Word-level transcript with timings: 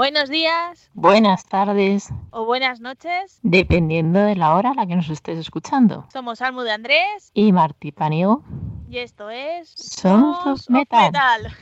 Buenos 0.00 0.30
días 0.30 0.88
Buenas 0.94 1.44
tardes, 1.44 2.08
o 2.30 2.46
buenas 2.46 2.80
noches. 2.80 3.38
dependiendo 3.42 4.18
de 4.18 4.34
la 4.34 4.54
hora 4.54 4.70
a 4.70 4.74
la 4.74 4.86
que 4.86 4.96
nos 4.96 5.10
estés 5.10 5.36
escuchando. 5.38 6.06
Somos 6.10 6.40
Almu 6.40 6.62
de 6.62 6.72
Andrés 6.72 7.30
Y 7.34 7.52
Martí 7.52 7.92
Paniego, 7.92 8.42
y 8.88 8.96
esto 8.96 9.28
es 9.28 10.02
of 10.02 10.42
Sons 10.42 10.70
Metal. 10.70 11.54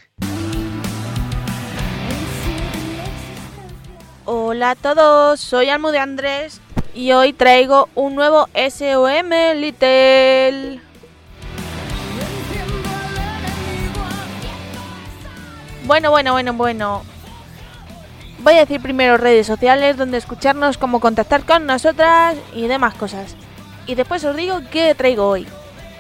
Hola 4.25 4.71
a 4.71 4.75
todos, 4.77 5.41
soy 5.41 5.71
Almu 5.71 5.89
de 5.89 5.99
Andrés 5.99 6.61
y 6.95 7.11
hoy 7.11 7.33
traigo 7.33 7.89
un 7.97 8.15
nuevo 8.15 8.47
SOM 8.55 9.31
Little. 9.57 10.81
Bueno, 15.87 16.13
bueno, 16.13 16.33
bueno, 16.35 16.53
bueno. 16.53 17.18
Voy 18.41 18.55
a 18.55 18.61
decir 18.61 18.81
primero 18.81 19.17
redes 19.17 19.47
sociales 19.47 19.97
donde 19.97 20.17
escucharnos, 20.17 20.79
cómo 20.79 21.01
contactar 21.01 21.45
con 21.45 21.67
nosotras 21.67 22.37
y 22.55 22.69
demás 22.69 22.95
cosas. 22.95 23.35
Y 23.87 23.97
después 23.97 24.25
os 24.25 24.37
digo 24.37 24.61
qué 24.71 24.95
traigo 24.95 25.29
hoy. 25.29 25.47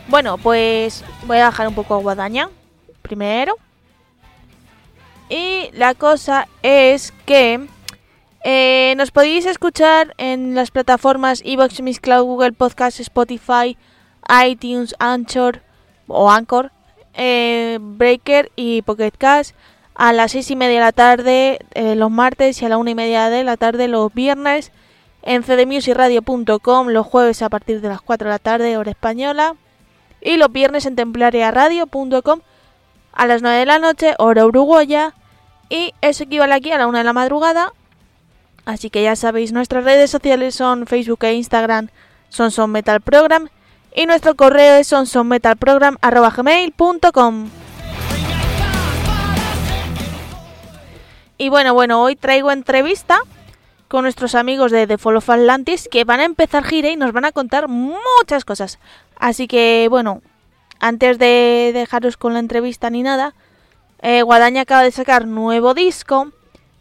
Bueno, 0.06 0.38
pues 0.38 1.04
voy 1.26 1.38
a 1.38 1.46
bajar 1.46 1.66
un 1.66 1.74
poco 1.74 1.94
a 1.94 1.98
guadaña 1.98 2.48
primero. 3.02 3.56
Y 5.28 5.70
la 5.72 5.94
cosa 5.94 6.46
es 6.62 7.12
que 7.26 7.66
eh, 8.44 8.94
nos 8.96 9.10
podéis 9.10 9.44
escuchar 9.44 10.14
en 10.16 10.54
las 10.54 10.70
plataformas 10.70 11.42
Evox, 11.44 11.82
Cloud, 12.00 12.24
Google 12.24 12.52
Podcast, 12.52 13.00
Spotify, 13.00 13.76
iTunes, 14.46 14.94
Anchor 15.00 15.60
o 16.06 16.30
Anchor, 16.30 16.70
eh, 17.14 17.78
Breaker 17.80 18.52
y 18.54 18.82
Pocket 18.82 19.12
Cast 19.18 19.54
a 19.98 20.12
las 20.12 20.32
seis 20.32 20.50
y 20.50 20.56
media 20.56 20.78
de 20.78 20.84
la 20.84 20.92
tarde 20.92 21.58
eh, 21.74 21.94
los 21.96 22.10
martes 22.10 22.62
y 22.62 22.64
a 22.64 22.68
la 22.68 22.78
una 22.78 22.90
y 22.90 22.94
media 22.94 23.30
de 23.30 23.42
la 23.42 23.56
tarde 23.56 23.88
los 23.88 24.14
viernes 24.14 24.70
en 25.22 25.42
cdmusicradio.com 25.42 26.88
los 26.88 27.04
jueves 27.04 27.42
a 27.42 27.48
partir 27.48 27.80
de 27.80 27.88
las 27.88 28.00
4 28.00 28.28
de 28.28 28.30
la 28.30 28.38
tarde 28.38 28.76
hora 28.76 28.92
española 28.92 29.56
y 30.20 30.36
los 30.36 30.52
viernes 30.52 30.86
en 30.86 30.94
templariaradio.com 30.94 32.40
a 33.12 33.26
las 33.26 33.42
9 33.42 33.58
de 33.58 33.66
la 33.66 33.80
noche 33.80 34.14
hora 34.18 34.46
uruguaya 34.46 35.14
y 35.68 35.94
eso 36.00 36.22
equivale 36.22 36.54
aquí 36.54 36.70
a 36.70 36.78
la 36.78 36.86
1 36.86 36.98
de 36.98 37.04
la 37.04 37.12
madrugada. 37.12 37.72
Así 38.66 38.90
que 38.90 39.02
ya 39.02 39.16
sabéis 39.16 39.50
nuestras 39.52 39.82
redes 39.82 40.12
sociales 40.12 40.54
son 40.54 40.86
Facebook 40.86 41.24
e 41.24 41.34
Instagram 41.34 41.88
son 42.28 42.52
son 42.52 42.72
y 43.96 44.06
nuestro 44.06 44.36
correo 44.36 44.76
es 44.76 44.86
sonsonmetalprogram@gmail.com 44.86 47.48
Y 51.40 51.50
bueno, 51.50 51.72
bueno, 51.72 52.02
hoy 52.02 52.16
traigo 52.16 52.50
entrevista 52.50 53.20
con 53.86 54.02
nuestros 54.02 54.34
amigos 54.34 54.72
de 54.72 54.88
The 54.88 54.98
Fall 54.98 55.16
of 55.16 55.30
Atlantis 55.30 55.88
que 55.88 56.02
van 56.02 56.18
a 56.18 56.24
empezar 56.24 56.64
gira 56.64 56.90
y 56.90 56.96
nos 56.96 57.12
van 57.12 57.24
a 57.24 57.32
contar 57.32 57.68
muchas 57.68 58.44
cosas. 58.44 58.80
Así 59.16 59.46
que 59.46 59.86
bueno, 59.88 60.20
antes 60.80 61.16
de 61.18 61.70
dejaros 61.72 62.16
con 62.16 62.34
la 62.34 62.40
entrevista 62.40 62.90
ni 62.90 63.04
nada, 63.04 63.34
eh, 64.02 64.22
Guadaña 64.22 64.62
acaba 64.62 64.82
de 64.82 64.90
sacar 64.90 65.28
nuevo 65.28 65.74
disco 65.74 66.32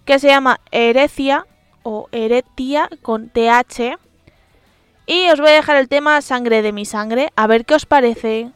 que 0.06 0.18
se 0.18 0.28
llama 0.28 0.60
Herecia 0.72 1.46
o 1.84 2.10
Heretia 2.12 2.90
con 3.04 3.30
TH. 3.30 4.00
Y 5.06 5.30
os 5.30 5.40
voy 5.40 5.52
a 5.52 5.54
dejar 5.54 5.78
el 5.78 5.88
tema 5.88 6.20
Sangre 6.24 6.64
de 6.64 6.74
mi 6.74 6.86
sangre, 6.86 7.32
a 7.36 7.46
ver 7.46 7.64
qué 7.64 7.76
os 7.76 7.86
parece. 7.86 8.52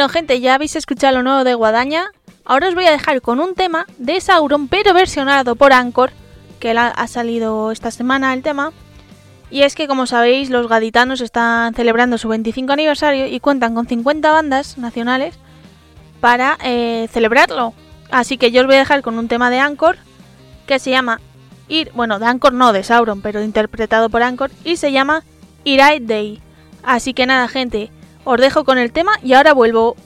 Bueno, 0.00 0.14
gente, 0.14 0.40
ya 0.40 0.54
habéis 0.54 0.76
escuchado 0.76 1.18
lo 1.18 1.22
nuevo 1.22 1.44
de 1.44 1.52
Guadaña. 1.52 2.06
Ahora 2.46 2.68
os 2.68 2.74
voy 2.74 2.86
a 2.86 2.90
dejar 2.90 3.20
con 3.20 3.38
un 3.38 3.54
tema 3.54 3.84
de 3.98 4.18
Sauron, 4.18 4.66
pero 4.66 4.94
versionado 4.94 5.56
por 5.56 5.74
Anchor, 5.74 6.10
que 6.58 6.70
ha 6.70 7.06
salido 7.06 7.70
esta 7.70 7.90
semana 7.90 8.32
el 8.32 8.42
tema. 8.42 8.72
Y 9.50 9.60
es 9.60 9.74
que, 9.74 9.86
como 9.86 10.06
sabéis, 10.06 10.48
los 10.48 10.68
gaditanos 10.68 11.20
están 11.20 11.74
celebrando 11.74 12.16
su 12.16 12.28
25 12.28 12.72
aniversario 12.72 13.26
y 13.26 13.40
cuentan 13.40 13.74
con 13.74 13.86
50 13.86 14.32
bandas 14.32 14.78
nacionales 14.78 15.38
para 16.20 16.56
eh, 16.64 17.06
celebrarlo. 17.12 17.74
Así 18.10 18.38
que 18.38 18.50
yo 18.52 18.62
os 18.62 18.66
voy 18.66 18.76
a 18.76 18.78
dejar 18.78 19.02
con 19.02 19.18
un 19.18 19.28
tema 19.28 19.50
de 19.50 19.58
Anchor 19.58 19.98
que 20.66 20.78
se 20.78 20.88
llama 20.88 21.20
Ir, 21.68 21.92
bueno, 21.94 22.18
de 22.18 22.24
Anchor 22.24 22.54
no, 22.54 22.72
de 22.72 22.84
Sauron, 22.84 23.20
pero 23.20 23.42
interpretado 23.42 24.08
por 24.08 24.22
Anchor 24.22 24.50
y 24.64 24.76
se 24.76 24.92
llama 24.92 25.24
Irai 25.64 26.00
Day. 26.00 26.40
Así 26.82 27.12
que 27.12 27.26
nada, 27.26 27.48
gente, 27.48 27.90
os 28.30 28.40
dejo 28.40 28.64
con 28.64 28.78
el 28.78 28.92
tema 28.92 29.12
y 29.22 29.32
ahora 29.32 29.52
vuelvo. 29.52 29.96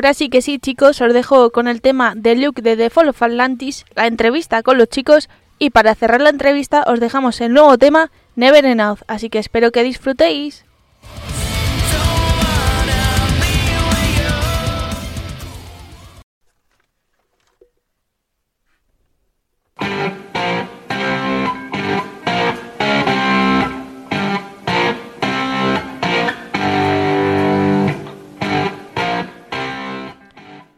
Ahora 0.00 0.14
sí 0.14 0.30
que 0.30 0.40
sí, 0.40 0.58
chicos, 0.58 0.98
os 1.02 1.12
dejo 1.12 1.50
con 1.50 1.68
el 1.68 1.82
tema 1.82 2.14
de 2.16 2.34
Luke 2.34 2.62
de 2.62 2.74
The 2.74 2.88
Fall 2.88 3.10
of 3.10 3.22
Atlantis, 3.22 3.84
la 3.94 4.06
entrevista 4.06 4.62
con 4.62 4.78
los 4.78 4.88
chicos 4.88 5.28
y 5.58 5.68
para 5.68 5.94
cerrar 5.94 6.22
la 6.22 6.30
entrevista 6.30 6.84
os 6.86 7.00
dejamos 7.00 7.38
el 7.42 7.52
nuevo 7.52 7.76
tema 7.76 8.10
Never 8.34 8.64
Enough, 8.64 9.00
así 9.08 9.28
que 9.28 9.38
espero 9.38 9.72
que 9.72 9.82
disfrutéis. 9.82 10.64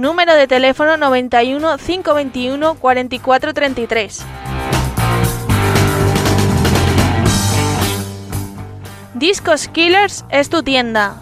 Número 0.00 0.34
de 0.34 0.46
teléfono 0.46 0.96
91 0.96 1.76
521 1.76 2.74
4433. 2.76 4.24
Discos 9.12 9.68
Killers 9.68 10.24
es 10.30 10.48
tu 10.48 10.62
tienda. 10.62 11.16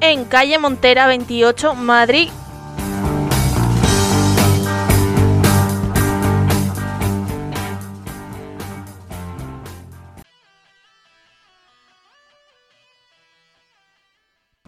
En 0.00 0.26
calle 0.26 0.60
Montera 0.60 1.08
28, 1.08 1.74
Madrid. 1.74 2.28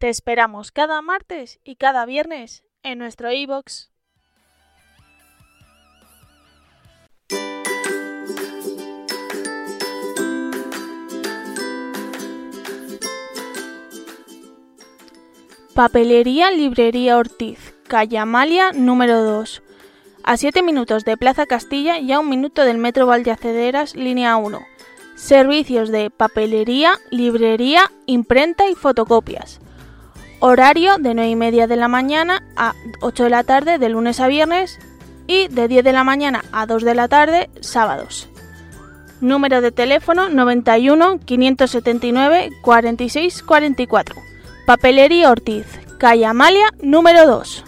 Te 0.00 0.08
esperamos 0.08 0.72
cada 0.72 1.02
martes 1.02 1.60
y 1.62 1.76
cada 1.76 2.06
viernes 2.06 2.64
en 2.82 2.98
nuestro 2.98 3.30
iBox. 3.30 3.90
Papelería 15.74 16.50
Librería 16.50 17.18
Ortiz, 17.18 17.74
calle 17.86 18.16
Amalia 18.16 18.72
número 18.72 19.22
2. 19.22 19.62
A 20.22 20.38
7 20.38 20.62
minutos 20.62 21.04
de 21.04 21.18
Plaza 21.18 21.44
Castilla 21.44 21.98
y 21.98 22.10
a 22.12 22.20
un 22.20 22.30
minuto 22.30 22.64
del 22.64 22.78
Metro 22.78 23.04
Valdeacederas, 23.04 23.94
línea 23.94 24.38
1. 24.38 24.60
Servicios 25.16 25.90
de 25.90 26.08
papelería, 26.08 26.94
librería, 27.10 27.92
imprenta 28.06 28.66
y 28.70 28.74
fotocopias. 28.74 29.60
Horario 30.42 30.96
de 30.96 31.12
9 31.12 31.28
y 31.28 31.36
media 31.36 31.66
de 31.66 31.76
la 31.76 31.86
mañana 31.86 32.42
a 32.56 32.72
8 33.02 33.24
de 33.24 33.30
la 33.30 33.44
tarde 33.44 33.78
de 33.78 33.90
lunes 33.90 34.20
a 34.20 34.26
viernes 34.26 34.78
y 35.26 35.48
de 35.48 35.68
10 35.68 35.84
de 35.84 35.92
la 35.92 36.02
mañana 36.02 36.42
a 36.50 36.64
2 36.64 36.82
de 36.82 36.94
la 36.94 37.08
tarde 37.08 37.50
sábados. 37.60 38.30
Número 39.20 39.60
de 39.60 39.70
teléfono 39.70 40.30
91 40.30 41.20
579 41.26 42.52
46 42.62 43.42
44. 43.42 44.16
Papelería 44.64 45.30
Ortiz, 45.30 45.66
calle 45.98 46.24
Amalia 46.24 46.70
número 46.80 47.26
2. 47.26 47.64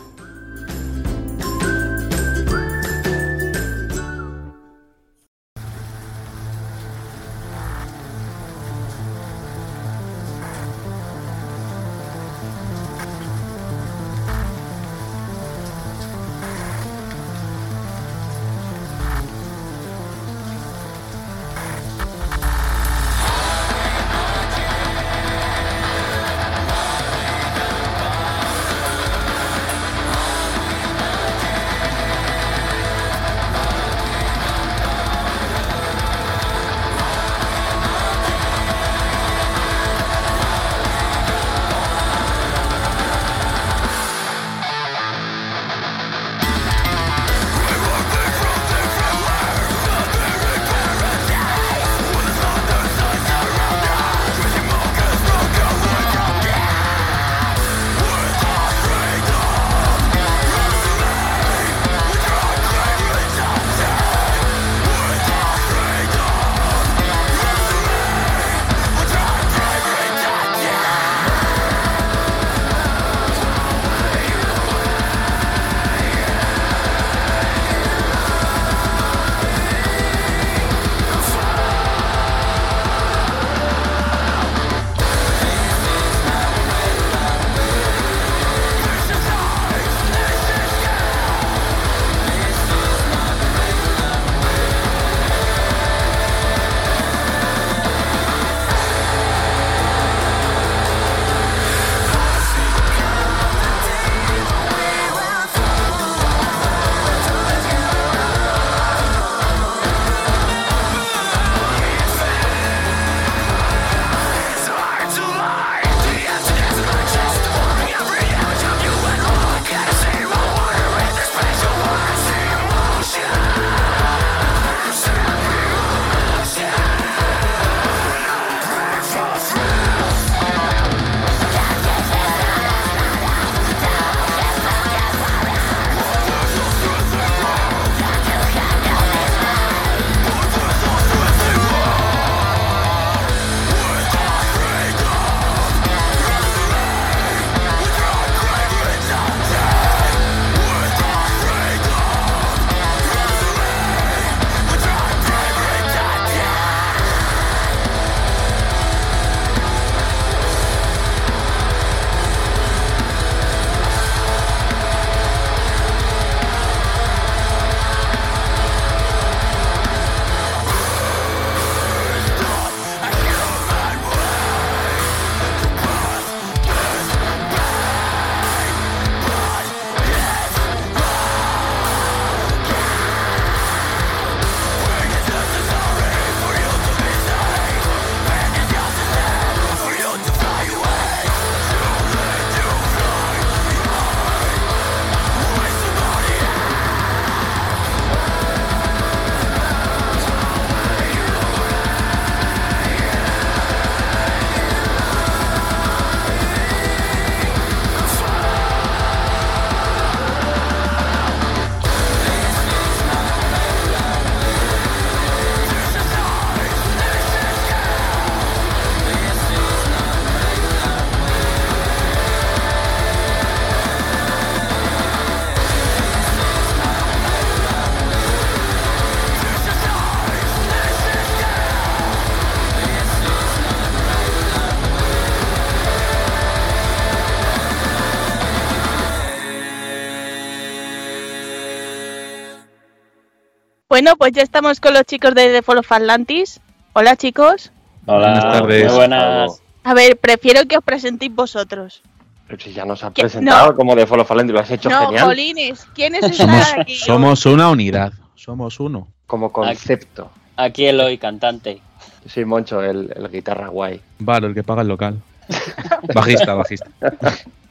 Bueno, 243.92 244.16
pues 244.16 244.33
ya 244.33 244.40
estamos 244.40 244.81
con 244.81 244.94
los 244.94 245.05
chicos 245.05 245.35
de 245.35 245.48
The 245.52 245.61
Fall 245.61 245.76
of 245.76 245.92
Atlantis. 245.92 246.62
Hola 246.94 247.14
chicos. 247.14 247.72
Hola, 248.07 248.28
Buenas 248.28 248.42
tardes. 248.44 248.87
muy 248.87 248.96
buenas. 248.96 249.62
A 249.85 249.92
ver, 249.92 250.16
prefiero 250.16 250.66
que 250.66 250.78
os 250.78 250.83
presentéis 250.83 251.35
vosotros. 251.35 252.00
Pero 252.48 252.59
si 252.59 252.72
ya 252.72 252.87
nos 252.87 253.05
has 253.05 253.12
¿Qué? 253.12 253.20
presentado 253.20 253.72
No. 253.72 253.76
como 253.76 253.94
de 253.94 254.07
Follow 254.07 254.24
Fallen, 254.24 254.50
lo 254.50 254.59
has 254.61 254.70
hecho 254.70 254.88
no, 254.88 254.98
genial. 255.09 255.24
Jolines, 255.26 255.85
¿quiénes 255.94 256.22
están 256.31 256.48
Somos, 256.48 256.74
aquí? 256.78 256.96
somos 256.96 257.44
una 257.44 257.68
unidad. 257.68 258.14
Somos 258.35 258.81
uno. 258.81 259.09
Como 259.26 259.52
concepto. 259.52 260.31
Aquí 260.57 260.87
Eloy, 260.87 261.18
cantante. 261.18 261.83
Sí, 262.26 262.46
Moncho, 262.46 262.83
el, 262.83 263.12
el 263.14 263.28
guitarra 263.31 263.68
guay. 263.68 264.00
Vale, 264.20 264.46
el 264.46 264.55
que 264.55 264.62
paga 264.62 264.81
el 264.81 264.88
local. 264.88 265.20
Bajista, 266.14 266.55
bajista. 266.55 266.87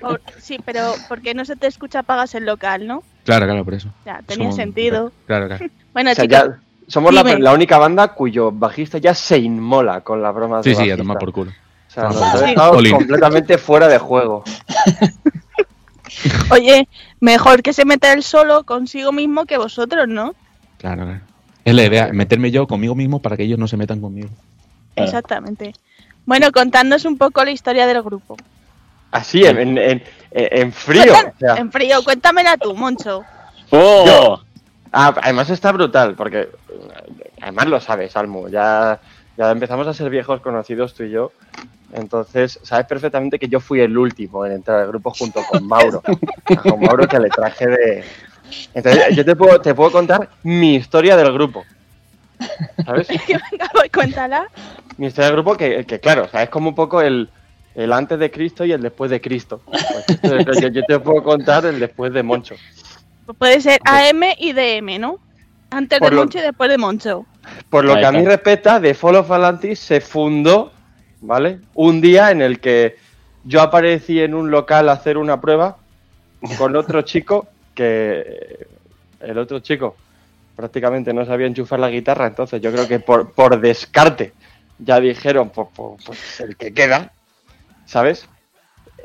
Por- 0.00 0.20
sí, 0.38 0.58
pero 0.64 0.94
¿por 1.08 1.20
qué 1.20 1.34
no 1.34 1.44
se 1.44 1.56
te 1.56 1.66
escucha 1.66 2.02
pagas 2.02 2.34
el 2.34 2.46
local, 2.46 2.86
no? 2.86 3.02
Claro, 3.24 3.46
claro, 3.46 3.64
por 3.64 3.74
eso. 3.74 3.88
Ya, 4.06 4.22
tenía 4.26 4.46
Somos- 4.48 4.56
sentido. 4.56 5.12
Claro, 5.26 5.46
claro. 5.48 5.66
Bueno, 5.92 6.12
O 6.12 6.14
sea, 6.14 6.24
chicos, 6.24 6.38
ya 6.38 6.58
somos 6.86 7.12
la, 7.12 7.52
única 7.52 7.76
banda 7.78 8.08
cuyo 8.14 8.52
bajista 8.52 8.98
ya 8.98 9.14
se 9.14 9.38
inmola 9.38 10.02
con 10.02 10.22
las 10.22 10.32
bromas 10.34 10.62
Sí, 10.62 10.70
de 10.70 10.76
sí, 10.76 10.82
a 10.82 10.84
bajista. 10.84 10.98
tomar 11.02 11.18
por 11.18 11.32
culo. 11.32 11.50
O 11.50 11.90
sea, 11.90 12.04
nos 12.04 12.82
Sí. 12.84 12.90
completamente 12.92 13.58
fuera 13.58 13.88
de 13.88 13.98
juego. 13.98 14.44
oye, 16.50 16.88
mejor 17.20 17.62
que 17.62 17.72
se 17.72 17.84
meta 17.84 18.12
él 18.12 18.22
solo 18.22 18.64
consigo 18.64 19.12
mismo 19.12 19.46
que 19.46 19.58
vosotros, 19.58 20.08
¿no? 20.08 20.34
Claro, 20.78 21.04
claro. 21.04 21.20
Es 21.64 21.74
la 21.74 21.84
idea, 21.84 22.08
meterme 22.12 22.50
yo 22.50 22.66
conmigo 22.66 22.94
mismo 22.94 23.20
para 23.20 23.36
que 23.36 23.42
ellos 23.42 23.58
no 23.58 23.68
se 23.68 23.76
metan 23.76 24.00
conmigo. 24.00 24.28
Claro. 24.94 25.08
Exactamente. 25.08 25.74
Bueno, 26.26 26.50
contadnos 26.52 27.04
un 27.04 27.18
poco 27.18 27.44
la 27.44 27.50
historia 27.50 27.86
del 27.86 28.02
grupo. 28.02 28.36
Así, 29.10 29.44
en, 29.44 29.58
en, 29.58 29.78
en- 29.78 30.02
en 30.30 30.72
frío. 30.72 31.12
Cuentan- 31.12 31.32
o 31.34 31.38
sea. 31.38 31.54
En 31.56 31.72
frío, 31.72 32.02
cuéntamela 32.04 32.56
tú, 32.56 32.74
Moncho. 32.74 33.24
¡Oh! 33.70 34.04
Yo. 34.06 34.44
Ah, 34.92 35.14
además 35.22 35.50
está 35.50 35.72
brutal, 35.72 36.14
porque 36.14 36.40
eh, 36.40 37.30
además 37.40 37.66
lo 37.68 37.80
sabes, 37.80 38.16
Almu. 38.16 38.48
Ya, 38.48 39.00
ya 39.36 39.50
empezamos 39.50 39.86
a 39.86 39.94
ser 39.94 40.10
viejos 40.10 40.40
conocidos 40.40 40.94
tú 40.94 41.04
y 41.04 41.10
yo. 41.10 41.32
Entonces, 41.92 42.58
sabes 42.62 42.86
perfectamente 42.86 43.38
que 43.38 43.48
yo 43.48 43.60
fui 43.60 43.80
el 43.80 43.96
último 43.96 44.44
en 44.44 44.52
entrar 44.52 44.80
al 44.80 44.88
grupo 44.88 45.10
junto 45.10 45.42
con 45.44 45.66
Mauro. 45.68 46.02
Con 46.62 46.80
Mauro 46.80 47.06
que 47.08 47.18
le 47.18 47.28
traje 47.30 47.66
de. 47.66 48.04
Entonces, 48.74 49.14
yo 49.16 49.24
te 49.24 49.36
puedo, 49.36 49.60
te 49.60 49.74
puedo 49.74 49.90
contar 49.92 50.28
mi 50.42 50.74
historia 50.76 51.16
del 51.16 51.32
grupo. 51.32 51.64
¿Sabes? 52.84 53.08
Venga, 53.08 53.70
voy, 53.74 53.88
cuéntala. 53.90 54.46
Mi 54.96 55.06
historia 55.08 55.26
del 55.26 55.36
grupo, 55.36 55.56
que, 55.56 55.84
que 55.84 55.98
claro, 56.00 56.24
o 56.24 56.28
sea, 56.28 56.42
es 56.44 56.48
como 56.50 56.68
un 56.70 56.74
poco 56.74 57.00
el, 57.02 57.28
el 57.78 57.92
antes 57.92 58.18
de 58.18 58.28
Cristo 58.30 58.64
y 58.64 58.72
el 58.72 58.82
después 58.82 59.08
de 59.10 59.20
Cristo. 59.20 59.60
Pues, 59.64 60.60
yo, 60.60 60.68
yo 60.68 60.82
te 60.84 60.98
puedo 60.98 61.22
contar 61.22 61.64
el 61.64 61.78
después 61.78 62.12
de 62.12 62.22
Moncho. 62.24 62.56
Pues 63.24 63.38
puede 63.38 63.60
ser 63.60 63.80
AM 63.84 64.22
y 64.36 64.52
DM, 64.52 64.98
¿no? 64.98 65.18
Antes 65.70 66.00
Por 66.00 66.10
de 66.10 66.16
lo- 66.16 66.22
Moncho 66.22 66.38
y 66.38 66.42
después 66.42 66.68
de 66.70 66.76
Moncho. 66.78 67.26
Por 67.70 67.84
lo 67.84 67.94
Ahí 67.94 68.00
que 68.00 68.06
a 68.06 68.12
mí 68.12 68.24
respecta, 68.24 68.80
The 68.80 68.94
Fall 68.94 69.16
of 69.16 69.30
Atlantis 69.30 69.78
se 69.78 70.00
fundó, 70.00 70.72
¿vale? 71.20 71.60
Un 71.74 72.00
día 72.00 72.30
en 72.32 72.42
el 72.42 72.58
que 72.58 72.96
yo 73.44 73.60
aparecí 73.62 74.20
en 74.20 74.34
un 74.34 74.50
local 74.50 74.88
a 74.88 74.92
hacer 74.92 75.16
una 75.16 75.40
prueba 75.40 75.76
con 76.58 76.74
otro 76.74 77.02
chico 77.02 77.46
que 77.74 78.66
el 79.20 79.38
otro 79.38 79.60
chico 79.60 79.94
prácticamente 80.56 81.12
no 81.14 81.24
sabía 81.24 81.46
enchufar 81.46 81.78
la 81.78 81.90
guitarra, 81.90 82.26
entonces 82.26 82.60
yo 82.60 82.72
creo 82.72 82.88
que 82.88 82.98
por, 82.98 83.30
por 83.32 83.60
descarte 83.60 84.32
ya 84.80 84.98
dijeron, 84.98 85.50
pues, 85.50 85.68
pues- 85.76 86.04
pues 86.04 86.40
el 86.40 86.56
que 86.56 86.74
queda, 86.74 87.12
¿sabes? 87.88 88.28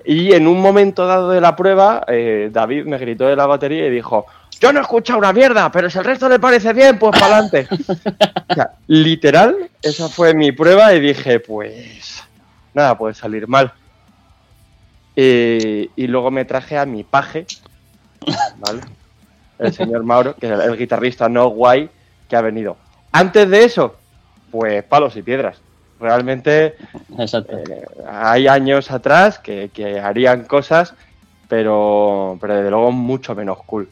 Y 0.05 0.33
en 0.33 0.45
un 0.47 0.61
momento 0.61 1.07
dado 1.07 1.29
de 1.29 1.39
la 1.39 1.55
prueba, 1.55 2.03
eh, 2.07 2.49
David 2.51 2.85
me 2.85 2.97
gritó 2.97 3.25
de 3.25 3.37
la 3.37 3.47
batería 3.47 3.87
y 3.87 3.89
dijo, 3.89 4.25
yo 4.59 4.73
no 4.73 4.79
he 4.79 4.81
escuchado 4.81 5.19
una 5.19 5.31
mierda, 5.31 5.71
pero 5.71 5.89
si 5.89 5.97
el 5.97 6.03
resto 6.03 6.27
le 6.27 6.39
parece 6.39 6.73
bien, 6.73 6.99
pues 6.99 7.17
para 7.19 7.37
adelante. 7.37 7.67
O 8.49 8.55
sea, 8.55 8.73
literal, 8.85 9.71
esa 9.81 10.09
fue 10.09 10.35
mi 10.35 10.51
prueba 10.51 10.93
y 10.93 10.99
dije, 10.99 11.39
pues 11.39 12.23
nada, 12.73 12.95
puede 12.95 13.15
salir 13.15 13.47
mal. 13.47 13.73
Y, 15.15 15.89
y 15.95 16.07
luego 16.07 16.29
me 16.29 16.45
traje 16.45 16.77
a 16.77 16.85
mi 16.85 17.03
paje, 17.03 17.47
¿vale? 18.57 18.81
El 19.57 19.73
señor 19.73 20.03
Mauro, 20.03 20.35
que 20.35 20.45
es 20.45 20.51
el, 20.51 20.61
el 20.61 20.77
guitarrista 20.77 21.29
no 21.29 21.47
guay 21.47 21.89
que 22.29 22.35
ha 22.35 22.41
venido. 22.41 22.77
Antes 23.11 23.49
de 23.49 23.63
eso, 23.63 23.95
pues 24.51 24.83
palos 24.83 25.15
y 25.15 25.23
piedras. 25.23 25.61
Realmente 26.03 26.75
Exacto. 27.17 27.57
eh, 27.57 27.85
hay 28.05 28.47
años 28.49 28.91
atrás 28.91 29.39
que, 29.39 29.69
que 29.73 30.01
harían 30.01 30.43
cosas, 30.43 30.93
pero, 31.47 32.37
pero 32.41 32.55
desde 32.57 32.69
luego 32.69 32.91
mucho 32.91 33.33
menos 33.35 33.57
cool. 33.65 33.89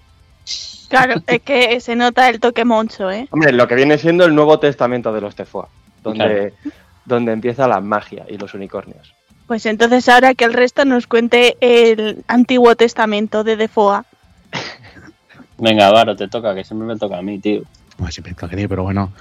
Claro, 0.90 1.22
es 1.26 1.42
que 1.42 1.80
se 1.80 1.96
nota 1.96 2.28
el 2.28 2.42
toque 2.42 2.66
Moncho, 2.66 3.10
¿eh? 3.10 3.30
Hombre, 3.32 3.54
lo 3.54 3.66
que 3.66 3.76
viene 3.76 3.98
siendo 3.98 4.26
el 4.26 4.36
Nuevo 4.36 4.60
Testamento 4.60 5.14
de 5.14 5.22
los 5.22 5.36
Tefoa, 5.36 5.70
donde, 6.04 6.52
Claro. 6.62 6.76
donde 7.06 7.32
empieza 7.32 7.66
la 7.66 7.80
magia 7.80 8.26
y 8.28 8.38
los 8.38 8.54
unicornios. 8.54 9.14
Pues 9.48 9.66
entonces 9.66 10.10
ahora 10.10 10.34
que 10.34 10.44
el 10.44 10.52
resto 10.54 10.84
nos 10.84 11.08
cuente 11.08 11.56
el 11.62 12.26
Antiguo 12.28 12.76
Testamento 12.76 13.46
de 13.46 13.56
Defoa. 13.56 14.04
Venga, 15.58 15.90
Varo, 15.92 16.14
te 16.16 16.28
toca, 16.28 16.54
que 16.54 16.66
siempre 16.66 16.88
me 16.88 16.98
toca 16.98 17.18
a 17.20 17.22
mí, 17.22 17.40
tío. 17.40 17.62
Bueno, 17.98 18.12
siempre 18.12 18.34
tengo 18.34 18.50
que 18.50 18.56
decir, 18.58 18.68
pero 18.68 18.84
bueno. 18.84 19.14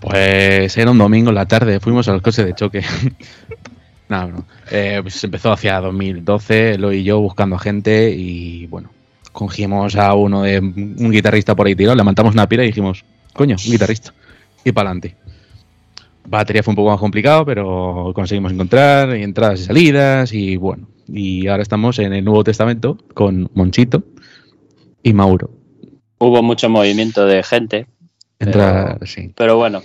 Pues 0.00 0.76
era 0.78 0.90
un 0.90 0.98
domingo 0.98 1.28
en 1.28 1.34
la 1.34 1.46
tarde, 1.46 1.78
fuimos 1.78 2.08
al 2.08 2.22
coche 2.22 2.44
de 2.44 2.54
choque. 2.54 2.82
Nada, 4.08 4.26
no. 4.26 4.44
Eh, 4.70 4.98
pues 5.02 5.22
empezó 5.22 5.52
hacia 5.52 5.80
2012, 5.80 6.78
lo 6.78 6.92
y 6.92 7.04
yo 7.04 7.20
buscando 7.20 7.58
gente 7.58 8.10
y 8.10 8.66
bueno, 8.66 8.90
cogimos 9.30 9.94
a 9.96 10.14
uno 10.14 10.42
de 10.42 10.58
un 10.58 11.10
guitarrista 11.10 11.54
por 11.54 11.66
ahí 11.66 11.76
tirado, 11.76 11.96
levantamos 11.96 12.34
una 12.34 12.48
pila 12.48 12.64
y 12.64 12.68
dijimos, 12.68 13.04
coño, 13.32 13.56
un 13.64 13.72
guitarrista. 13.72 14.12
Y 14.64 14.72
para 14.72 14.90
adelante. 14.90 15.16
Batería 16.26 16.62
fue 16.62 16.72
un 16.72 16.76
poco 16.76 16.90
más 16.90 17.00
complicado, 17.00 17.44
pero 17.44 18.12
conseguimos 18.14 18.52
encontrar 18.52 19.16
y 19.16 19.22
entradas 19.22 19.60
y 19.60 19.64
salidas 19.64 20.32
y 20.32 20.56
bueno. 20.56 20.88
Y 21.08 21.46
ahora 21.48 21.62
estamos 21.62 21.98
en 21.98 22.12
el 22.12 22.24
Nuevo 22.24 22.44
Testamento 22.44 22.98
con 23.14 23.50
Monchito 23.54 24.04
y 25.02 25.12
Mauro. 25.12 25.50
Hubo 26.18 26.42
mucho 26.42 26.68
movimiento 26.68 27.26
de 27.26 27.42
gente, 27.42 27.86
Entra, 28.40 28.98
sí. 29.04 29.32
pero 29.36 29.56
bueno. 29.56 29.82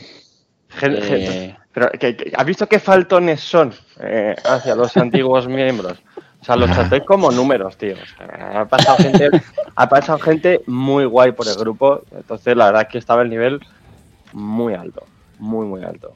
Gen- 0.70 0.98
eh, 1.00 1.56
pero, 1.72 1.90
¿qué- 1.92 2.16
qué- 2.16 2.32
¿Has 2.36 2.46
visto 2.46 2.68
qué 2.68 2.80
faltones 2.80 3.42
son 3.42 3.74
eh, 4.00 4.36
hacia 4.44 4.76
los 4.76 4.96
antiguos 4.98 5.48
miembros? 5.48 5.98
O 6.42 6.46
sea, 6.46 6.56
los 6.56 6.70
tratáis 6.72 7.04
como 7.04 7.32
números, 7.32 7.76
tío. 7.78 7.96
O 7.96 8.06
sea, 8.06 8.62
ha, 8.62 8.66
pasado 8.66 8.98
gente, 8.98 9.30
ha 9.76 9.90
pasado 9.90 10.20
gente 10.20 10.62
muy 10.68 11.06
guay 11.06 11.32
por 11.32 11.48
el 11.48 11.56
grupo. 11.56 12.02
Entonces, 12.16 12.56
la 12.56 12.66
verdad 12.68 12.84
es 12.84 12.88
que 12.90 12.98
estaba 13.00 13.24
el 13.24 13.30
nivel 13.32 13.60
muy 14.32 14.74
alto. 14.76 15.06
Muy, 15.40 15.66
muy 15.66 15.84
alto. 15.84 16.14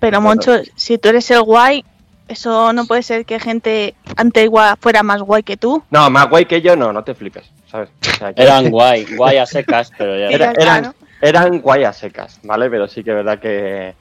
Pero 0.00 0.20
Moncho, 0.22 0.52
si 0.76 0.96
tú 0.96 1.10
eres 1.10 1.30
el 1.30 1.42
guay, 1.42 1.84
eso 2.26 2.72
no 2.72 2.86
puede 2.86 3.02
ser 3.02 3.26
que 3.26 3.38
gente 3.38 3.94
antigua 4.16 4.76
fuera 4.80 5.02
más 5.02 5.20
guay 5.20 5.42
que 5.42 5.56
tú. 5.58 5.82
No, 5.90 6.08
más 6.08 6.30
guay 6.30 6.46
que 6.46 6.62
yo, 6.62 6.74
no, 6.74 6.92
no 6.92 7.04
te 7.04 7.14
flipes. 7.14 7.44
¿sabes? 7.70 7.90
O 8.00 8.16
sea, 8.18 8.32
que- 8.32 8.42
eran 8.42 8.70
guay, 8.70 9.04
guay 9.14 9.36
a 9.36 9.44
secas, 9.46 9.92
pero 9.98 10.18
ya. 10.18 10.28
Era- 10.28 10.52
eran, 10.52 10.82
claro. 10.84 10.94
Eran 11.20 11.60
guayas 11.60 11.96
secas, 11.96 12.40
¿vale? 12.42 12.70
Pero 12.70 12.88
sí 12.88 13.02
que 13.04 13.10
es 13.10 13.16
verdad 13.16 13.38
que 13.38 13.94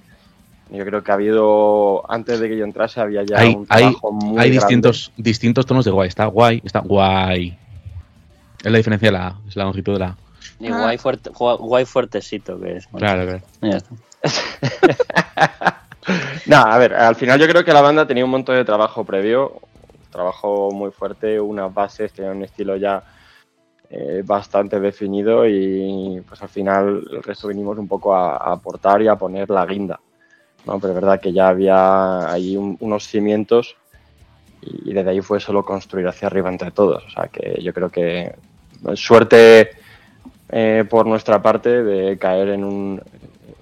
yo 0.70 0.86
creo 0.86 1.04
que 1.04 1.12
ha 1.12 1.16
habido, 1.16 2.04
antes 2.12 2.40
de 2.40 2.50
que 2.50 2.58
yo 2.58 2.66
entrase, 2.66 3.00
había 3.00 3.24
ya 3.24 3.40
Hay, 3.40 3.56
un 3.56 3.66
hay, 3.70 3.84
trabajo 3.84 4.12
muy 4.12 4.30
hay 4.42 4.50
grande. 4.50 4.52
distintos, 4.52 5.12
distintos 5.18 5.66
tonos 5.66 5.86
de 5.86 5.92
guay. 5.92 6.08
Está 6.10 6.26
guay, 6.26 6.62
está 6.64 6.80
guay. 6.80 7.58
Es 8.64 8.72
la 8.72 8.78
diferencia 8.78 9.08
de 9.08 9.12
la 9.14 9.28
A, 9.28 9.40
es 9.48 9.56
la 9.56 9.64
longitud 9.64 9.94
de 9.94 10.00
la 10.00 10.08
A. 10.08 10.18
Y 10.60 10.70
guay, 10.70 10.98
fuerte, 10.98 11.30
guay, 11.30 11.58
guay 11.60 11.86
fuertecito 11.86 12.60
que 12.60 12.78
es. 12.78 12.88
Claro, 12.88 13.24
claro. 13.26 13.42
Ya 13.62 13.78
está. 13.78 13.96
No, 16.46 16.56
a 16.56 16.78
ver, 16.78 16.94
al 16.94 17.16
final 17.16 17.38
yo 17.38 17.48
creo 17.50 17.66
que 17.66 17.74
la 17.74 17.82
banda 17.82 18.08
tenía 18.08 18.24
un 18.24 18.32
montón 18.32 18.56
de 18.56 18.64
trabajo 18.64 19.04
previo, 19.04 19.60
trabajo 20.10 20.72
muy 20.72 20.92
fuerte, 20.92 21.40
unas 21.40 21.74
bases, 21.74 22.14
tenía 22.14 22.32
un 22.32 22.44
estilo 22.44 22.78
ya 22.78 23.04
eh, 23.90 24.22
bastante 24.26 24.80
definido 24.80 25.48
y 25.48 26.22
pues 26.28 26.42
al 26.42 26.50
final 26.50 27.04
el 27.12 27.24
resto 27.24 27.48
vinimos 27.48 27.78
un 27.78 27.88
poco 27.88 28.14
a, 28.16 28.36
aportar 28.38 29.02
y 29.02 29.08
a 29.08 29.16
poner 29.16 29.50
la 29.50 29.66
guinda. 29.66 30.00
¿no? 30.66 30.80
Pero 30.80 30.94
es 30.94 30.96
verdad 30.96 31.22
que 31.22 31.32
ya 31.32 31.48
había 31.48 32.30
ahí 32.32 32.58
un- 32.58 32.78
unos 32.82 33.08
cimientos 33.08 33.76
y 34.62 34.94
desde 34.94 35.12
ahí 35.12 35.22
fue 35.22 35.40
solo 35.40 35.64
construir 35.64 36.08
hacia 36.08 36.28
arriba 36.28 36.50
entre 36.50 36.72
todos. 36.72 37.04
O 37.06 37.10
sea 37.10 37.28
que 37.28 37.62
yo 37.62 37.74
creo 37.74 37.90
que 37.90 38.36
suerte 38.96 39.70
eh, 40.50 40.86
por 40.90 41.06
nuestra 41.06 41.42
parte 41.42 41.84
de 41.84 42.18
caer 42.18 42.50
en 42.50 42.64
un, 42.64 43.02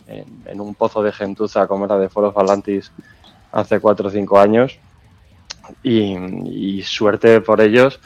en, 0.07 0.25
en 0.45 0.61
un 0.61 0.73
pozo 0.75 1.03
de 1.03 1.11
gentuza 1.11 1.67
como 1.67 1.85
era 1.85 1.97
de 1.97 2.09
of 2.13 2.37
Atlantis 2.37 2.91
hace 3.51 3.79
4 3.79 4.07
o 4.07 4.11
5 4.11 4.39
años. 4.39 4.79
Y, 5.83 6.15
y 6.77 6.83
suerte 6.83 7.41
por 7.41 7.59
ellos 7.61 7.99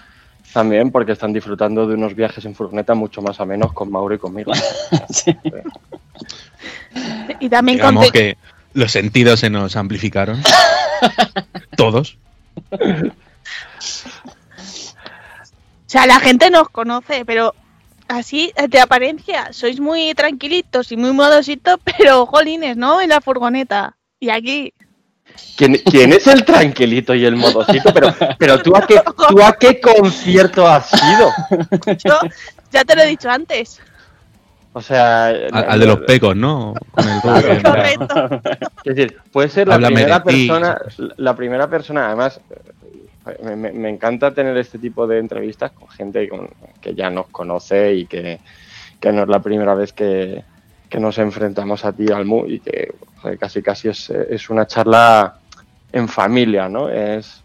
también 0.54 0.92
porque 0.92 1.14
están 1.14 1.34
disfrutando 1.34 1.88
de 1.88 1.96
unos 1.96 2.16
viajes 2.16 2.46
en 2.46 2.56
furgoneta 2.56 2.96
mucho 2.96 3.22
más 3.22 3.40
amenos 3.40 3.74
con 3.74 3.92
Mauro 3.92 4.16
y 4.16 4.20
conmigo. 4.20 4.52
Sí. 5.10 5.36
Y 7.40 7.50
también 7.50 7.78
Digamos 7.78 8.12
que 8.12 8.38
los 8.74 8.92
sentidos 8.92 9.40
se 9.40 9.50
nos 9.50 9.76
amplificaron. 9.76 10.42
Todos. 11.78 12.18
O 12.72 12.78
sea, 15.86 16.06
la 16.06 16.20
gente 16.20 16.52
nos 16.52 16.70
conoce, 16.70 17.26
pero 17.26 17.56
así 18.08 18.54
de 18.70 18.80
apariencia 18.80 19.54
sois 19.54 19.80
muy 19.80 20.14
tranquilitos 20.14 20.92
y 20.92 20.98
muy 20.98 21.14
modositos, 21.14 21.80
pero 21.98 22.26
jolines, 22.26 22.78
¿no? 22.78 23.02
En 23.02 23.10
la 23.10 23.22
furgoneta. 23.22 23.98
Y 24.20 24.30
aquí. 24.30 24.74
¿Quién, 25.58 25.76
quién 25.92 26.14
es 26.14 26.26
el 26.28 26.46
tranquilito 26.46 27.14
y 27.14 27.26
el 27.26 27.36
modosito? 27.36 27.94
Pero, 27.94 28.14
pero 28.38 28.62
¿tú, 28.62 28.76
a 28.76 28.82
qué, 28.88 29.02
¿tú 29.28 29.42
a 29.44 29.54
qué 29.54 29.82
concierto 29.82 30.66
has 30.68 30.90
ido? 30.94 31.30
Yo 32.06 32.20
ya 32.72 32.86
te 32.86 32.96
lo 32.96 33.02
he 33.02 33.08
dicho 33.08 33.30
antes. 33.30 33.82
O 34.72 34.82
sea, 34.82 35.28
Al, 35.28 35.52
al 35.68 35.80
de 35.80 35.86
los 35.86 36.00
pecos, 36.02 36.36
¿no? 36.36 36.74
Con 36.92 37.08
el. 37.08 37.62
Correcto. 37.64 38.42
Es 38.86 38.96
decir, 38.96 39.18
puede 39.32 39.50
ser 39.50 39.68
la 39.68 39.76
Háblame 39.76 39.96
primera 39.96 40.24
persona, 40.24 40.78
la 41.18 41.36
primera 41.36 41.68
persona, 41.70 42.08
además, 42.08 42.40
me, 43.44 43.56
me- 43.58 43.72
me 43.74 43.90
encanta 43.90 44.32
tener 44.34 44.56
este 44.58 44.78
tipo 44.80 45.06
de 45.08 45.20
entrevistas 45.20 45.72
con 45.72 45.90
gente 45.90 46.30
con- 46.30 46.50
que 46.80 46.96
ya 46.96 47.10
nos 47.10 47.28
conoce 47.28 47.94
y 47.96 48.06
que, 48.06 48.40
que 49.00 49.12
no 49.12 49.24
es 49.24 49.28
la 49.28 49.40
primera 49.42 49.74
vez 49.74 49.92
que, 49.92 50.44
que 50.90 51.00
nos 51.00 51.18
enfrentamos 51.18 51.86
a 51.86 51.94
ti, 51.94 52.12
Almu, 52.12 52.46
y 52.48 52.60
que 52.60 52.94
joder, 53.22 53.38
casi 53.38 53.62
casi 53.62 53.90
es, 53.90 54.10
es 54.10 54.50
una 54.50 54.66
charla 54.66 55.38
en 55.92 56.08
familia, 56.08 56.68
¿no? 56.68 56.90
Es, 56.90 57.42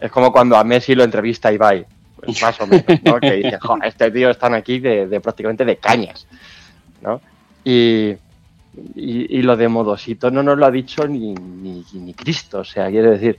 es 0.00 0.10
como 0.10 0.30
cuando 0.30 0.56
a 0.56 0.64
Messi 0.64 0.94
lo 0.94 1.04
entrevista 1.04 1.52
Ibai, 1.52 1.86
pues 2.16 2.42
más 2.42 2.60
o 2.60 2.66
menos, 2.66 2.84
¿no? 3.04 3.18
Que 3.18 3.32
dice, 3.32 3.58
"Jo, 3.60 3.78
este 3.82 4.10
tío 4.10 4.30
están 4.30 4.54
aquí 4.54 4.80
de, 4.80 5.06
de 5.06 5.20
prácticamente 5.20 5.64
de 5.64 5.76
cañas, 5.76 6.26
¿no? 7.00 7.20
Y, 7.64 8.10
y, 8.94 9.38
y 9.38 9.42
lo 9.42 9.56
de 9.56 9.68
modosito 9.68 10.30
no 10.30 10.42
nos 10.42 10.58
lo 10.58 10.66
ha 10.66 10.70
dicho 10.70 11.06
ni, 11.08 11.34
ni, 11.34 11.84
ni 11.92 12.14
Cristo, 12.14 12.60
o 12.60 12.64
sea, 12.64 12.88
quiere 12.90 13.10
decir, 13.10 13.38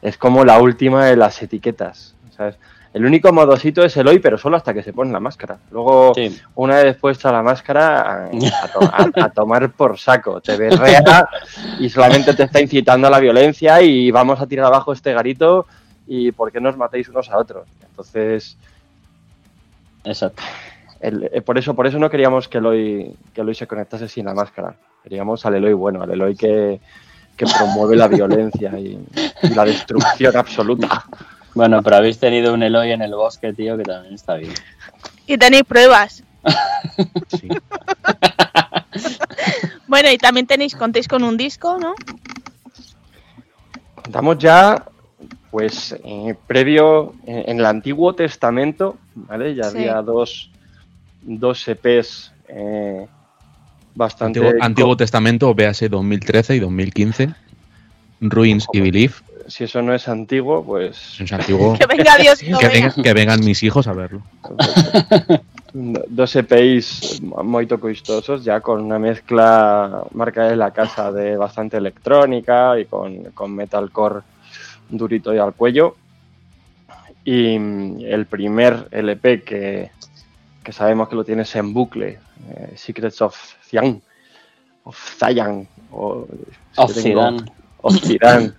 es 0.00 0.16
como 0.16 0.44
la 0.44 0.60
última 0.60 1.06
de 1.06 1.16
las 1.16 1.42
etiquetas, 1.42 2.14
¿sabes? 2.36 2.56
El 2.94 3.06
único 3.06 3.32
modosito 3.32 3.82
es 3.82 3.96
el 3.96 4.06
hoy, 4.06 4.18
pero 4.18 4.36
solo 4.36 4.56
hasta 4.58 4.74
que 4.74 4.82
se 4.82 4.92
pone 4.92 5.10
la 5.12 5.20
máscara. 5.20 5.56
Luego, 5.70 6.12
Sí. 6.14 6.38
una 6.56 6.76
vez 6.76 6.96
puesta 6.96 7.32
la 7.32 7.42
máscara, 7.42 8.00
a, 8.00 8.24
a 8.26 8.68
to- 8.68 8.80
a- 8.82 9.24
a 9.24 9.28
tomar 9.30 9.70
por 9.72 9.98
saco. 9.98 10.40
Te 10.42 10.56
berrea 10.58 11.26
y 11.78 11.88
solamente 11.88 12.34
te 12.34 12.42
está 12.42 12.60
incitando 12.60 13.06
a 13.06 13.10
la 13.10 13.18
violencia 13.18 13.80
y 13.80 14.10
vamos 14.10 14.40
a 14.40 14.46
tirar 14.46 14.66
abajo 14.66 14.92
este 14.92 15.14
garito 15.14 15.66
y 16.06 16.32
por 16.32 16.52
qué 16.52 16.60
nos 16.60 16.76
matéis 16.76 17.08
unos 17.08 17.30
a 17.30 17.38
otros. 17.38 17.66
Entonces, 17.88 18.58
Exacto. 20.04 20.42
el- 21.00 21.30
eh, 21.32 21.40
por 21.40 21.56
eso 21.58 21.74
por 21.74 21.86
eso 21.86 21.98
no 21.98 22.10
queríamos 22.10 22.48
que 22.48 22.58
Eloy, 22.58 23.16
que 23.32 23.40
Eloy 23.40 23.54
se 23.54 23.66
conectase 23.66 24.08
sin 24.08 24.26
la 24.26 24.34
máscara. 24.34 24.74
Queríamos 25.02 25.44
al 25.46 25.54
Eloy 25.54 25.72
bueno, 25.72 26.02
al 26.02 26.10
Eloy 26.10 26.36
que, 26.36 26.80
que 27.36 27.46
promueve 27.46 27.96
la 27.96 28.08
violencia 28.08 28.78
y, 28.78 28.98
y 29.42 29.48
la 29.54 29.64
destrucción 29.64 30.36
absoluta. 30.36 31.04
Bueno, 31.54 31.82
pero 31.82 31.96
habéis 31.96 32.18
tenido 32.18 32.54
un 32.54 32.62
Eloy 32.62 32.92
en 32.92 33.02
el 33.02 33.14
bosque, 33.14 33.52
tío, 33.52 33.76
que 33.76 33.82
también 33.84 34.14
está 34.14 34.34
bien. 34.34 34.54
Y 35.26 35.36
tenéis 35.38 35.64
pruebas. 35.64 36.22
Sí. 37.28 37.48
Bueno, 39.86 40.10
y 40.10 40.16
también 40.16 40.46
tenéis, 40.46 40.74
contéis 40.74 41.06
con 41.06 41.22
un 41.22 41.36
disco, 41.36 41.76
¿no? 41.78 41.94
Contamos 44.02 44.38
ya, 44.38 44.86
pues, 45.50 45.94
eh, 46.02 46.34
previo, 46.46 47.14
en, 47.26 47.50
en 47.50 47.58
el 47.58 47.66
Antiguo 47.66 48.14
Testamento, 48.14 48.96
¿vale? 49.14 49.54
Ya 49.54 49.64
Sí. 49.64 49.78
había 49.78 50.00
dos, 50.00 50.50
dos 51.20 51.68
EPs 51.68 52.32
eh, 52.48 53.06
bastante... 53.94 54.40
Antiguo, 54.40 54.64
Antiguo 54.64 54.96
Testamento, 54.96 55.54
véase 55.54 55.90
2013 55.90 56.56
y 56.56 56.60
2015. 56.60 57.34
Ruins 58.22 58.66
y 58.72 58.80
Belief. 58.80 59.20
Si 59.48 59.64
eso 59.64 59.82
no 59.82 59.94
es 59.94 60.08
antiguo, 60.08 60.64
pues... 60.64 61.20
Es 61.20 61.32
antiguo. 61.32 61.74
Que 61.78 61.86
venga 61.86 62.16
Dios 62.20 62.38
Que, 62.38 62.52
vengan- 62.68 63.02
que 63.02 63.12
vengan 63.12 63.40
mis 63.44 63.62
hijos 63.62 63.86
a 63.86 63.92
verlo. 63.92 64.22
dos 65.74 66.36
EPIs 66.36 67.22
muy 67.22 67.66
costosos, 67.66 68.44
ya 68.44 68.60
con 68.60 68.82
una 68.82 68.98
mezcla 68.98 70.04
marca 70.12 70.44
de 70.44 70.56
la 70.56 70.70
casa 70.70 71.10
de 71.12 71.36
bastante 71.36 71.78
electrónica 71.78 72.78
y 72.78 72.84
con, 72.84 73.24
con 73.32 73.54
metalcore 73.54 74.20
durito 74.90 75.34
y 75.34 75.38
al 75.38 75.54
cuello. 75.54 75.96
Y 77.24 77.58
mm, 77.58 78.00
el 78.02 78.26
primer 78.26 78.88
LP 78.90 79.42
que, 79.42 79.90
que 80.62 80.72
sabemos 80.72 81.08
que 81.08 81.16
lo 81.16 81.24
tienes 81.24 81.54
en 81.56 81.72
bucle, 81.72 82.18
eh, 82.50 82.72
Secrets 82.76 83.22
of 83.22 83.34
Zion, 83.64 84.02
of 84.84 84.98
Zion, 85.18 85.66
o 85.92 86.26
Of 86.76 86.92
si 86.92 87.00
Zidane. 87.02 87.44
of 87.82 87.96
Zidane. 87.96 88.52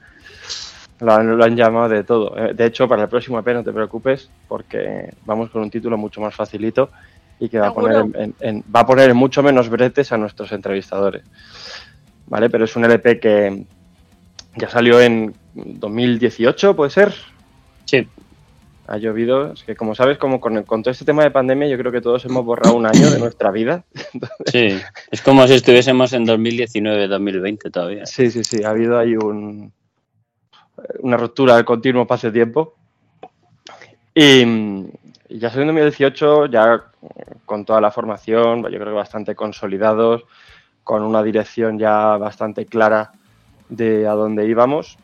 Lo 1.03 1.13
han, 1.13 1.37
lo 1.37 1.43
han 1.43 1.55
llamado 1.55 1.89
de 1.89 2.03
todo. 2.03 2.37
Eh, 2.37 2.53
De 2.53 2.65
hecho, 2.65 2.87
para 2.87 3.03
el 3.03 3.09
próximo 3.09 3.39
EP 3.39 3.47
no 3.53 3.63
te 3.63 3.73
preocupes, 3.73 4.29
porque 4.47 5.13
vamos 5.25 5.49
con 5.49 5.61
un 5.61 5.69
título 5.69 5.97
mucho 5.97 6.21
más 6.21 6.33
facilito 6.33 6.89
y 7.39 7.49
que 7.49 7.59
va 7.59 7.67
a 7.67 7.73
poner 7.73 8.05
en, 8.15 8.33
en- 8.39 8.63
va 8.73 8.81
a 8.81 8.85
poner 8.85 9.09
en 9.09 9.17
mucho 9.17 9.43
menos 9.43 9.69
bretes 9.69 10.11
a 10.11 10.17
nuestros 10.17 10.51
entrevistadores. 10.51 11.23
¿Vale? 12.27 12.49
Pero 12.49 12.63
es 12.65 12.75
un 12.75 12.85
LP 12.85 13.19
que 13.19 13.65
ya 14.55 14.69
salió 14.69 15.01
en 15.01 15.33
2018, 15.55 16.75
¿puede 16.75 16.89
ser? 16.91 17.13
Sí, 17.85 18.07
Ha 18.87 18.97
llovido. 18.97 19.51
Es 19.53 19.63
que, 19.63 19.75
como 19.75 19.93
sabes, 19.95 20.17
como 20.17 20.39
con, 20.39 20.63
con 20.63 20.83
todo 20.83 20.91
este 20.91 21.05
tema 21.05 21.23
de 21.23 21.31
pandemia, 21.31 21.67
yo 21.67 21.77
creo 21.77 21.91
que 21.91 22.01
todos 22.01 22.23
hemos 22.25 22.45
borrado 22.45 22.75
un 22.77 22.85
año 22.85 23.09
de 23.09 23.19
nuestra 23.19 23.51
vida. 23.51 23.83
sí. 24.45 24.79
Es 25.11 25.21
como 25.21 25.45
si 25.47 25.55
estuviésemos 25.55 26.13
en 26.13 26.25
2019-2020 26.25 27.71
todavía. 27.71 28.05
Sí, 28.05 28.31
sí, 28.31 28.43
sí, 28.43 28.63
ha 28.63 28.69
habido 28.69 28.97
ahí 28.97 29.15
un, 29.17 29.71
una 30.99 31.17
ruptura 31.17 31.55
del 31.55 31.65
continuo 31.65 32.07
pase 32.07 32.31
tiempo. 32.31 32.75
Y, 34.13 34.43
ya 35.29 35.49
salió 35.49 35.63
en 35.63 35.67
2018, 35.69 36.45
ya 36.47 36.83
con 37.45 37.65
toda 37.65 37.81
la 37.81 37.91
formación, 37.91 38.61
yo 38.61 38.69
creo 38.69 38.85
que 38.85 38.91
bastante 38.91 39.35
consolidados, 39.35 40.23
con 40.83 41.01
una 41.01 41.23
dirección 41.23 41.79
ya 41.79 42.17
bastante 42.17 42.65
clara 42.65 43.11
de 43.69 44.07
a 44.07 44.11
dónde 44.11 44.47
íbamos. 44.47 44.97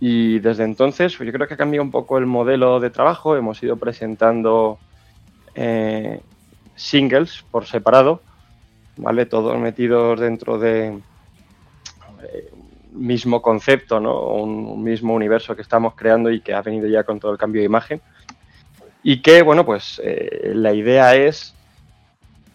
Y 0.00 0.40
desde 0.40 0.64
entonces, 0.64 1.16
pues 1.16 1.28
yo 1.28 1.32
creo 1.32 1.46
que 1.46 1.54
ha 1.54 1.56
cambiado 1.56 1.84
un 1.84 1.92
poco 1.92 2.18
el 2.18 2.26
modelo 2.26 2.80
de 2.80 2.90
trabajo. 2.90 3.36
Hemos 3.36 3.62
ido 3.62 3.76
presentando 3.76 4.78
eh, 5.54 6.20
singles 6.74 7.44
por 7.50 7.66
separado, 7.66 8.20
¿vale? 8.96 9.26
Todos 9.26 9.56
metidos 9.60 10.18
dentro 10.18 10.58
de, 10.58 10.98
eh, 12.22 12.50
mismo 12.92 13.42
concepto, 13.42 14.00
¿no? 14.00 14.28
Un, 14.28 14.82
mismo 14.82 15.14
universo 15.14 15.56
que 15.56 15.62
estamos 15.62 15.94
creando 15.94 16.30
y 16.30 16.40
que 16.40 16.54
ha 16.54 16.62
venido 16.62 16.88
ya 16.88 17.04
con 17.04 17.18
todo 17.18 17.32
el 17.32 17.38
cambio 17.38 17.60
de 17.60 17.66
imagen. 17.66 18.00
Y 19.02 19.20
que, 19.20 19.42
bueno, 19.42 19.64
pues 19.64 20.00
eh, 20.04 20.52
la 20.54 20.72
idea 20.72 21.14
es 21.16 21.54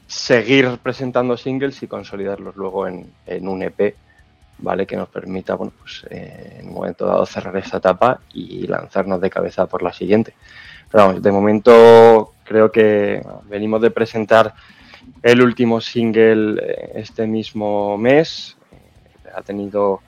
seguir 0.08 0.78
presentando 0.82 1.36
singles 1.36 1.84
y 1.84 1.88
consolidarlos 1.88 2.56
luego 2.56 2.88
en, 2.88 3.12
un 3.48 3.64
EP, 3.64 3.96
¿vale? 4.60 4.88
Que 4.88 4.96
nos 4.96 5.10
permita, 5.10 5.56
bueno, 5.56 5.74
pues 5.78 6.06
eh, 6.10 6.60
en 6.60 6.70
un 6.70 6.74
momento 6.74 7.06
dado 7.06 7.26
cerrar 7.26 7.58
esta 7.58 7.78
etapa 7.78 8.22
y 8.34 8.66
lanzarnos 8.68 9.20
de 9.20 9.30
cabeza 9.30 9.66
por 9.66 9.84
la 9.84 9.92
siguiente. 9.92 10.34
Pero 10.90 11.08
vamos, 11.08 11.22
de 11.22 11.32
momento 11.32 12.34
creo 12.46 12.72
que 12.72 13.22
venimos 13.50 13.82
de 13.82 13.92
presentar 13.92 14.54
el 15.22 15.42
último 15.42 15.82
single 15.82 16.62
eh, 16.62 16.92
este 16.96 17.28
mismo 17.28 17.98
mes. 17.98 18.58
Ha 19.36 19.42
tenido 19.42 20.02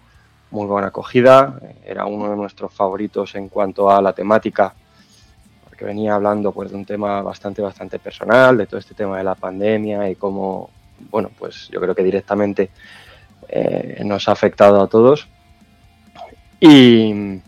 muy 0.51 0.65
buena 0.65 0.87
acogida. 0.87 1.59
eh, 1.61 1.75
Era 1.85 2.05
uno 2.05 2.29
de 2.29 2.35
nuestros 2.35 2.73
favoritos 2.73 3.35
en 3.35 3.49
cuanto 3.49 3.89
a 3.89 4.01
la 4.01 4.13
temática, 4.13 4.73
porque 5.63 5.85
venía 5.85 6.15
hablando 6.15 6.51
pues, 6.51 6.71
de 6.71 6.77
un 6.77 6.85
tema 6.85 7.21
bastante, 7.21 7.61
bastante 7.61 7.99
personal, 7.99 8.57
de 8.57 8.67
todo 8.67 8.79
este 8.79 8.95
tema 8.95 9.17
de 9.17 9.23
la 9.23 9.35
pandemia 9.35 10.09
y 10.09 10.15
cómo, 10.15 10.69
bueno, 11.09 11.29
pues 11.37 11.69
yo 11.69 11.79
creo 11.79 11.95
que 11.95 12.03
directamente 12.03 12.69
eh, 13.47 14.01
nos 14.05 14.27
ha 14.27 14.31
afectado 14.31 14.81
a 14.81 14.87
todos. 14.87 15.27
Y, 16.59 17.41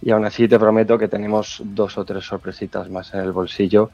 y 0.00 0.10
aún 0.10 0.24
así 0.24 0.46
te 0.46 0.58
prometo 0.58 0.96
que 0.96 1.08
tenemos 1.08 1.60
dos 1.64 1.98
o 1.98 2.04
tres 2.04 2.24
sorpresitas 2.24 2.88
más 2.88 3.12
en 3.14 3.20
el 3.20 3.32
bolsillo 3.32 3.90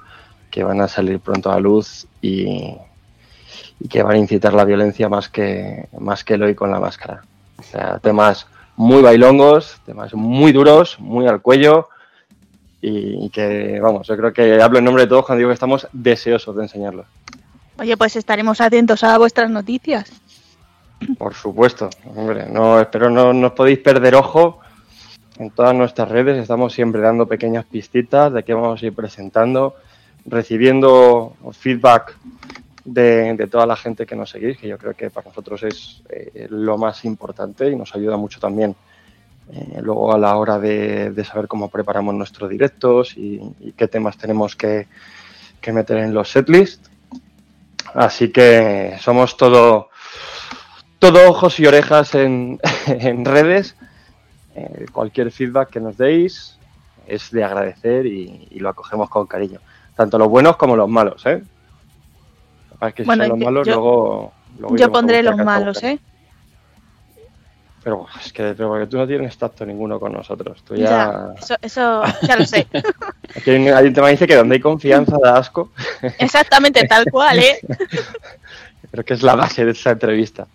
que 0.50 0.64
van 0.64 0.80
a 0.80 0.88
salir 0.88 1.20
pronto 1.20 1.50
a 1.50 1.60
luz 1.60 2.06
y, 2.20 2.76
y 3.78 3.88
que 3.88 4.02
van 4.02 4.16
a 4.16 4.18
incitar 4.18 4.52
la 4.52 4.64
violencia 4.64 5.08
más 5.08 5.28
que, 5.28 5.88
más 5.98 6.24
que 6.24 6.34
el 6.34 6.42
hoy 6.42 6.54
con 6.54 6.70
la 6.70 6.80
máscara. 6.80 7.22
O 7.60 7.62
sea, 7.62 7.98
temas 7.98 8.46
muy 8.76 9.02
bailongos, 9.02 9.80
temas 9.84 10.14
muy 10.14 10.52
duros, 10.52 10.98
muy 10.98 11.26
al 11.26 11.42
cuello 11.42 11.88
y, 12.80 13.28
que, 13.28 13.78
vamos, 13.80 14.06
yo 14.06 14.16
creo 14.16 14.32
que 14.32 14.62
hablo 14.62 14.78
en 14.78 14.86
nombre 14.86 15.02
de 15.02 15.08
todos 15.08 15.26
cuando 15.26 15.40
digo 15.40 15.50
que 15.50 15.54
estamos 15.54 15.86
deseosos 15.92 16.56
de 16.56 16.62
enseñarlos. 16.62 17.06
Oye, 17.78 17.96
pues 17.98 18.16
estaremos 18.16 18.60
atentos 18.60 19.04
a 19.04 19.18
vuestras 19.18 19.50
noticias. 19.50 20.10
Por 21.18 21.34
supuesto, 21.34 21.90
hombre, 22.14 22.46
no, 22.48 22.80
espero 22.80 23.10
no, 23.10 23.32
no 23.32 23.48
os 23.48 23.52
podéis 23.52 23.78
perder 23.78 24.14
ojo 24.14 24.60
en 25.38 25.50
todas 25.50 25.74
nuestras 25.74 26.08
redes, 26.08 26.38
estamos 26.38 26.72
siempre 26.72 27.00
dando 27.00 27.26
pequeñas 27.26 27.64
pistitas 27.66 28.32
de 28.32 28.42
qué 28.42 28.54
vamos 28.54 28.82
a 28.82 28.86
ir 28.86 28.94
presentando, 28.94 29.74
recibiendo 30.26 31.34
feedback 31.52 32.16
de, 32.84 33.48
toda 33.50 33.66
la 33.66 33.76
gente 33.76 34.06
que 34.06 34.16
nos 34.16 34.30
seguís, 34.30 34.58
que 34.58 34.68
yo 34.68 34.78
creo 34.78 34.94
que 34.94 35.10
para 35.10 35.28
nosotros 35.28 35.62
es 35.62 36.02
eh, 36.08 36.46
lo 36.50 36.78
más 36.78 37.04
importante 37.04 37.68
y 37.68 37.76
nos 37.76 37.94
ayuda 37.94 38.16
mucho 38.16 38.40
también 38.40 38.74
eh, 39.52 39.80
luego 39.82 40.14
a 40.14 40.18
la 40.18 40.36
hora 40.36 40.58
de, 40.58 41.24
saber 41.24 41.48
cómo 41.48 41.68
preparamos 41.68 42.14
nuestros 42.14 42.48
directos 42.50 43.16
y, 43.16 43.40
y 43.60 43.72
qué 43.72 43.88
temas 43.88 44.16
tenemos 44.16 44.54
que, 44.54 44.86
que 45.60 45.72
meter 45.72 45.98
en 45.98 46.14
los 46.14 46.30
setlists. 46.30 46.90
Así 47.94 48.30
que 48.30 48.96
somos 49.00 49.36
todo, 49.36 49.90
todo 50.98 51.28
ojos 51.28 51.58
y 51.58 51.66
orejas 51.66 52.14
en, 52.14 52.60
en 52.86 53.24
redes. 53.24 53.76
Eh, 54.54 54.86
cualquier 54.92 55.30
feedback 55.30 55.70
que 55.70 55.80
nos 55.80 55.96
deis 55.96 56.58
es 57.06 57.30
de 57.30 57.42
agradecer 57.44 58.06
y, 58.06 58.48
y 58.50 58.60
lo 58.60 58.68
acogemos 58.68 59.08
con 59.08 59.26
cariño. 59.26 59.60
Tanto 59.96 60.18
los 60.18 60.28
buenos 60.28 60.56
como 60.56 60.76
los 60.76 60.88
malos, 60.88 61.26
¿eh? 61.26 61.42
Para 62.80 62.90
que 62.92 63.04
Bueno, 63.04 63.22
son 63.24 63.30
los 63.30 63.38
yo- 63.38 63.44
malos, 63.44 63.66
yo- 63.68 63.72
luego, 63.74 64.32
luego 64.58 64.76
Yo 64.76 64.90
pondré 64.92 65.22
los 65.22 65.36
malos. 65.36 65.80
¿eh? 65.84 65.98
Pero 67.82 68.06
es 68.22 68.32
que 68.32 68.42
pero 68.54 68.68
porque 68.68 68.86
tú 68.88 68.98
no 68.98 69.06
tienes 69.06 69.38
tacto 69.38 69.64
ninguno 69.64 69.98
con 69.98 70.12
nosotros. 70.12 70.62
Tú 70.64 70.74
Ya, 70.74 70.84
ya... 70.84 71.34
eso, 71.40 71.54
eso 71.62 72.02
ya 72.26 72.36
lo 72.36 72.44
sé. 72.44 72.66
Aquí 73.36 73.50
hay 73.50 73.56
un- 73.68 73.72
hay 73.72 73.86
un 73.86 73.94
tema 73.94 74.08
que 74.08 74.12
dice 74.12 74.26
que 74.26 74.34
donde 74.36 74.56
hay 74.56 74.60
confianza 74.60 75.16
da 75.22 75.38
asco. 75.38 75.70
Exactamente 76.18 76.84
tal 76.86 77.04
cual, 77.10 77.38
¿eh? 77.38 77.58
Creo 78.90 79.04
que 79.04 79.14
es 79.14 79.22
la 79.22 79.34
base 79.36 79.64
de 79.64 79.70
esta 79.70 79.92
entrevista. 79.92 80.46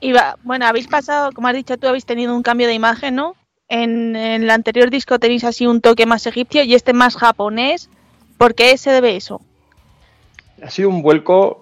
Y 0.00 0.12
va- 0.12 0.36
bueno, 0.42 0.66
habéis 0.66 0.88
pasado, 0.88 1.32
como 1.32 1.48
has 1.48 1.54
dicho 1.54 1.76
tú, 1.78 1.86
habéis 1.86 2.04
tenido 2.04 2.34
un 2.34 2.42
cambio 2.42 2.66
de 2.66 2.74
imagen, 2.74 3.14
¿no? 3.14 3.34
En, 3.68 4.16
en 4.16 4.42
el 4.42 4.50
anterior 4.50 4.90
disco 4.90 5.18
tenéis 5.18 5.44
así 5.44 5.66
un 5.66 5.80
toque 5.80 6.06
más 6.06 6.26
egipcio 6.26 6.62
y 6.64 6.74
este 6.74 6.92
más 6.92 7.16
japonés. 7.16 7.88
¿Por 8.36 8.54
qué 8.54 8.76
se 8.78 8.90
debe 8.90 9.16
eso? 9.16 9.40
Ha 10.62 10.70
sido 10.70 10.88
un 10.88 11.02
vuelco 11.02 11.60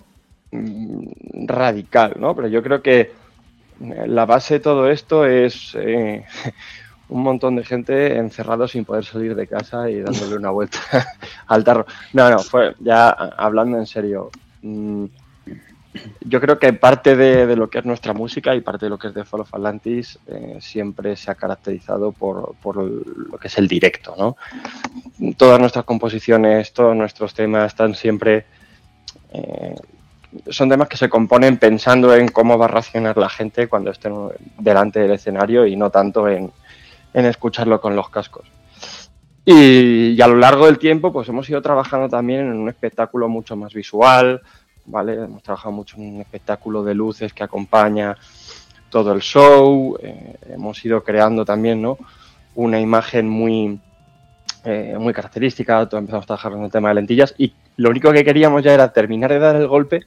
mm, 0.50 1.46
radical, 1.46 2.14
¿no? 2.18 2.34
Pero 2.34 2.48
yo 2.48 2.62
creo 2.62 2.82
que 2.82 3.00
eh, 3.00 4.04
la 4.06 4.26
base 4.26 4.54
de 4.54 4.60
todo 4.60 4.90
esto 4.90 5.26
es 5.26 5.74
eh, 5.74 6.24
un 7.08 7.22
montón 7.22 7.56
de 7.56 7.64
gente 7.64 8.16
encerrado 8.16 8.66
sin 8.66 8.84
poder 8.84 9.04
salir 9.04 9.34
de 9.34 9.46
casa 9.46 9.90
y 9.90 10.00
dándole 10.00 10.36
una 10.36 10.50
vuelta 10.50 10.78
al 11.46 11.64
tarro. 11.64 11.86
No, 12.12 12.30
no, 12.30 12.38
fue 12.38 12.74
ya 12.80 13.10
hablando 13.10 13.78
en 13.78 13.86
serio. 13.86 14.30
mm, 14.62 15.06
yo 16.20 16.42
creo 16.42 16.58
que 16.58 16.74
parte 16.74 17.16
de, 17.16 17.56
lo 17.56 17.70
que 17.70 17.78
es 17.78 17.86
nuestra 17.86 18.12
música 18.12 18.54
y 18.54 18.60
parte 18.60 18.84
de 18.84 18.90
lo 18.90 18.98
que 18.98 19.08
es 19.08 19.14
de 19.14 19.24
Fall 19.24 19.40
of 19.40 19.54
Atlantis 19.54 20.18
eh, 20.26 20.58
siempre 20.60 21.16
se 21.16 21.30
ha 21.30 21.34
caracterizado 21.34 22.12
por 22.12 22.54
lo 22.76 23.38
que 23.38 23.48
es 23.48 23.56
el 23.56 23.66
directo, 23.66 24.14
¿no? 24.18 24.36
Todas 25.38 25.58
nuestras 25.58 25.86
composiciones, 25.86 26.74
todos 26.74 26.94
nuestros 26.94 27.32
temas 27.32 27.68
están 27.68 27.94
siempre 27.94 28.44
eh, 29.32 29.74
son 30.50 30.68
temas 30.68 30.88
que 30.88 30.96
se 30.96 31.08
componen 31.08 31.56
pensando 31.58 32.14
en 32.14 32.28
cómo 32.28 32.58
va 32.58 32.66
a 32.66 32.68
reaccionar 32.68 33.16
la 33.16 33.28
gente 33.28 33.68
cuando 33.68 33.90
estén 33.90 34.14
delante 34.58 35.00
del 35.00 35.12
escenario 35.12 35.66
y 35.66 35.76
no 35.76 35.90
tanto 35.90 36.28
en, 36.28 36.52
en 37.14 37.26
escucharlo 37.26 37.80
con 37.80 37.96
los 37.96 38.10
cascos. 38.10 38.46
Y, 39.48 40.20
a 40.20 40.26
lo 40.26 40.36
largo 40.36 40.66
del 40.66 40.76
tiempo, 40.76 41.12
pues 41.12 41.28
hemos 41.28 41.48
ido 41.48 41.62
trabajando 41.62 42.08
también 42.08 42.40
en 42.40 42.52
un 42.52 42.68
espectáculo 42.68 43.28
mucho 43.28 43.54
más 43.54 43.72
visual, 43.72 44.42
¿vale? 44.86 45.14
Hemos 45.14 45.40
trabajado 45.42 45.70
mucho 45.70 45.96
en 45.98 46.16
un 46.16 46.20
espectáculo 46.20 46.82
de 46.82 46.94
luces 46.94 47.32
que 47.32 47.44
acompaña 47.44 48.16
todo 48.90 49.12
el 49.12 49.20
show. 49.20 49.96
eh, 50.02 50.36
hemos 50.50 50.84
ido 50.84 51.02
creando 51.04 51.44
también, 51.44 51.80
¿no? 51.80 51.96
Una 52.56 52.80
imagen 52.80 53.28
muy, 53.28 53.78
eh, 54.64 54.96
muy 54.98 55.14
característica. 55.14 55.82
Empezamos 55.82 56.24
a 56.24 56.26
trabajar 56.26 56.52
en 56.52 56.64
el 56.64 56.70
tema 56.72 56.88
de 56.88 56.96
lentillas 56.96 57.32
y 57.38 57.54
lo 57.76 57.90
único 57.90 58.12
que 58.12 58.24
queríamos 58.24 58.62
ya 58.62 58.72
era 58.72 58.92
terminar 58.92 59.30
de 59.30 59.38
dar 59.38 59.56
el 59.56 59.66
golpe 59.66 60.06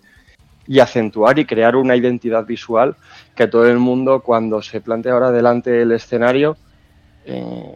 y 0.68 0.80
acentuar 0.80 1.40
y 1.40 1.46
crear 1.46 1.76
una 1.76 1.96
identidad 1.96 2.46
visual 2.46 2.96
que 3.36 3.48
todo 3.48 3.68
el 3.68 3.80
mundo 3.80 4.22
cuando 4.22 4.62
se 4.62 4.82
plantea 4.82 5.14
ahora 5.14 5.32
delante 5.32 5.72
del 5.72 5.92
escenario 5.92 6.58
eh, 7.26 7.76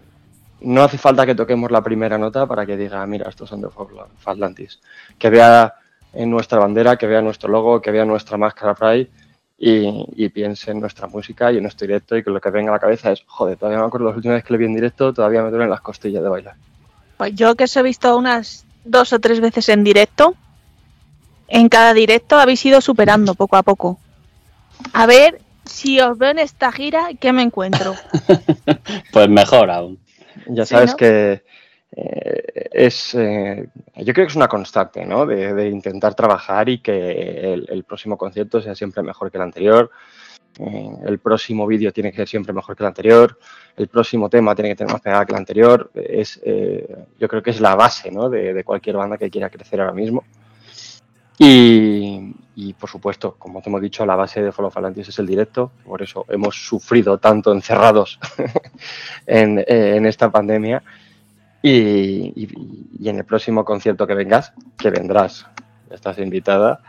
no 0.61 0.83
hace 0.83 0.97
falta 0.97 1.25
que 1.25 1.35
toquemos 1.35 1.71
la 1.71 1.81
primera 1.81 2.17
nota 2.17 2.45
para 2.45 2.65
que 2.65 2.77
diga, 2.77 3.05
mira, 3.05 3.29
estos 3.29 3.49
son 3.49 3.61
de 3.61 3.67
Fatlantis. 4.17 4.79
Que 5.17 5.29
vea 5.29 5.73
en 6.13 6.29
nuestra 6.29 6.59
bandera, 6.59 6.95
que 6.95 7.07
vea 7.07 7.21
nuestro 7.21 7.49
logo, 7.49 7.81
que 7.81 7.91
vea 7.91 8.05
nuestra 8.05 8.37
máscara 8.37 8.73
Pride 8.73 9.09
y, 9.57 10.05
y 10.15 10.29
piense 10.29 10.71
en 10.71 10.79
nuestra 10.79 11.07
música 11.07 11.51
y 11.51 11.57
en 11.57 11.63
nuestro 11.63 11.85
directo 11.85 12.15
y 12.15 12.23
que 12.23 12.29
lo 12.29 12.39
que 12.39 12.49
venga 12.49 12.71
a 12.71 12.75
la 12.75 12.79
cabeza 12.79 13.11
es, 13.11 13.23
joder, 13.25 13.57
todavía 13.57 13.79
me 13.79 13.87
acuerdo 13.87 14.07
las 14.07 14.15
últimas 14.15 14.35
veces 14.35 14.47
que 14.47 14.53
le 14.53 14.59
vi 14.59 14.65
en 14.65 14.75
directo, 14.75 15.13
todavía 15.13 15.43
me 15.43 15.49
duelen 15.49 15.69
las 15.69 15.81
costillas 15.81 16.23
de 16.23 16.29
bailar. 16.29 16.55
Pues 17.17 17.35
yo 17.35 17.55
que 17.55 17.65
os 17.65 17.75
he 17.75 17.83
visto 17.83 18.15
unas 18.17 18.65
dos 18.83 19.13
o 19.13 19.19
tres 19.19 19.39
veces 19.39 19.69
en 19.69 19.83
directo, 19.83 20.35
en 21.47 21.69
cada 21.69 21.93
directo 21.93 22.37
habéis 22.39 22.65
ido 22.65 22.81
superando 22.81 23.35
poco 23.35 23.57
a 23.57 23.63
poco. 23.63 23.99
A 24.93 25.05
ver 25.05 25.41
si 25.65 25.99
os 26.01 26.17
veo 26.17 26.31
en 26.31 26.39
esta 26.39 26.71
gira, 26.71 27.09
¿qué 27.19 27.31
me 27.33 27.43
encuentro? 27.43 28.01
Pues 29.11 29.29
mejor 29.29 29.69
aún. 29.71 29.99
Ya 30.47 30.65
Sí, 30.65 30.75
sabes 30.75 30.91
¿no? 30.91 30.97
que 30.97 31.43
eh, 31.95 32.69
es, 32.71 33.13
eh, 33.15 33.69
yo 33.97 34.13
creo 34.13 34.25
que 34.25 34.31
es 34.31 34.35
una 34.35 34.47
constante, 34.47 35.05
¿no? 35.05 35.25
De, 35.25 35.53
de 35.53 35.69
intentar 35.69 36.15
trabajar 36.15 36.69
y 36.69 36.79
que 36.79 37.53
el, 37.53 37.67
el 37.69 37.83
próximo 37.83 38.17
concierto 38.17 38.61
sea 38.61 38.75
siempre 38.75 39.03
mejor 39.03 39.31
que 39.31 39.37
el 39.37 39.43
anterior. 39.43 39.91
Eh, 40.59 40.91
el 41.05 41.19
próximo 41.19 41.65
vídeo 41.65 41.91
tiene 41.91 42.11
que 42.11 42.17
ser 42.17 42.27
siempre 42.27 42.53
mejor 42.53 42.75
que 42.75 42.83
el 42.83 42.87
anterior. 42.87 43.37
El 43.75 43.87
próximo 43.87 44.29
tema 44.29 44.53
tiene 44.55 44.69
que 44.69 44.75
tener 44.75 44.93
más 44.93 45.01
pegada 45.01 45.25
que 45.25 45.31
el 45.33 45.37
anterior. 45.39 45.89
Es, 45.95 46.39
eh, 46.43 47.05
yo 47.19 47.27
creo 47.27 47.41
que 47.41 47.49
es 47.51 47.59
la 47.61 47.75
base, 47.75 48.11
¿no? 48.11 48.29
De, 48.29 48.53
de 48.53 48.63
cualquier 48.63 48.97
banda 48.97 49.17
que 49.17 49.29
quiera 49.29 49.49
crecer 49.49 49.81
ahora 49.81 49.93
mismo. 49.93 50.23
Y, 51.39 52.35
y, 52.55 52.73
por 52.73 52.89
supuesto, 52.89 53.35
como 53.39 53.61
te 53.61 53.69
hemos 53.69 53.81
dicho, 53.81 54.05
la 54.05 54.15
base 54.15 54.41
de 54.43 54.51
Follow 54.51 54.69
Falantis 54.69 55.09
es 55.09 55.17
el 55.19 55.25
directo. 55.25 55.71
Por 55.85 56.01
eso 56.01 56.25
hemos 56.29 56.55
sufrido 56.55 57.17
tanto 57.17 57.51
encerrados 57.51 58.19
en, 59.25 59.59
eh, 59.59 59.95
en 59.95 60.05
esta 60.05 60.29
pandemia. 60.31 60.83
Y, 61.61 62.33
y- 62.35 62.87
y 62.99 63.09
en 63.09 63.17
el 63.17 63.25
próximo 63.25 63.65
concierto 63.65 64.05
que 64.05 64.13
vengas, 64.13 64.53
que 64.77 64.89
vendrás, 64.91 65.47
estás 65.89 66.17
invitada, 66.19 66.81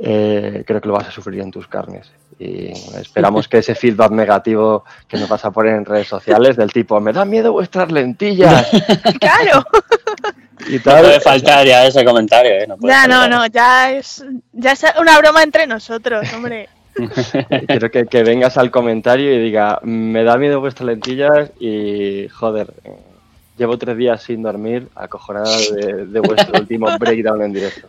eh, 0.00 0.64
creo 0.66 0.80
que 0.80 0.88
lo 0.88 0.94
vas 0.94 1.08
a 1.08 1.10
sufrir 1.10 1.40
en 1.40 1.50
tus 1.50 1.66
carnes. 1.68 2.10
Y 2.38 2.72
esperamos 2.98 3.46
que 3.46 3.58
ese 3.58 3.74
feedback 3.76 4.10
negativo 4.10 4.84
que 5.06 5.16
nos 5.18 5.28
vas 5.28 5.44
a 5.44 5.52
poner 5.52 5.74
en 5.76 5.84
redes 5.84 6.08
sociales, 6.08 6.56
del 6.56 6.72
tipo, 6.72 7.00
me 7.00 7.12
da 7.12 7.24
miedo 7.24 7.52
vuestras 7.52 7.92
lentillas 7.92 8.68
claro, 9.20 9.64
y 10.66 10.78
No 10.78 10.82
tal, 10.82 11.02
puede 11.04 11.20
faltar 11.20 11.66
ya 11.66 11.86
ese 11.86 12.04
comentario, 12.04 12.52
¿eh? 12.52 12.66
No 12.66 12.76
puede 12.76 12.92
ya 12.92 13.06
no, 13.06 13.20
faltar. 13.20 13.30
no, 13.30 13.46
ya 13.46 13.92
es, 13.92 14.24
ya 14.52 14.72
es 14.72 14.84
una 15.00 15.18
broma 15.18 15.42
entre 15.42 15.66
nosotros, 15.66 16.32
hombre. 16.32 16.68
quiero 17.66 17.90
que, 17.90 18.06
que 18.06 18.22
vengas 18.22 18.56
al 18.56 18.70
comentario 18.70 19.32
y 19.34 19.38
diga, 19.42 19.80
me 19.82 20.22
da 20.24 20.36
miedo 20.36 20.60
vuestras 20.60 20.86
lentillas 20.86 21.50
y, 21.60 22.28
joder, 22.28 22.72
eh, 22.84 22.96
llevo 23.56 23.78
tres 23.78 23.96
días 23.96 24.22
sin 24.22 24.42
dormir, 24.42 24.88
acojonada 24.94 25.56
de, 25.76 26.06
de 26.06 26.20
vuestro 26.20 26.52
último 26.60 26.88
breakdown 26.98 27.42
en 27.42 27.52
directo. 27.52 27.88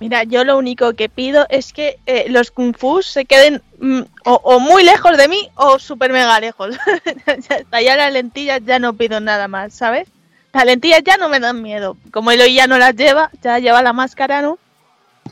Mira, 0.00 0.24
yo 0.24 0.44
lo 0.44 0.56
único 0.56 0.94
que 0.94 1.10
pido 1.10 1.46
es 1.50 1.72
que 1.74 1.98
eh, 2.06 2.24
los 2.30 2.50
kung 2.50 2.74
fu 2.74 3.02
se 3.02 3.26
queden 3.26 3.60
mm, 3.78 4.00
o, 4.24 4.32
o 4.42 4.58
muy 4.58 4.82
lejos 4.82 5.16
de 5.18 5.28
mí 5.28 5.48
o 5.56 5.78
súper 5.78 6.10
mega 6.10 6.40
lejos. 6.40 6.74
ya 7.48 7.56
está, 7.56 7.82
ya 7.82 7.96
las 7.96 8.10
lentillas 8.12 8.62
ya 8.64 8.78
no 8.78 8.94
pido 8.94 9.20
nada 9.20 9.46
más, 9.46 9.74
¿sabes? 9.74 10.08
Las 10.54 10.64
lentillas 10.64 11.02
ya 11.04 11.18
no 11.18 11.28
me 11.28 11.38
dan 11.38 11.60
miedo. 11.62 11.98
Como 12.10 12.30
Eloy 12.30 12.54
ya 12.54 12.66
no 12.66 12.78
las 12.78 12.96
lleva, 12.96 13.30
ya 13.42 13.58
lleva 13.58 13.82
la 13.82 13.92
máscara, 13.92 14.40
¿no? 14.42 14.58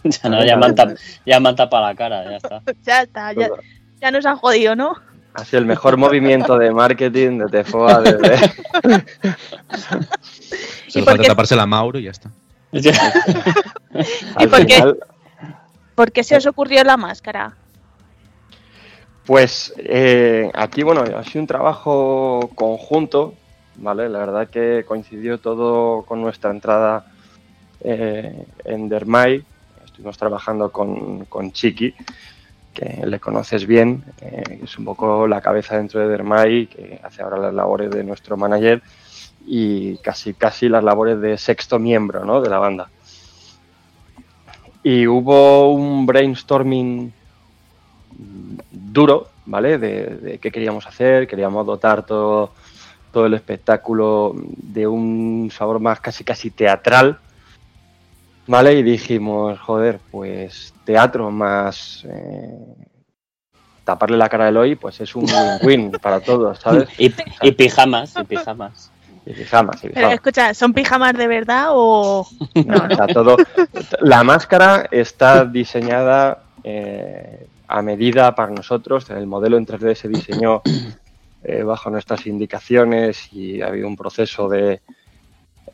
Ya, 0.04 0.28
no, 0.28 0.44
ya, 0.44 0.56
me 0.56 0.66
han 0.66 0.74
tap- 0.76 0.98
ya 1.26 1.40
me 1.40 1.48
han 1.48 1.56
tapado 1.56 1.84
la 1.86 1.94
cara, 1.94 2.24
ya 2.30 2.36
está. 2.36 2.62
Ya 2.84 3.02
está, 3.02 3.32
ya, 3.32 3.48
ya 4.00 4.10
nos 4.10 4.26
han 4.26 4.36
jodido, 4.36 4.76
¿no? 4.76 4.94
Ha 5.34 5.44
sido 5.44 5.60
el 5.60 5.66
mejor 5.66 5.96
movimiento 5.96 6.58
de 6.58 6.70
marketing 6.72 7.38
de 7.38 7.46
Tefoa 7.46 8.00
desde... 8.00 8.38
Se 10.88 10.98
¿Y 10.98 11.00
le 11.00 11.04
por 11.04 11.14
falta 11.16 11.22
taparse 11.28 11.56
la 11.56 11.66
Mauro 11.66 11.98
y 11.98 12.04
ya 12.04 12.10
está. 12.10 12.30
al 14.34 14.48
por 14.48 14.66
qué? 14.66 14.74
final, 14.74 14.98
¿Por 15.94 16.12
qué 16.12 16.22
se 16.22 16.36
os 16.36 16.46
ocurrió 16.46 16.84
la 16.84 16.96
máscara? 16.96 17.56
Pues 19.26 19.74
eh, 19.78 20.50
aquí, 20.54 20.82
bueno, 20.82 21.02
ha 21.02 21.24
sido 21.24 21.40
un 21.42 21.46
trabajo 21.46 22.50
conjunto, 22.54 23.34
¿vale? 23.76 24.08
La 24.08 24.20
verdad 24.20 24.48
que 24.48 24.84
coincidió 24.86 25.38
todo 25.38 26.02
con 26.02 26.22
nuestra 26.22 26.50
entrada 26.50 27.06
eh, 27.80 28.46
en 28.64 28.88
Dermay. 28.88 29.44
Estuvimos 29.84 30.16
trabajando 30.16 30.70
con, 30.70 31.24
con 31.24 31.52
Chiqui, 31.52 31.94
que 32.72 33.04
le 33.04 33.18
conoces 33.18 33.66
bien, 33.66 34.04
eh, 34.20 34.60
es 34.62 34.78
un 34.78 34.84
poco 34.84 35.26
la 35.26 35.40
cabeza 35.40 35.76
dentro 35.76 36.00
de 36.00 36.08
Dermay, 36.08 36.68
que 36.68 37.00
hace 37.02 37.22
ahora 37.22 37.38
las 37.38 37.54
labores 37.54 37.90
de 37.90 38.04
nuestro 38.04 38.36
manager 38.36 38.80
y 39.50 39.96
casi, 39.98 40.34
casi 40.34 40.68
las 40.68 40.84
labores 40.84 41.20
de 41.20 41.38
sexto 41.38 41.78
miembro, 41.78 42.24
¿no? 42.24 42.42
De 42.42 42.50
la 42.50 42.58
banda. 42.58 42.90
Y 44.82 45.06
hubo 45.06 45.72
un 45.72 46.04
brainstorming 46.04 47.12
duro, 48.70 49.28
¿vale? 49.46 49.78
De, 49.78 50.06
de 50.16 50.38
qué 50.38 50.50
queríamos 50.50 50.86
hacer, 50.86 51.26
queríamos 51.26 51.64
dotar 51.64 52.04
todo, 52.04 52.52
todo 53.10 53.24
el 53.24 53.34
espectáculo 53.34 54.34
de 54.36 54.86
un 54.86 55.50
sabor 55.50 55.80
más 55.80 55.98
casi 56.00 56.24
casi 56.24 56.50
teatral, 56.50 57.18
¿vale? 58.46 58.74
Y 58.74 58.82
dijimos, 58.82 59.58
joder, 59.60 59.98
pues 60.10 60.74
teatro 60.84 61.30
más 61.30 62.04
eh, 62.06 62.86
taparle 63.84 64.18
la 64.18 64.28
cara 64.28 64.44
a 64.44 64.48
Eloy, 64.50 64.76
pues 64.76 65.00
es 65.00 65.16
un 65.16 65.24
win-win 65.62 65.92
para 66.02 66.20
todos, 66.20 66.58
¿sabes? 66.58 66.88
Y, 66.98 67.14
y 67.40 67.52
pijamas, 67.52 68.14
y 68.20 68.24
pijamas. 68.24 68.92
Y 69.28 69.34
pijamas, 69.34 69.84
y 69.84 69.90
Pero 69.90 70.08
escucha, 70.08 70.54
¿son 70.54 70.72
pijamas 70.72 71.12
de 71.12 71.28
verdad 71.28 71.66
o...? 71.72 72.26
No, 72.54 72.76
no. 72.76 72.86
Está 72.86 73.06
todo, 73.08 73.36
la 74.00 74.24
máscara 74.24 74.88
está 74.90 75.44
diseñada 75.44 76.44
eh, 76.64 77.46
a 77.66 77.82
medida 77.82 78.34
para 78.34 78.50
nosotros. 78.50 79.10
El 79.10 79.26
modelo 79.26 79.58
en 79.58 79.66
3D 79.66 79.94
se 79.94 80.08
diseñó 80.08 80.62
eh, 81.44 81.62
bajo 81.62 81.90
nuestras 81.90 82.26
indicaciones 82.26 83.30
y 83.30 83.60
ha 83.60 83.66
habido 83.66 83.86
un 83.86 83.96
proceso 83.96 84.48
de 84.48 84.80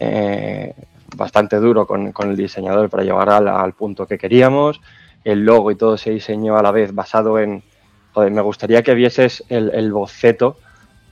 eh, 0.01 0.75
bastante 1.15 1.57
duro 1.57 1.87
con, 1.87 2.11
con 2.11 2.31
el 2.31 2.37
diseñador 2.37 2.91
para 2.91 3.05
llegar 3.05 3.31
al, 3.31 3.47
al 3.47 3.73
punto 3.75 4.05
que 4.05 4.19
queríamos. 4.19 4.81
El 5.23 5.45
logo 5.45 5.71
y 5.71 5.77
todo 5.77 5.97
se 5.97 6.11
diseñó 6.11 6.59
a 6.59 6.63
la 6.63 6.73
vez 6.73 6.93
basado 6.93 7.39
en. 7.39 7.63
Joder, 8.15 8.33
me 8.33 8.43
gustaría 8.43 8.83
que 8.83 8.95
vieses 8.95 9.45
el, 9.49 9.71
el 9.75 9.93
boceto, 9.93 10.59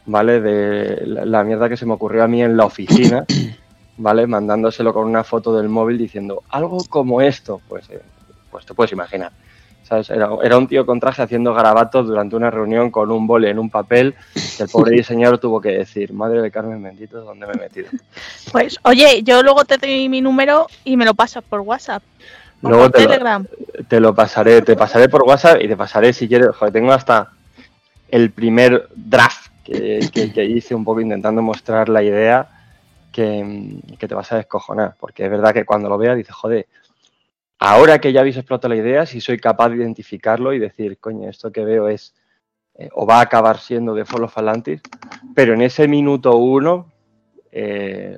¿vale? 0.06 0.40
De 0.40 1.02
la, 1.06 1.44
mierda 1.44 1.68
que 1.68 1.76
se 1.76 1.86
me 1.86 1.94
ocurrió 1.94 2.24
a 2.24 2.28
mí 2.28 2.42
en 2.42 2.56
la 2.56 2.64
oficina. 2.64 3.24
¿vale? 3.96 4.26
Mandándoselo 4.26 4.92
con 4.92 5.06
una 5.06 5.24
foto 5.24 5.56
del 5.56 5.68
móvil 5.68 5.98
diciendo 5.98 6.42
algo 6.50 6.84
como 6.88 7.20
esto, 7.20 7.60
pues, 7.68 7.88
eh, 7.90 8.00
pues 8.50 8.66
te 8.66 8.74
puedes 8.74 8.92
imaginar. 8.92 9.32
¿sabes? 9.84 10.10
Era, 10.10 10.30
era 10.42 10.58
un 10.58 10.68
tío 10.68 10.86
con 10.86 11.00
traje 11.00 11.22
haciendo 11.22 11.52
garabatos 11.54 12.06
durante 12.06 12.36
una 12.36 12.50
reunión 12.50 12.90
con 12.90 13.10
un 13.10 13.26
boli 13.26 13.48
en 13.48 13.58
un 13.58 13.70
papel 13.70 14.14
que 14.56 14.62
el 14.62 14.68
pobre 14.68 14.92
diseñador 14.96 15.38
tuvo 15.38 15.60
que 15.60 15.70
decir, 15.70 16.12
madre 16.12 16.40
de 16.40 16.50
Carmen 16.50 16.82
bendito, 16.82 17.22
¿dónde 17.22 17.46
me 17.46 17.52
he 17.54 17.58
metido? 17.58 17.88
Pues, 18.50 18.78
oye, 18.84 19.22
yo 19.22 19.42
luego 19.42 19.64
te 19.64 19.76
doy 19.76 20.08
mi 20.08 20.20
número 20.20 20.66
y 20.84 20.96
me 20.96 21.04
lo 21.04 21.14
pasas 21.14 21.44
por 21.44 21.60
WhatsApp. 21.60 22.02
o 22.62 22.68
Luego 22.68 22.84
por 22.84 22.92
te 22.92 23.02
lo, 23.02 23.08
Telegram. 23.08 23.46
te 23.88 24.00
lo 24.00 24.14
pasaré, 24.14 24.62
te 24.62 24.76
pasaré 24.76 25.08
por 25.08 25.22
WhatsApp 25.22 25.60
y 25.62 25.68
te 25.68 25.76
pasaré 25.76 26.12
si 26.12 26.28
quieres, 26.28 26.48
joder, 26.56 26.72
tengo 26.72 26.92
hasta 26.92 27.30
el 28.08 28.30
primer 28.30 28.88
draft 28.94 29.41
que, 29.64 30.44
hice 30.44 30.74
un 30.74 30.84
poco 30.84 31.00
intentando 31.00 31.42
mostrar 31.42 31.88
la 31.88 32.02
idea 32.02 32.48
que, 33.12 33.80
que 33.98 34.08
te 34.08 34.14
vas 34.14 34.32
a 34.32 34.36
descojonar, 34.36 34.96
porque 34.98 35.24
es 35.24 35.30
verdad 35.30 35.52
que 35.52 35.64
cuando 35.64 35.88
lo 35.88 35.98
veas 35.98 36.16
dices, 36.16 36.34
joder, 36.34 36.66
ahora 37.58 38.00
que 38.00 38.12
ya 38.12 38.20
habéis 38.20 38.36
explotado 38.36 38.74
la 38.74 38.80
idea, 38.80 39.06
si 39.06 39.20
soy 39.20 39.38
capaz 39.38 39.68
de 39.68 39.76
identificarlo 39.76 40.52
y 40.52 40.58
decir, 40.58 40.98
coño, 40.98 41.28
esto 41.28 41.52
que 41.52 41.64
veo 41.64 41.88
es, 41.88 42.14
eh, 42.74 42.88
o 42.92 43.06
va 43.06 43.18
a 43.18 43.22
acabar 43.22 43.58
siendo 43.58 43.94
de 43.94 44.04
Follow 44.04 44.28
Falantis, 44.28 44.80
pero 45.34 45.54
en 45.54 45.62
ese 45.62 45.86
minuto 45.86 46.36
uno, 46.36 46.90
eh, 47.52 48.16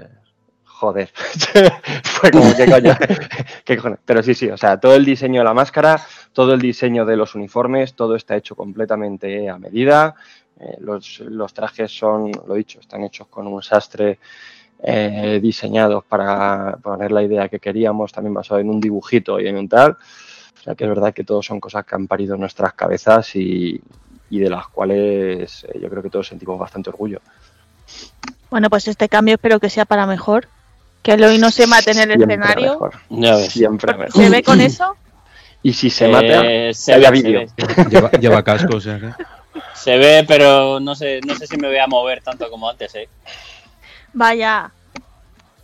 joder, 0.65 1.11
fue 2.05 2.31
como 2.31 2.55
que 2.57 2.71
coño, 2.71 2.97
¿qué 3.65 3.77
cojones? 3.77 3.99
Pero 4.05 4.23
sí, 4.23 4.35
sí, 4.35 4.49
o 4.49 4.57
sea, 4.57 4.79
todo 4.79 4.95
el 4.95 5.05
diseño 5.05 5.41
de 5.41 5.45
la 5.45 5.55
máscara, 5.55 6.01
todo 6.33 6.55
el 6.55 6.61
diseño 6.61 7.05
de 7.05 7.17
los 7.17 7.35
uniformes, 7.35 7.95
todo 7.95 8.17
está 8.17 8.37
hecho 8.37 8.55
completamente 8.55 9.49
a 9.49 9.59
medida. 9.59 10.15
Eh, 10.61 10.77
los, 10.81 11.21
los 11.21 11.53
trajes 11.53 11.91
son, 11.97 12.31
lo 12.47 12.55
dicho, 12.55 12.81
están 12.81 13.03
hechos 13.05 13.27
con 13.29 13.47
un 13.47 13.63
sastre 13.63 14.19
eh, 14.83 15.39
diseñados 15.43 16.05
para 16.05 16.77
poner 16.83 17.11
la 17.13 17.23
idea 17.23 17.49
que 17.49 17.59
queríamos, 17.59 18.13
también 18.13 18.35
basado 18.35 18.61
en 18.61 18.69
un 18.71 18.81
dibujito 18.81 19.41
y 19.41 19.49
en 19.49 19.57
un 19.57 19.69
tal. 19.69 19.93
O 19.93 20.63
sea 20.65 20.75
que 20.75 20.85
es 20.85 20.91
verdad 20.91 21.13
que 21.13 21.25
todos 21.25 21.45
son 21.45 21.61
cosas 21.61 21.85
que 21.85 21.95
han 21.95 22.07
parido 22.07 22.35
en 22.35 22.41
nuestras 22.41 22.73
cabezas 22.75 23.35
y, 23.37 23.81
y 24.31 24.39
de 24.39 24.49
las 24.51 24.69
cuales 24.69 25.65
eh, 25.65 25.79
yo 25.81 25.89
creo 25.91 26.03
que 26.03 26.11
todos 26.11 26.27
sentimos 26.29 26.59
bastante 26.59 26.91
orgullo. 26.91 27.21
Bueno, 28.51 28.71
pues 28.71 28.87
este 28.89 29.09
cambio 29.09 29.35
espero 29.35 29.59
que 29.61 29.69
sea 29.71 29.85
para 29.85 30.07
mejor. 30.07 30.49
Que 31.03 31.13
Eloy 31.13 31.37
no 31.39 31.51
se 31.51 31.67
mate 31.67 31.91
en 31.91 31.99
el 31.99 32.17
Siempre 32.17 32.35
escenario. 32.37 32.71
mejor, 32.73 32.95
Ya 33.11 33.37
ves. 33.37 33.53
siempre 33.53 33.93
mejor. 33.95 34.13
¿Se 34.13 34.31
ve 34.31 34.43
con 34.43 34.61
eso? 34.63 34.97
Y 35.63 35.73
si 35.75 35.91
se 35.91 36.07
Eh, 36.07 36.09
mata, 36.09 36.43
se 36.73 36.99
ve, 36.99 37.11
vídeo. 37.11 37.43
Lleva, 37.91 38.11
lleva 38.13 38.43
casco, 38.43 38.77
o 38.77 38.81
sea 38.81 38.99
que. 38.99 39.11
Se 39.85 39.99
ve, 39.99 40.25
pero 40.27 40.81
no 40.81 40.95
sé, 40.95 41.21
no 41.27 41.35
sé 41.35 41.47
si 41.47 41.59
me 41.59 41.69
voy 41.69 41.77
a 41.77 41.87
mover 41.87 42.23
tanto 42.23 42.49
como 42.49 42.71
antes, 42.71 42.95
¿eh? 42.95 43.07
Vaya. 44.15 44.71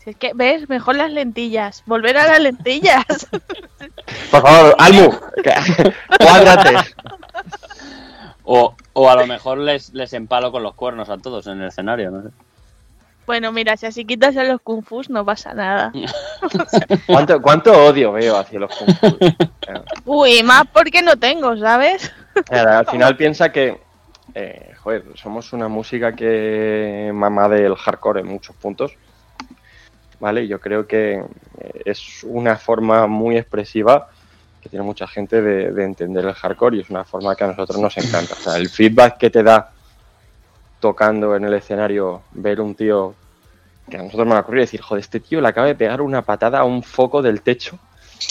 Si 0.04 0.10
es 0.10 0.16
que, 0.16 0.32
¿ves? 0.34 0.68
Mejor 0.68 0.96
las 0.96 1.10
lentillas. 1.10 1.82
Volver 1.86 2.18
a 2.18 2.26
las 2.26 2.40
lentillas. 2.40 3.06
Por 4.30 4.42
favor, 4.42 4.76
Almu, 4.78 5.10
cuádrate. 6.20 6.76
O, 8.44 8.74
o 8.92 9.08
a 9.08 9.16
lo 9.16 9.26
mejor 9.26 9.56
les, 9.56 9.94
les 9.94 10.12
empalo 10.12 10.52
con 10.52 10.62
los 10.64 10.74
cuernos 10.74 11.08
a 11.08 11.16
todos 11.16 11.46
en 11.46 11.62
el 11.62 11.68
escenario, 11.68 12.10
no 12.10 12.22
sé. 12.24 12.28
bueno, 13.24 13.52
mira, 13.52 13.78
si 13.78 13.86
así 13.86 14.04
quitas 14.04 14.36
a 14.36 14.44
los 14.44 14.60
kung 14.60 14.84
fu 14.84 15.00
no 15.08 15.24
pasa 15.24 15.54
nada. 15.54 15.92
¿Cuánto, 17.06 17.40
cuánto 17.40 17.72
odio 17.86 18.12
veo 18.12 18.36
hacia 18.36 18.58
los 18.58 18.76
kung 18.76 18.94
fu? 18.96 19.18
Uy, 20.04 20.42
más 20.42 20.64
porque 20.70 21.00
no 21.00 21.16
tengo, 21.16 21.56
¿sabes? 21.56 22.12
Mira, 22.50 22.80
al 22.80 22.86
final 22.86 23.16
piensa 23.16 23.50
que, 23.50 23.80
eh, 24.34 24.74
joder, 24.78 25.04
somos 25.14 25.52
una 25.52 25.68
música 25.68 26.14
que 26.14 27.10
mama 27.14 27.48
del 27.48 27.74
hardcore 27.74 28.20
en 28.20 28.26
muchos 28.26 28.54
puntos, 28.56 28.92
¿vale? 30.18 30.46
Yo 30.46 30.60
creo 30.60 30.86
que 30.86 31.14
eh, 31.58 31.82
es 31.84 32.24
una 32.24 32.56
forma 32.56 33.06
muy 33.06 33.36
expresiva 33.36 34.08
que 34.60 34.68
tiene 34.68 34.84
mucha 34.84 35.06
gente 35.06 35.40
de, 35.40 35.72
de 35.72 35.84
entender 35.84 36.24
el 36.24 36.34
hardcore 36.34 36.76
y 36.76 36.80
es 36.80 36.90
una 36.90 37.04
forma 37.04 37.34
que 37.34 37.44
a 37.44 37.48
nosotros 37.48 37.80
nos 37.80 37.96
encanta. 37.96 38.34
O 38.34 38.42
sea, 38.42 38.56
el 38.56 38.68
feedback 38.68 39.16
que 39.16 39.30
te 39.30 39.42
da 39.42 39.72
tocando 40.80 41.34
en 41.34 41.44
el 41.44 41.54
escenario 41.54 42.22
ver 42.32 42.60
un 42.60 42.74
tío 42.74 43.14
que 43.88 43.96
a 43.96 44.02
nosotros 44.02 44.26
nos 44.26 44.36
ha 44.36 44.40
ocurrido 44.40 44.62
decir, 44.62 44.80
joder, 44.80 45.00
este 45.00 45.20
tío 45.20 45.40
le 45.40 45.48
acaba 45.48 45.66
de 45.66 45.74
pegar 45.74 46.00
una 46.00 46.22
patada 46.22 46.60
a 46.60 46.64
un 46.64 46.82
foco 46.82 47.22
del 47.22 47.42
techo 47.42 47.78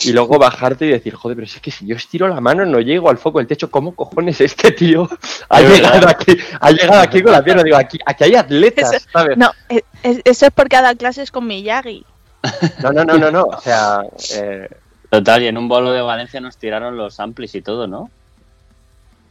y 0.05 0.11
luego 0.13 0.37
bajarte 0.39 0.85
y 0.85 0.89
decir, 0.89 1.15
joder, 1.15 1.35
pero 1.35 1.47
si 1.47 1.55
es 1.57 1.61
que 1.61 1.71
si 1.71 1.85
yo 1.85 1.95
estiro 1.95 2.27
la 2.27 2.39
mano 2.41 2.65
no 2.65 2.79
llego 2.79 3.09
al 3.09 3.17
foco 3.17 3.39
del 3.39 3.47
techo, 3.47 3.69
¿cómo 3.71 3.93
cojones 3.95 4.39
este 4.41 4.71
tío 4.71 5.09
ha 5.49 5.61
Es 5.61 5.69
llegado 5.69 5.93
verdad. 5.95 6.09
aquí, 6.19 6.37
ha 6.59 6.71
llegado 6.71 7.01
aquí 7.01 7.21
con 7.23 7.31
la 7.31 7.43
pierna? 7.43 7.63
Digo, 7.63 7.77
aquí, 7.77 7.97
aquí 8.05 8.23
hay 8.25 8.35
atletas, 8.35 9.07
¿sabes? 9.11 9.37
No, 9.37 9.51
es- 9.67 9.83
es- 10.03 10.21
eso 10.23 10.45
es 10.45 10.51
porque 10.53 10.75
ha 10.75 10.81
dado 10.81 10.95
clases 10.97 11.31
con 11.31 11.45
Miyagi. 11.47 12.05
No, 12.83 12.91
no, 12.91 13.03
no, 13.03 13.17
no, 13.17 13.31
no. 13.31 13.43
O 13.43 13.59
sea, 13.61 14.01
eh, 14.35 14.69
Total, 15.09 15.41
y 15.41 15.47
en 15.47 15.57
un 15.57 15.67
bolo 15.67 15.91
de 15.91 16.01
Valencia 16.01 16.39
nos 16.39 16.55
tiraron 16.57 16.95
los 16.95 17.19
amplis 17.19 17.55
y 17.55 17.61
todo, 17.63 17.87
¿no? 17.87 18.11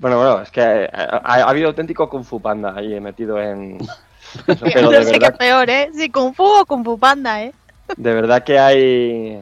bueno, 0.00 0.16
bueno, 0.16 0.42
es 0.42 0.50
que 0.50 0.60
eh, 0.60 0.90
ha, 0.92 1.20
ha 1.24 1.48
habido 1.48 1.68
auténtico 1.68 2.08
Kung 2.08 2.24
Fu 2.24 2.40
Panda 2.40 2.74
ahí 2.76 2.98
metido 3.00 3.40
en... 3.40 3.78
eso, 4.46 4.64
pero 4.64 4.82
no 4.82 4.90
de 4.90 5.04
sé 5.04 5.12
qué 5.12 5.18
verdad, 5.20 5.38
peor, 5.38 5.70
¿eh? 5.70 5.90
Si 5.94 6.10
Kung 6.10 6.34
Fu 6.34 6.42
o 6.44 6.66
Kung 6.66 6.84
Fu 6.84 6.98
Panda, 6.98 7.42
¿eh? 7.44 7.52
de 7.96 8.12
verdad 8.14 8.42
que 8.44 8.58
hay... 8.58 9.40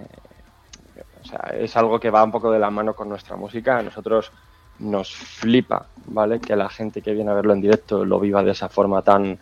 O 1.26 1.28
sea, 1.28 1.50
es 1.58 1.76
algo 1.76 1.98
que 1.98 2.10
va 2.10 2.22
un 2.22 2.30
poco 2.30 2.52
de 2.52 2.58
la 2.60 2.70
mano 2.70 2.94
con 2.94 3.08
nuestra 3.08 3.36
música. 3.36 3.78
A 3.78 3.82
nosotros 3.82 4.30
nos 4.78 5.12
flipa, 5.12 5.86
¿vale? 6.06 6.38
Que 6.40 6.54
la 6.54 6.68
gente 6.68 7.02
que 7.02 7.12
viene 7.12 7.30
a 7.30 7.34
verlo 7.34 7.52
en 7.52 7.60
directo 7.60 8.04
lo 8.04 8.20
viva 8.20 8.42
de 8.44 8.52
esa 8.52 8.68
forma 8.68 9.02
tan, 9.02 9.38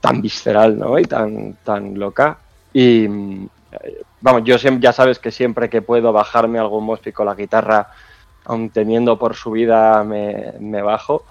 tan 0.00 0.20
visceral, 0.20 0.78
¿no? 0.78 0.98
Y 0.98 1.04
tan, 1.04 1.54
tan 1.64 1.98
loca. 1.98 2.38
Y 2.74 3.06
eh, 3.06 4.02
vamos, 4.20 4.42
yo 4.44 4.58
siempre, 4.58 4.82
ya 4.82 4.92
sabes 4.92 5.18
que 5.18 5.30
siempre 5.30 5.70
que 5.70 5.80
puedo 5.80 6.12
bajarme 6.12 6.58
algún 6.58 6.84
mospi 6.84 7.12
con 7.12 7.26
la 7.26 7.34
guitarra, 7.34 7.88
aun 8.44 8.68
temiendo 8.70 9.18
por 9.18 9.34
su 9.34 9.50
vida, 9.52 10.04
me, 10.04 10.82
bajo. 10.82 11.24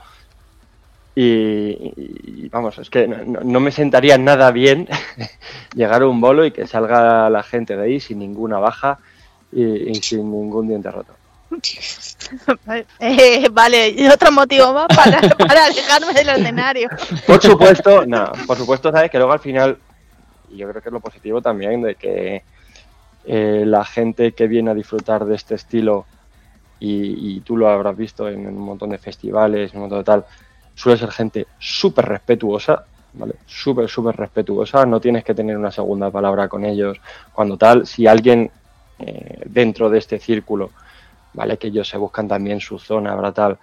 Y, 1.15 2.47
vamos, 2.49 2.77
es 2.77 2.89
que 2.91 3.07
no- 3.07 3.41
no 3.41 3.59
me 3.59 3.71
sentaría 3.71 4.17
nada 4.19 4.51
bien 4.51 4.87
llegar 5.75 6.03
a 6.03 6.07
un 6.07 6.21
bolo 6.21 6.45
y 6.45 6.51
que 6.51 6.67
salga 6.67 7.29
la 7.29 7.41
gente 7.43 7.75
de 7.75 7.83
ahí 7.83 7.99
sin 7.99 8.19
ninguna 8.19 8.59
baja 8.59 8.99
y, 9.51 9.91
y 9.91 9.95
sin 9.95 10.31
ningún 10.31 10.67
diente 10.67 10.91
roto. 10.91 11.13
Eh, 12.99 13.47
vale, 13.51 13.89
y 13.89 14.07
otro 14.07 14.31
motivo 14.31 14.73
más 14.73 14.87
para, 14.87 15.21
para 15.37 15.65
alejarme 15.65 16.13
del 16.13 16.29
escenario. 16.29 16.89
Por 17.25 17.41
supuesto, 17.41 18.05
no, 18.05 18.31
por 18.45 18.57
supuesto, 18.57 18.91
sabes 18.91 19.09
que 19.09 19.17
luego 19.17 19.31
al 19.31 19.39
final, 19.39 19.77
y 20.51 20.57
yo 20.57 20.69
creo 20.69 20.81
que 20.81 20.89
es 20.89 20.93
lo 20.93 20.99
positivo 20.99 21.41
también, 21.41 21.81
de 21.81 21.95
que 21.95 22.43
eh, 23.25 23.63
la 23.65 23.85
gente 23.85 24.33
que 24.33 24.47
viene 24.47 24.71
a 24.71 24.73
disfrutar 24.73 25.25
de 25.25 25.35
este 25.35 25.55
estilo, 25.55 26.05
y, 26.79 27.37
y 27.37 27.39
tú 27.41 27.57
lo 27.57 27.69
habrás 27.69 27.95
visto 27.95 28.27
en, 28.27 28.45
un 28.47 28.57
montón 28.57 28.89
de 28.89 28.97
festivales, 28.97 29.71
en 29.71 29.77
un 29.77 29.81
montón 29.83 29.99
de 29.99 30.05
tal, 30.05 30.25
suele 30.75 30.99
ser 30.99 31.11
gente 31.11 31.47
súper 31.59 32.05
respetuosa, 32.05 32.85
¿vale? 33.13 33.35
Súper, 33.45 33.87
súper 33.89 34.15
respetuosa, 34.15 34.85
no 34.85 34.99
tienes 34.99 35.23
que 35.23 35.33
tener 35.33 35.57
una 35.57 35.71
segunda 35.71 36.11
palabra 36.11 36.47
con 36.47 36.65
ellos. 36.65 36.99
Cuando 37.33 37.57
tal, 37.57 37.87
si 37.87 38.05
alguien 38.05 38.51
eh, 38.99 39.43
dentro 39.45 39.89
de 39.89 39.99
este 39.99 40.19
círculo, 40.19 40.71
¿vale? 41.33 41.57
Que 41.57 41.67
ellos 41.67 41.87
se 41.87 41.97
buscan 41.97 42.27
también 42.27 42.59
su 42.59 42.79
zona, 42.79 43.13
habrá 43.13 43.31
tal, 43.31 43.57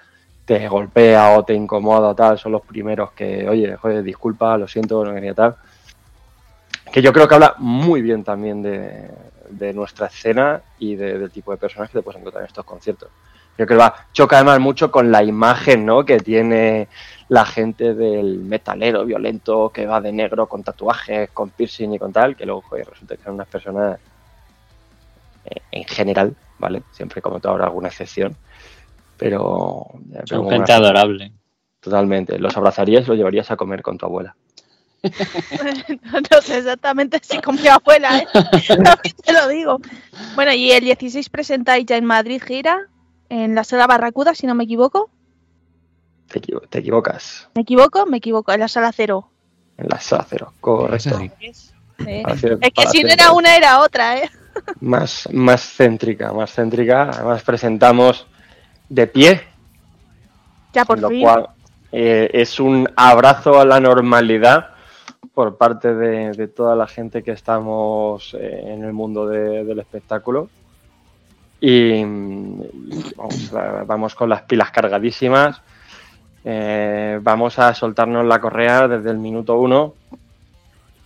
te 0.44 0.68
golpea 0.68 1.36
o 1.36 1.44
te 1.44 1.54
incomoda 1.54 2.14
tal, 2.14 2.38
son 2.38 2.52
los 2.52 2.62
primeros 2.62 3.12
que, 3.12 3.48
oye, 3.48 3.76
joder, 3.76 4.02
disculpa, 4.02 4.56
lo 4.58 4.68
siento, 4.68 5.04
no 5.04 5.14
quería 5.14 5.34
tal. 5.34 5.56
Que 6.92 7.02
yo 7.02 7.12
creo 7.12 7.26
que 7.26 7.34
habla 7.34 7.54
muy 7.58 8.02
bien 8.02 8.22
también 8.22 8.62
de, 8.62 9.10
nuestra 9.72 10.06
escena 10.06 10.60
y 10.78 10.96
de- 10.96 11.18
del 11.18 11.30
tipo 11.30 11.50
de 11.50 11.56
personas 11.56 11.88
que 11.88 11.98
te 11.98 12.02
puedes 12.02 12.20
encontrar 12.20 12.42
en 12.42 12.48
estos 12.48 12.64
conciertos. 12.64 13.08
Yo 13.56 13.66
creo 13.66 13.78
que 13.78 13.84
va, 13.84 13.94
choca 14.12 14.36
además 14.36 14.58
mucho 14.60 14.90
con 14.90 15.12
la 15.12 15.22
imagen 15.22 15.86
¿no? 15.86 16.04
que 16.04 16.18
tiene 16.18 16.88
la 17.28 17.44
gente 17.44 17.94
del 17.94 18.40
metalero 18.40 19.04
violento 19.04 19.70
que 19.70 19.86
va 19.86 20.00
de 20.00 20.12
negro 20.12 20.46
con 20.48 20.64
tatuajes, 20.64 21.30
con 21.30 21.50
piercing 21.50 21.94
y 21.94 21.98
con 21.98 22.12
tal, 22.12 22.36
que 22.36 22.46
luego 22.46 22.64
resulta 22.70 23.16
que 23.16 23.22
son 23.22 23.34
unas 23.34 23.46
personas 23.46 23.98
en 25.70 25.84
general, 25.84 26.36
¿vale? 26.58 26.82
Siempre 26.92 27.20
como 27.22 27.40
todo 27.40 27.52
habrá 27.52 27.64
alguna 27.66 27.88
excepción, 27.88 28.36
pero... 29.16 29.86
pero 30.12 30.26
Son 30.26 30.48
gente 30.50 30.72
una- 30.72 30.76
adorable. 30.76 31.32
Totalmente. 31.80 32.38
Los 32.38 32.56
abrazarías 32.56 33.04
y 33.04 33.08
los 33.08 33.16
llevarías 33.16 33.50
a 33.50 33.56
comer 33.56 33.82
con 33.82 33.98
tu 33.98 34.06
abuela. 34.06 34.34
no 35.04 36.40
sé 36.42 36.58
exactamente 36.58 37.20
si 37.22 37.38
con 37.40 37.56
mi 37.56 37.68
abuela, 37.68 38.18
¿eh? 38.20 38.26
También 38.68 39.14
te 39.22 39.32
lo 39.34 39.48
digo. 39.48 39.80
Bueno, 40.34 40.52
y 40.54 40.70
el 40.72 40.82
16 40.82 41.28
presentáis 41.28 41.84
ya 41.84 41.96
en 41.98 42.06
Madrid 42.06 42.42
gira, 42.42 42.88
en 43.28 43.54
la 43.54 43.64
sala 43.64 43.86
Barracuda, 43.86 44.34
si 44.34 44.46
no 44.46 44.54
me 44.54 44.64
equivoco. 44.64 45.10
Te, 46.28 46.40
equivo- 46.40 46.62
te 46.68 46.78
equivocas. 46.78 47.48
¿Me 47.54 47.62
equivoco? 47.62 48.06
Me 48.06 48.16
equivoco, 48.16 48.52
en 48.52 48.60
la 48.60 48.68
sala 48.68 48.92
cero. 48.92 49.28
En 49.76 49.88
la 49.88 50.00
sala 50.00 50.24
cero, 50.28 50.54
correcto. 50.60 51.18
Sí. 51.18 51.30
Eh, 52.06 52.22
Es 52.62 52.72
que 52.72 52.86
si 52.88 53.02
no 53.02 53.10
era 53.10 53.32
una, 53.32 53.56
era 53.56 53.80
otra, 53.80 54.18
¿eh? 54.18 54.30
Más, 54.80 55.28
más 55.32 55.62
céntrica, 55.76 56.32
más 56.32 56.52
céntrica. 56.54 57.10
Además 57.10 57.42
presentamos 57.42 58.26
de 58.88 59.06
pie, 59.06 59.40
Ya 60.72 60.84
por 60.84 60.98
lo 61.00 61.08
fin. 61.08 61.22
cual 61.22 61.48
eh, 61.92 62.30
es 62.32 62.60
un 62.60 62.88
abrazo 62.96 63.58
a 63.60 63.64
la 63.64 63.80
normalidad 63.80 64.70
por 65.34 65.56
parte 65.56 65.94
de, 65.94 66.32
de 66.32 66.48
toda 66.48 66.76
la 66.76 66.86
gente 66.86 67.22
que 67.22 67.32
estamos 67.32 68.34
eh, 68.38 68.62
en 68.66 68.84
el 68.84 68.92
mundo 68.92 69.26
de- 69.26 69.64
del 69.64 69.78
espectáculo. 69.80 70.48
Y, 71.60 71.94
y 72.02 73.14
vamos, 73.86 74.14
con 74.14 74.28
las 74.28 74.42
pilas 74.42 74.70
cargadísimas. 74.70 75.60
Eh, 76.44 77.18
vamos 77.22 77.58
a 77.58 77.72
soltarnos 77.72 78.24
la 78.26 78.38
correa 78.38 78.86
desde 78.86 79.10
el 79.10 79.16
minuto 79.18 79.58
uno 79.58 79.94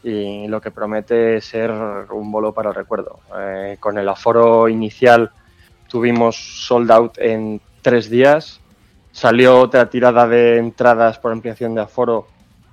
y 0.03 0.46
lo 0.46 0.61
que 0.61 0.70
promete 0.70 1.40
ser 1.40 1.70
un 1.70 2.30
bolo 2.30 2.53
para 2.53 2.70
el 2.70 2.74
recuerdo. 2.74 3.20
Eh, 3.38 3.76
con 3.80 3.99
el 3.99 4.09
aforo 4.09 4.68
inicial 4.68 5.30
tuvimos 5.88 6.36
sold 6.66 6.90
out 6.90 7.18
en 7.18 7.61
tres 7.82 8.09
días. 8.09 8.61
Salió 9.12 9.59
otra 9.59 9.88
tirada 9.90 10.26
de 10.28 10.59
entradas 10.59 11.18
por 11.18 11.32
ampliación 11.32 11.74
de 11.74 11.82
aforo 11.82 12.28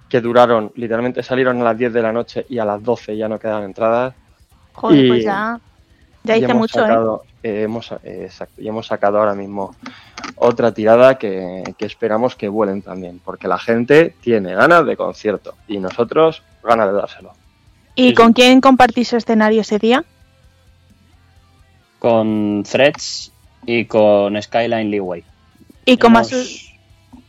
que 0.10 0.22
duraron, 0.22 0.72
literalmente 0.76 1.24
salieron 1.24 1.60
a 1.62 1.64
las 1.64 1.78
10 1.78 1.94
de 1.94 2.02
la 2.02 2.12
noche 2.12 2.46
y 2.48 2.60
a 2.60 2.66
las 2.66 2.84
12 2.84 3.18
ya 3.18 3.28
no 3.28 3.40
quedaban 3.40 3.64
entradas. 3.64 4.14
Joder, 4.74 5.06
y- 5.06 5.08
pues 5.08 5.24
ya. 5.24 5.60
Ya 6.24 6.38
hice 6.38 6.46
hemos 6.46 6.58
mucho, 6.58 6.80
¿eh? 6.80 6.82
sacado, 6.82 7.24
eh, 7.44 7.62
hemos, 7.62 7.92
eh, 7.92 8.24
exacto, 8.24 8.60
y 8.60 8.68
hemos 8.68 8.88
sacado 8.88 9.20
ahora 9.20 9.36
mismo 9.36 9.76
otra 10.38 10.72
tirada 10.72 11.20
que, 11.20 11.64
que 11.78 11.86
esperamos 11.86 12.36
que 12.36 12.48
vuelen 12.50 12.82
también, 12.82 13.22
porque 13.24 13.48
la 13.48 13.60
gente 13.60 14.16
tiene 14.22 14.56
ganas 14.56 14.88
de 14.88 14.98
concierto 14.98 15.54
y 15.68 15.78
nosotros 15.78 16.42
ganas 16.66 16.88
de 16.88 16.94
dárselo. 16.94 17.32
¿Y 17.96 18.10
Sí, 18.10 18.14
con 18.14 18.28
sí. 18.30 18.34
quién 18.36 18.62
compartís 18.62 19.14
escenario 19.14 19.62
ese 19.62 19.80
día? 19.80 20.04
Con 22.00 22.64
Threads 22.70 23.32
y 23.66 23.86
con 23.86 24.42
Skyline 24.42 24.92
Leeway. 24.92 25.24
¿Y 25.86 25.98
con 25.98 26.12
más... 26.14 26.32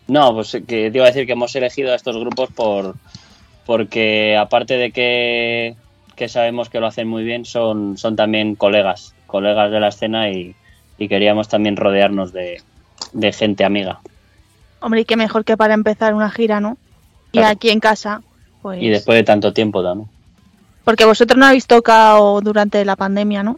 No, 0.09 0.35
pues 0.35 0.53
que 0.53 0.91
te 0.91 0.93
iba 0.99 1.05
a 1.05 1.09
decir 1.09 1.27
que 1.27 1.33
hemos 1.33 1.55
elegido 1.57 1.93
a 1.93 1.97
estos 1.97 2.17
grupos 2.17 2.51
por 2.53 2.95
porque 3.67 4.37
aparte 4.37 4.77
de 4.77 4.93
que, 4.93 5.75
que 6.15 6.29
sabemos 6.29 6.69
que 6.71 6.79
lo 6.79 6.87
hacen 6.87 7.09
muy 7.09 7.25
bien, 7.25 7.45
son, 7.45 7.99
son 7.99 8.15
también 8.15 8.55
colegas, 8.55 9.15
colegas 9.27 9.73
de 9.73 9.81
la 9.81 9.89
escena 9.89 10.31
y, 10.31 10.55
y 10.99 11.09
queríamos 11.09 11.49
también 11.49 11.77
rodearnos 11.77 12.33
de, 12.33 12.63
de 13.13 13.33
gente 13.33 13.65
amiga. 13.65 13.99
Hombre, 14.81 15.01
y 15.01 15.05
qué 15.05 15.17
mejor 15.17 15.45
que 15.45 15.57
para 15.57 15.75
empezar 15.75 16.15
una 16.15 16.31
gira, 16.31 16.61
¿no? 16.61 16.77
Y 17.33 17.39
Claro. 17.39 17.49
aquí 17.49 17.71
en 17.71 17.81
casa, 17.81 18.23
pues... 18.67 18.83
Y 18.83 18.89
después 18.89 19.17
de 19.17 19.23
tanto 19.23 19.53
tiempo 19.53 19.83
también. 19.83 20.09
Porque 20.85 21.05
vosotros 21.05 21.39
no 21.39 21.47
habéis 21.47 21.67
tocado 21.67 22.41
durante 22.41 22.85
la 22.85 22.97
pandemia, 22.97 23.43
¿no? 23.43 23.57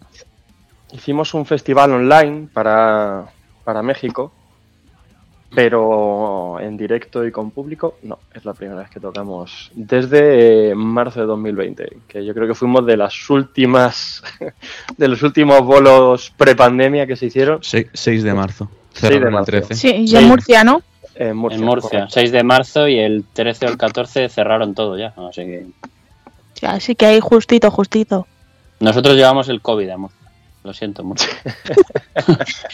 Hicimos 0.93 1.33
un 1.35 1.47
festival 1.47 1.93
online 1.93 2.49
para, 2.53 3.27
para 3.65 3.83
México, 3.83 4.33
pero 5.55 6.61
en 6.61 6.77
directo 6.77 7.27
y 7.27 7.33
con 7.33 7.51
público 7.51 7.97
no, 8.03 8.19
es 8.35 8.45
la 8.45 8.53
primera 8.55 8.81
vez 8.81 8.91
que 8.91 9.01
tocamos 9.01 9.71
desde 9.75 10.75
marzo 10.75 11.21
de 11.21 11.27
2020, 11.27 11.97
que 12.07 12.25
yo 12.25 12.35
creo 12.35 12.47
que 12.47 12.55
fuimos 12.55 12.85
de 12.87 12.97
las 12.97 13.31
últimas, 13.31 14.23
de 14.97 15.09
los 15.09 15.23
últimos 15.23 15.61
bolos 15.63 16.33
prepandemia 16.37 17.07
que 17.07 17.17
se 17.17 17.27
hicieron 17.27 17.63
Se- 17.63 17.89
6 17.93 18.23
de 18.23 18.35
marzo. 18.35 18.69
6 18.93 19.21
de 19.21 19.31
marzo. 19.31 19.47
13. 19.53 19.75
Sí, 19.75 19.89
y 20.07 20.17
en 20.17 20.23
Sí. 20.23 20.27
Murcia, 20.27 20.65
¿no? 20.65 20.83
En 21.19 21.37
Murcia. 21.37 21.59
en 21.59 21.65
Murcia, 21.65 21.91
correcto. 21.91 22.15
6 22.15 22.33
de 22.33 22.43
marzo 22.45 22.89
y 22.89 22.99
el 22.99 23.25
13 23.33 23.67
o 23.67 23.69
el 23.71 23.77
14 23.77 24.29
cerraron 24.29 24.75
todo 24.75 24.97
ya. 24.99 25.13
Así 25.29 25.43
que 25.45 25.67
Sí, 26.55 26.67
así 26.67 26.95
que 26.97 27.07
ahí 27.07 27.21
justito, 27.21 27.71
justito. 27.71 28.27
nosotros 28.81 29.15
llevamos 29.17 29.49
el 29.49 29.61
COVID 29.61 29.89
a 29.91 29.97
Murcia. 29.97 30.19
Lo 30.65 30.75
siento 30.75 31.05
mucho. 31.05 31.25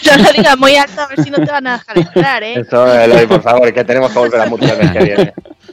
No 0.06 0.22
lo 0.22 0.32
digas 0.32 0.58
muy 0.58 0.74
alto 0.76 1.00
a 1.02 1.06
ver 1.08 1.22
si 1.22 1.30
no 1.30 1.36
te 1.36 1.50
van 1.50 1.66
a 1.66 1.72
dejar 1.78 1.98
entrar, 1.98 2.42
¿eh? 2.42 2.54
Eso, 2.60 2.92
Eloy, 2.92 3.26
por 3.26 3.42
favor, 3.42 3.72
que 3.72 3.84
tenemos 3.84 4.10
que 4.12 4.18
volver 4.18 4.40
a 4.40 4.46
Murcia 4.46 4.72
el 4.72 4.78
mes 4.78 4.90
que 4.92 5.04
viene. 5.04 5.32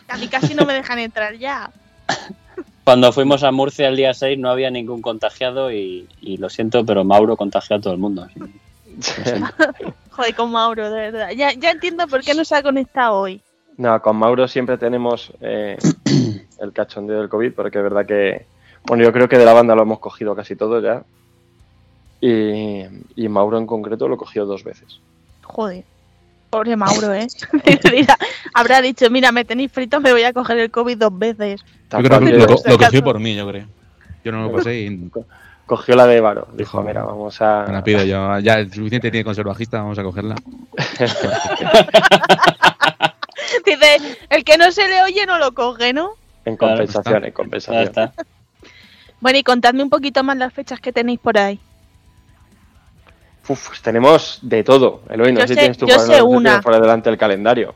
A 0.10 0.18
mí 0.18 0.28
casi 0.28 0.54
no 0.54 0.66
me 0.66 0.74
dejan 0.74 1.00
entrar 1.00 1.36
ya. 1.38 1.70
Cuando 2.84 3.12
fuimos 3.14 3.44
a 3.44 3.52
Murcia 3.52 3.88
el 3.88 3.96
día 3.96 4.14
6 4.14 4.38
no 4.40 4.50
había 4.50 4.70
ningún 4.72 5.02
contagiado 5.02 5.72
y, 5.72 6.08
y 6.22 6.38
lo 6.38 6.50
siento, 6.50 6.86
pero 6.86 7.04
Mauro 7.04 7.38
contagió 7.38 7.78
a 7.78 7.82
todo 7.82 7.94
el 7.94 8.00
mundo. 8.00 8.24
así 8.24 8.40
Joder, 10.12 10.36
con 10.36 10.52
Mauro, 10.52 10.90
de 10.90 11.12
verdad. 11.12 11.30
Ya, 11.32 11.54
ya 11.54 11.72
entiendo 11.72 12.08
por 12.08 12.22
qué 12.22 12.34
no 12.34 12.44
se 12.44 12.56
ha 12.56 12.64
conectado 12.64 13.14
hoy. 13.16 13.42
No, 13.78 14.02
con 14.02 14.18
Mauro 14.18 14.48
siempre 14.48 14.78
tenemos 14.78 15.32
eh, 15.42 15.78
el 16.60 16.74
cachondeo 16.74 17.20
del 17.20 17.30
COVID, 17.30 17.54
porque 17.54 17.78
es 17.78 17.84
verdad 17.84 18.06
que, 18.06 18.46
bueno, 18.84 19.04
yo 19.04 19.12
creo 19.12 19.28
que 19.30 19.38
de 19.38 19.46
la 19.46 19.54
banda 19.54 19.76
lo 19.76 19.84
hemos 19.84 20.00
cogido 20.00 20.36
casi 20.36 20.56
todo 20.56 20.82
ya. 20.82 21.04
Y, 22.20 22.84
y 23.16 23.30
Mauro 23.30 23.58
en 23.58 23.66
concreto 23.66 24.08
lo 24.08 24.18
cogió 24.18 24.46
dos 24.46 24.64
veces. 24.64 25.00
Joder. 25.44 25.84
Pobre 26.52 26.76
Mauro, 26.76 27.14
¿eh? 27.14 27.28
Mira, 27.92 28.18
habrá 28.54 28.82
dicho, 28.82 29.10
mira, 29.10 29.32
me 29.32 29.46
tenéis 29.46 29.72
frito, 29.72 30.02
me 30.02 30.12
voy 30.12 30.24
a 30.24 30.34
coger 30.34 30.60
el 30.60 30.70
COVID 30.70 30.98
dos 30.98 31.18
veces. 31.18 31.62
Yo 31.92 31.98
creo 32.00 32.20
que 32.20 32.32
lo, 32.34 32.46
lo 32.46 32.78
cogió 32.78 33.04
por 33.04 33.20
mí, 33.20 33.36
yo 33.36 33.48
creo. 33.48 33.68
Yo 34.24 34.32
no 34.34 34.44
lo 34.44 34.52
pasé 34.52 34.82
y 34.82 35.10
cogió 35.72 35.96
la 35.96 36.06
de 36.06 36.20
Varo. 36.20 36.50
Dijo, 36.54 36.84
mira, 36.84 37.02
vamos 37.06 37.42
a... 37.42 37.64
me 37.66 37.72
la 37.72 37.82
pido 37.82 38.04
yo. 38.04 38.40
Ya 38.40 38.56
el 38.56 38.70
suficiente 38.74 39.10
tiene 39.10 39.24
con 39.24 39.34
ser 39.34 39.46
bajista, 39.46 39.78
vamos 39.78 39.98
a 39.98 40.04
cogerla. 40.04 40.36
Dice, 43.66 44.18
el 44.30 44.44
que 44.44 44.58
no 44.58 44.70
se 44.74 44.86
le 44.90 45.02
oye 45.04 45.26
no 45.26 45.38
lo 45.38 45.54
coge, 45.54 45.94
¿no? 45.94 46.12
En 46.44 46.58
Claro, 46.58 46.76
compensación, 46.76 47.24
en 47.24 47.32
compensación. 47.32 47.84
está. 47.84 48.12
Bueno, 49.22 49.40
y 49.40 49.44
contadme 49.44 49.82
un 49.82 49.90
poquito 49.90 50.26
más 50.26 50.36
las 50.36 50.52
fechas 50.52 50.82
que 50.82 50.92
tenéis 50.92 51.20
por 51.20 51.38
ahí. 51.38 51.58
Uf, 53.48 53.68
pues 53.70 53.82
tenemos 53.82 54.40
de 54.42 54.66
todo. 54.66 55.04
Eloy, 55.10 55.32
no 55.32 55.40
Yo 55.40 55.48
sé 55.48 55.54
si 55.54 55.60
tienes 55.60 55.78
tú 55.78 55.88
yo 55.88 55.96
por, 55.96 56.24
una. 56.24 56.60
por 56.62 56.74
delante 56.82 57.10
el 57.10 57.18
calendario. 57.18 57.76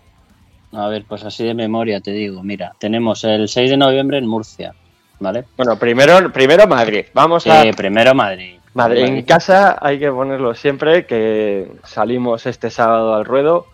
A 0.73 0.89
ver, 0.89 1.05
pues 1.07 1.23
así 1.23 1.45
de 1.45 1.53
memoria 1.53 2.01
te 2.01 2.11
digo. 2.11 2.43
Mira, 2.43 2.73
tenemos 2.77 3.23
el 3.23 3.47
6 3.47 3.69
de 3.69 3.77
noviembre 3.77 4.17
en 4.17 4.27
Murcia, 4.27 4.75
¿vale? 5.19 5.45
Bueno, 5.57 5.77
primero, 5.77 6.31
primero 6.31 6.67
Madrid. 6.67 7.05
Vamos 7.13 7.45
a... 7.47 7.63
Eh, 7.65 7.73
primero 7.73 8.13
Madrid. 8.13 8.59
Madrid, 8.73 9.03
en 9.05 9.21
casa 9.23 9.77
hay 9.81 9.99
que 9.99 10.11
ponerlo 10.11 10.53
siempre 10.53 11.05
que 11.05 11.71
salimos 11.85 12.45
este 12.45 12.69
sábado 12.69 13.13
al 13.15 13.23
ruedo 13.23 13.67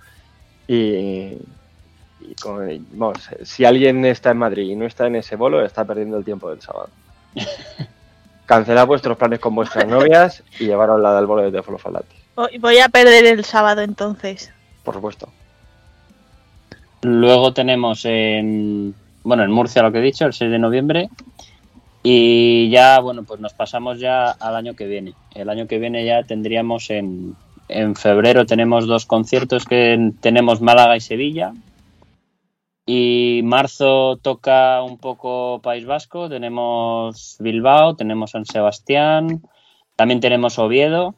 y, 0.67 0.83
y 2.19 2.35
con- 2.41 2.85
vamos, 2.91 3.17
si 3.43 3.65
alguien 3.65 4.05
está 4.05 4.29
en 4.31 4.37
Madrid 4.37 4.69
y 4.69 4.75
no 4.75 4.85
está 4.85 5.07
en 5.07 5.15
ese 5.15 5.35
bolo, 5.35 5.65
está 5.65 5.85
perdiendo 5.85 6.17
el 6.17 6.23
tiempo 6.23 6.49
del 6.51 6.61
sábado. 6.61 6.89
Cancelad 8.45 8.85
vuestros 8.85 9.17
planes 9.17 9.39
con 9.39 9.55
vuestras 9.55 9.87
novias 9.87 10.43
y 10.59 10.65
llevaros 10.65 11.01
la 11.01 11.15
del 11.15 11.25
bolo 11.25 11.43
de 11.43 11.51
Tefolo 11.51 11.77
Falati, 11.79 12.15
Voy- 12.35 12.57
Voy 12.59 12.77
a 12.79 12.89
perder 12.89 13.25
el 13.25 13.43
sábado 13.45 13.81
entonces. 13.81 14.51
por 14.83 14.93
supuesto. 14.93 15.29
Luego 17.01 17.53
tenemos 17.53 18.05
en, 18.05 18.93
bueno, 19.23 19.43
en 19.43 19.51
Murcia 19.51 19.81
lo 19.81 19.91
que 19.91 19.99
he 19.99 20.01
dicho, 20.01 20.25
el 20.25 20.33
6 20.33 20.51
de 20.51 20.59
noviembre. 20.59 21.09
Y 22.03 22.69
ya, 22.69 22.99
bueno, 22.99 23.23
pues 23.23 23.39
nos 23.39 23.53
pasamos 23.53 23.99
ya 23.99 24.31
al 24.31 24.55
año 24.55 24.73
que 24.75 24.87
viene. 24.87 25.13
El 25.35 25.49
año 25.49 25.67
que 25.67 25.77
viene 25.77 26.03
ya 26.05 26.23
tendríamos 26.23 26.89
en, 26.89 27.35
en 27.67 27.95
febrero 27.95 28.45
tenemos 28.45 28.87
dos 28.87 29.05
conciertos 29.05 29.65
que 29.65 29.93
en- 29.93 30.13
tenemos 30.17 30.61
Málaga 30.61 30.97
y 30.97 31.01
Sevilla. 31.01 31.53
Y 32.87 33.41
marzo 33.43 34.17
toca 34.17 34.81
un 34.81 34.97
poco 34.97 35.59
País 35.61 35.85
Vasco, 35.85 36.27
tenemos 36.27 37.37
Bilbao, 37.39 37.95
tenemos 37.95 38.31
San 38.31 38.45
Sebastián, 38.45 39.41
también 39.95 40.19
tenemos 40.19 40.57
Oviedo. 40.57 41.13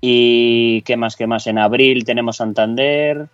Y 0.00 0.82
qué 0.82 0.96
más, 0.98 1.16
qué 1.16 1.26
más. 1.26 1.46
En 1.46 1.58
abril 1.58 2.04
tenemos 2.04 2.36
Santander, 2.36 3.28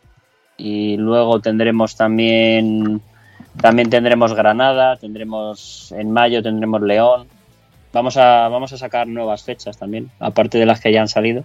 y 0.61 0.97
luego 0.97 1.41
tendremos 1.41 1.97
también 1.97 3.01
también 3.61 3.89
tendremos 3.91 4.35
Granada, 4.35 4.97
tendremos 4.97 5.93
en 5.93 6.11
mayo 6.11 6.43
tendremos 6.43 6.83
León. 6.83 7.27
Vamos 7.93 8.17
a 8.17 8.49
vamos 8.49 8.73
a 8.73 8.79
sacar 8.79 9.07
nuevas 9.09 9.43
fechas 9.43 9.77
también, 9.79 10.11
aparte 10.21 10.59
de 10.59 10.67
las 10.67 10.81
que 10.81 10.93
ya 10.93 11.01
han 11.01 11.09
salido, 11.09 11.43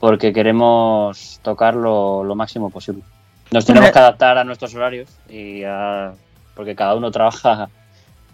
porque 0.00 0.32
queremos 0.32 1.40
tocar 1.42 1.74
lo, 1.74 2.24
lo 2.24 2.34
máximo 2.34 2.70
posible. 2.70 3.02
Nos 3.50 3.64
tenemos 3.64 3.90
que 3.90 3.98
adaptar 3.98 4.38
a 4.38 4.44
nuestros 4.44 4.74
horarios 4.74 5.08
y 5.28 5.62
a- 5.64 6.12
porque 6.54 6.74
cada 6.74 6.94
uno 6.96 7.10
trabaja 7.10 7.68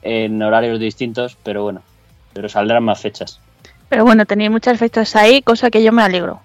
en 0.02 0.42
horarios 0.42 0.78
distintos, 0.80 1.36
pero 1.42 1.62
bueno, 1.62 1.82
pero 2.32 2.48
saldrán 2.48 2.84
más 2.84 3.00
fechas. 3.00 3.38
Pero 3.88 4.04
bueno, 4.04 4.24
tenéis 4.26 4.50
muchas 4.50 4.78
fechas 4.78 5.14
ahí, 5.16 5.42
cosa 5.42 5.70
que 5.70 5.82
yo 5.82 5.92
me 5.92 6.02
alegro. 6.02 6.40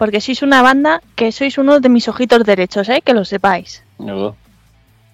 Porque 0.00 0.22
sois 0.22 0.40
una 0.40 0.62
banda 0.62 1.02
que 1.14 1.30
sois 1.30 1.58
uno 1.58 1.78
de 1.78 1.90
mis 1.90 2.08
ojitos 2.08 2.42
derechos, 2.44 2.88
¿eh? 2.88 3.02
Que 3.04 3.12
lo 3.12 3.22
sepáis. 3.26 3.84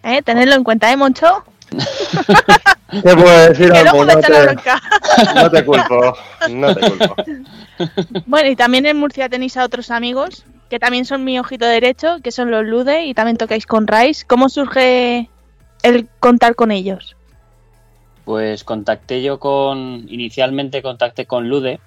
¿Eh? 0.05 0.23
Tenedlo 0.23 0.55
en 0.55 0.63
cuenta, 0.63 0.93
¿eh, 0.93 0.97
Moncho? 0.97 1.43
¿Qué 2.93 3.17
puedo 3.17 3.49
decir, 3.49 3.73
Que 3.73 3.83
luego 3.83 4.05
No 4.05 4.21
te, 4.21 4.31
no 5.35 5.51
te 5.51 5.65
culpo, 5.65 6.17
no 6.51 6.73
te 6.73 6.89
culpo. 6.89 7.17
Bueno, 8.27 8.49
y 8.49 8.55
también 8.55 8.87
en 8.87 8.97
Murcia 8.97 9.29
tenéis 9.29 9.57
a 9.57 9.65
otros 9.65 9.91
amigos 9.91 10.45
que 10.71 10.79
también 10.79 11.05
son 11.05 11.25
mi 11.25 11.37
ojito 11.41 11.67
derecho, 11.67 12.19
que 12.23 12.31
son 12.31 12.53
los 12.53 12.65
Lude 12.65 13.07
y 13.07 13.13
también 13.13 13.39
tocáis 13.39 13.67
con 13.67 13.89
Rice. 13.89 14.25
¿Cómo 14.25 14.49
surge 14.49 15.29
el 15.83 16.09
contar 16.21 16.55
con 16.55 16.71
ellos? 16.71 17.17
Pues 18.25 18.63
contacté 18.63 19.21
yo 19.21 19.41
con. 19.41 20.07
Inicialmente 20.09 20.81
contacté 20.81 21.27
con 21.27 21.49
Lude, 21.49 21.81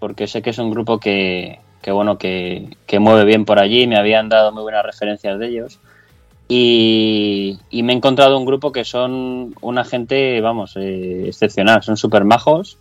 porque 0.00 0.26
sé 0.26 0.42
que 0.42 0.50
es 0.50 0.58
un 0.58 0.72
grupo 0.72 0.98
que, 0.98 1.60
que 1.82 1.92
bueno, 1.92 2.18
que, 2.18 2.76
que 2.86 2.98
mueve 2.98 3.24
bien 3.24 3.44
por 3.44 3.58
allí, 3.58 3.86
me 3.86 3.96
habían 3.96 4.28
dado 4.28 4.52
muy 4.52 4.62
buenas 4.62 4.84
referencias 4.84 5.38
de 5.38 5.48
ellos. 5.48 5.80
Y, 6.48 7.58
y 7.70 7.82
me 7.84 7.92
he 7.92 7.96
encontrado 7.96 8.36
un 8.36 8.44
grupo 8.44 8.72
que 8.72 8.84
son 8.84 9.54
una 9.60 9.84
gente, 9.84 10.40
vamos, 10.40 10.76
eh, 10.76 11.28
excepcional, 11.28 11.82
son 11.82 11.96
súper 11.96 12.24
majos 12.24 12.76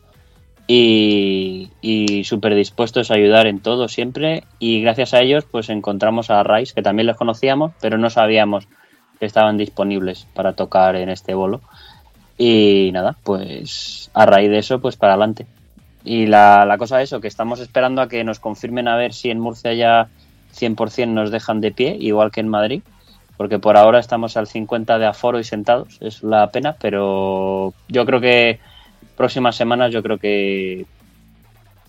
y, 0.66 1.70
y 1.82 2.24
súper 2.24 2.56
dispuestos 2.56 3.12
a 3.12 3.14
ayudar 3.14 3.46
en 3.46 3.60
todo 3.60 3.88
siempre. 3.88 4.44
Y 4.58 4.82
gracias 4.82 5.14
a 5.14 5.22
ellos, 5.22 5.46
pues 5.50 5.70
encontramos 5.70 6.32
a 6.32 6.44
Rice, 6.44 6.74
que 6.74 6.82
también 6.82 7.06
los 7.06 7.18
conocíamos, 7.18 7.74
pero 7.80 8.00
no 8.00 8.10
sabíamos 8.10 8.68
que 9.20 9.26
estaban 9.26 9.58
disponibles 9.58 10.26
para 10.34 10.54
tocar 10.54 10.96
en 10.96 11.10
este 11.10 11.36
bolo. 11.36 11.62
Y 12.40 12.90
nada, 12.94 13.18
pues 13.24 14.10
a 14.14 14.26
raíz 14.26 14.50
de 14.50 14.60
eso, 14.60 14.80
pues 14.80 14.96
para 14.96 15.14
adelante. 15.14 15.46
Y 16.04 16.26
la, 16.28 16.66
la 16.66 16.78
cosa 16.78 17.02
es 17.02 17.10
eso, 17.10 17.20
que 17.22 17.28
estamos 17.28 17.60
esperando 17.60 18.02
a 18.02 18.08
que 18.08 18.24
nos 18.24 18.40
confirmen 18.40 18.88
a 18.88 18.96
ver 18.96 19.14
si 19.14 19.30
en 19.30 19.40
Murcia 19.40 19.74
ya 19.74 20.08
100% 20.56 21.08
nos 21.10 21.32
dejan 21.32 21.62
de 21.62 21.72
pie, 21.72 21.96
igual 22.00 22.32
que 22.32 22.40
en 22.40 22.48
Madrid, 22.48 22.82
porque 23.38 23.60
por 23.60 23.78
ahora 23.78 24.00
estamos 24.00 24.38
al 24.38 24.48
50 24.48 24.98
de 24.98 25.06
aforo 25.06 25.40
y 25.40 25.44
sentados, 25.44 25.98
es 26.02 26.24
la 26.24 26.50
pena, 26.52 26.76
pero 26.80 27.74
yo 27.88 28.06
creo 28.06 28.22
que 28.22 28.60
próximas 29.18 29.56
semanas 29.56 29.92
yo 29.92 30.02
creo 30.02 30.18
que 30.18 30.86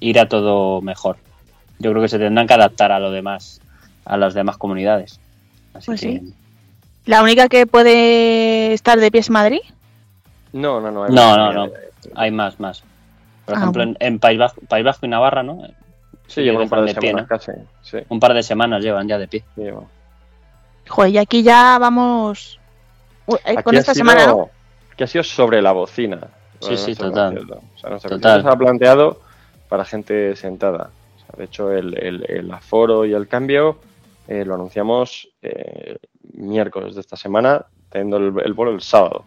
irá 0.00 0.28
todo 0.28 0.80
mejor. 0.80 1.16
Yo 1.78 1.90
creo 1.90 2.02
que 2.02 2.08
se 2.08 2.18
tendrán 2.18 2.46
que 2.46 2.54
adaptar 2.54 2.92
a 2.92 2.98
lo 2.98 3.10
demás, 3.10 3.60
a 4.04 4.16
las 4.16 4.34
demás 4.34 4.56
comunidades. 4.58 5.20
Así 5.72 5.86
Pues 5.86 6.00
que- 6.00 6.18
sí. 6.20 6.34
¿La 7.06 7.22
única 7.22 7.48
que 7.48 7.66
puede 7.66 8.72
estar 8.74 8.98
de 8.98 9.10
pie 9.10 9.20
es 9.20 9.30
Madrid? 9.30 9.60
No, 10.52 10.80
no, 10.80 10.90
no. 10.90 11.04
hay 11.04 11.10
No, 11.12 11.22
más 11.22 11.36
no, 11.38 11.54
comunidades. 11.62 11.90
Hay 12.14 12.30
más, 12.30 12.60
más. 12.60 12.84
Por 13.50 13.58
Ah, 13.58 13.60
ejemplo, 13.62 13.82
bueno. 13.84 13.96
en, 14.00 14.06
en 14.14 14.18
País, 14.18 14.38
Vasco, 14.38 14.60
País 14.68 14.84
Vasco 14.84 15.06
y 15.06 15.08
Navarra, 15.08 15.42
¿no? 15.42 15.62
Sí, 16.26 16.42
lleva 16.42 16.62
un 16.62 16.68
par 16.68 16.80
de 16.84 16.94
pie, 16.94 17.08
semanas 17.10 17.22
¿no? 17.30 17.36
casi. 17.36 17.52
Sí, 17.82 17.98
Un 18.08 18.20
par 18.20 18.34
de 18.34 18.42
semanas 18.42 18.82
llevan 18.82 19.08
ya 19.08 19.18
de 19.18 19.28
pie. 19.28 19.44
sí. 19.56 19.64
Joder, 20.88 21.12
y 21.12 21.18
aquí 21.18 21.42
ya 21.42 21.78
vamos... 21.78 22.58
Uy, 23.26 23.36
eh, 23.44 23.52
Aquí 23.52 23.62
con 23.62 23.74
esta 23.76 23.94
sido- 23.94 24.06
semana, 24.06 24.26
¿no? 24.26 24.50
Que 24.96 25.04
ha 25.04 25.06
sido 25.06 25.22
sobre 25.24 25.62
la 25.62 25.72
bocina. 25.72 26.18
Sí, 26.60 26.76
sí, 26.76 26.94
total. 26.94 27.38
O 27.50 27.78
sea, 27.78 27.96
Total. 27.98 28.42
se 28.42 28.48
ha 28.48 28.56
planteado 28.56 29.20
para 29.68 29.84
gente 29.84 30.34
sentada. 30.36 30.90
O 31.16 31.20
sea, 31.20 31.34
de 31.38 31.44
hecho, 31.44 31.70
el, 31.72 31.96
el- 31.98 32.24
el 32.28 32.50
aforo 32.52 33.06
y 33.06 33.12
el 33.14 33.28
cambio 33.28 33.78
eh, 34.28 34.44
lo 34.44 34.54
anunciamos 34.54 35.28
eh, 35.42 35.96
miércoles 36.34 36.94
de 36.96 37.00
esta 37.00 37.16
semana, 37.16 37.64
teniendo 37.88 38.16
el, 38.18 38.44
el 38.44 38.52
vuelo 38.52 38.72
el 38.72 38.80
sábado. 38.82 39.24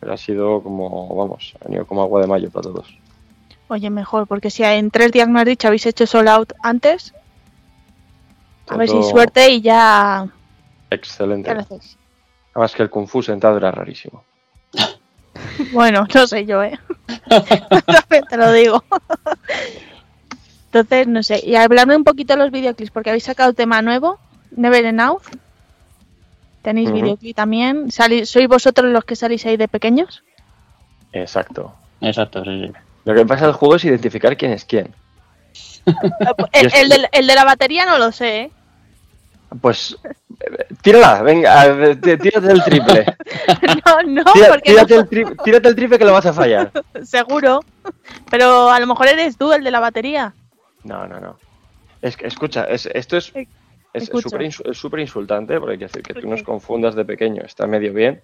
Pero 0.00 0.12
ha 0.12 0.16
sido 0.16 0.60
como, 0.62 1.14
vamos, 1.14 1.54
ha 1.60 1.64
venido 1.68 1.86
como 1.86 2.02
agua 2.02 2.20
de 2.20 2.26
mayo 2.26 2.50
para 2.50 2.64
todos. 2.64 2.96
Oye, 3.70 3.88
mejor, 3.88 4.26
porque 4.26 4.50
si 4.50 4.64
en 4.64 4.90
tres 4.90 5.12
días 5.12 5.28
me 5.28 5.38
has 5.38 5.46
dicho 5.46 5.68
habéis 5.68 5.86
hecho 5.86 6.04
sold 6.04 6.28
out 6.28 6.52
antes, 6.60 7.14
a 8.68 8.76
ver 8.76 8.88
si 8.88 9.00
suerte 9.04 9.48
y 9.48 9.60
ya... 9.60 10.26
Excelente. 10.90 11.46
ya 11.46 11.54
lo 11.54 11.60
hacéis. 11.60 11.96
Además 12.52 12.74
que 12.74 12.82
el 12.82 12.90
Kung 12.90 13.06
Fu 13.06 13.22
sentado 13.22 13.56
era 13.58 13.70
rarísimo. 13.70 14.24
Bueno, 15.72 16.04
no 16.12 16.26
sé 16.26 16.46
yo, 16.46 16.64
¿eh? 16.64 16.76
También 17.28 18.24
te 18.28 18.36
lo 18.36 18.52
digo. 18.52 18.82
Entonces, 20.66 21.06
no 21.06 21.22
sé. 21.22 21.40
Y 21.44 21.54
hablarme 21.54 21.94
un 21.94 22.02
poquito 22.02 22.32
de 22.32 22.38
los 22.40 22.50
videoclips, 22.50 22.90
porque 22.90 23.10
habéis 23.10 23.24
sacado 23.24 23.52
tema 23.52 23.82
nuevo, 23.82 24.18
Never 24.50 24.84
Enough. 24.84 25.22
Tenéis 26.62 26.88
Ujú. 26.88 27.02
videoclip 27.02 27.36
también. 27.36 27.92
¿Sois 27.92 28.48
vosotros 28.48 28.90
los 28.90 29.04
que 29.04 29.14
salís 29.14 29.46
ahí 29.46 29.56
de 29.56 29.68
pequeños? 29.68 30.24
Exacto. 31.12 31.72
Exacto, 32.00 32.42
sí, 32.44 32.62
sí. 32.64 32.72
Lo 33.04 33.14
que 33.14 33.24
pasa 33.26 33.44
en 33.44 33.50
el 33.50 33.56
juego 33.56 33.76
es 33.76 33.84
identificar 33.84 34.36
quién 34.36 34.52
es 34.52 34.64
quién. 34.64 34.94
El, 36.52 36.66
es- 36.66 36.74
el 36.74 36.88
de, 36.90 37.08
el 37.12 37.26
de 37.26 37.34
la 37.34 37.44
batería 37.44 37.86
no 37.86 37.98
lo 37.98 38.12
sé, 38.12 38.40
¿eh? 38.42 38.50
Pues 39.60 39.96
eh, 40.04 40.66
tírala, 40.82 41.22
venga, 41.22 41.66
eh, 41.66 41.96
tí- 41.96 42.16
tírate 42.18 42.52
el 42.52 42.62
triple. 42.62 43.04
No, 43.86 44.02
no, 44.02 44.24
Tira- 44.32 44.48
porque 44.48 44.70
tírate, 44.70 44.94
no- 44.94 45.00
el 45.00 45.08
tri- 45.08 45.42
tírate 45.44 45.68
el 45.68 45.74
triple 45.74 45.98
que 45.98 46.04
lo 46.04 46.12
vas 46.12 46.26
a 46.26 46.32
fallar. 46.32 46.70
seguro. 47.04 47.60
Pero 48.30 48.70
a 48.70 48.78
lo 48.78 48.86
mejor 48.86 49.08
eres 49.08 49.36
tú 49.36 49.52
el 49.52 49.64
de 49.64 49.70
la 49.70 49.80
batería. 49.80 50.34
No, 50.84 51.06
no, 51.08 51.18
no. 51.18 51.36
Es 52.02 52.16
escucha, 52.20 52.64
es- 52.64 52.86
esto 52.92 53.16
es 53.16 53.32
Eh, 53.34 53.48
es 53.92 54.04
súper 54.06 54.42
es 54.42 54.56
súper 54.78 55.00
insultante, 55.00 55.58
porque 55.58 55.72
hay 55.72 55.78
que 55.78 55.86
decir 55.86 56.02
que 56.02 56.12
¿Por 56.14 56.22
tú 56.22 56.28
nos 56.28 56.42
confundas 56.44 56.94
de 56.94 57.04
pequeño, 57.04 57.42
está 57.42 57.66
medio 57.66 57.92
bien, 57.92 58.22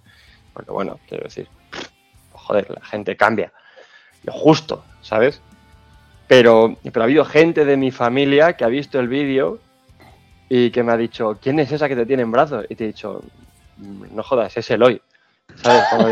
porque 0.52 0.70
bueno, 0.70 1.00
quiero 1.08 1.24
decir, 1.24 1.48
joder, 2.32 2.70
la 2.70 2.84
gente 2.84 3.16
cambia, 3.16 3.52
lo 4.26 4.32
justo, 4.32 4.84
¿sabes? 5.02 5.40
Pero, 6.28 6.76
pero 6.82 7.02
ha 7.02 7.04
habido 7.04 7.24
gente 7.24 7.64
de 7.64 7.76
mi 7.76 7.90
familia 7.90 8.54
que 8.54 8.64
ha 8.64 8.68
visto 8.68 8.98
el 8.98 9.08
vídeo 9.08 9.58
y 10.48 10.70
que 10.70 10.82
me 10.82 10.92
ha 10.92 10.96
dicho, 10.96 11.38
¿quién 11.40 11.58
es 11.60 11.70
esa 11.72 11.88
que 11.88 11.96
te 11.96 12.06
tiene 12.06 12.22
en 12.22 12.32
brazos? 12.32 12.66
Y 12.68 12.74
te 12.74 12.84
he 12.84 12.86
dicho, 12.88 13.22
"Mm, 13.78 14.14
no 14.14 14.22
jodas, 14.22 14.56
es 14.56 14.70
Eloy. 14.70 15.00
¿Sabes? 15.62 15.84
Como 15.90 16.08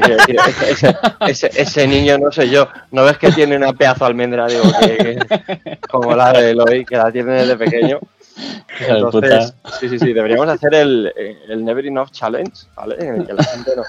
ese, 1.27 1.51
ese- 1.55 1.87
niño 1.87 2.17
no 2.19 2.31
sé 2.33 2.49
yo. 2.49 2.69
¿No 2.93 3.05
ves 3.05 3.19
que 3.19 3.31
tiene 3.33 3.57
una 3.57 3.73
pedazo 3.73 4.05
de 4.05 4.11
almendra? 4.11 4.47
Digo, 4.47 4.63
que, 4.81 4.97
que- 4.97 5.79
como 5.91 6.15
la 6.15 6.33
de 6.33 6.51
Eloy, 6.53 6.85
que 6.85 6.97
la 6.97 7.11
tiene 7.13 7.33
desde 7.33 7.57
pequeño. 7.57 7.99
Entonces, 8.81 9.55
sí, 9.81 9.89
sí, 9.89 9.99
sí, 9.99 10.13
deberíamos 10.13 10.49
hacer 10.49 10.75
el, 10.75 11.13
el 11.49 11.65
Never 11.65 11.87
Enough 11.87 12.11
Challenge, 12.11 12.53
¿vale? 12.75 12.97
En 12.99 13.15
el 13.21 13.27
que 13.27 13.33
la 13.35 13.45
gente 13.45 13.73
no- 13.77 13.83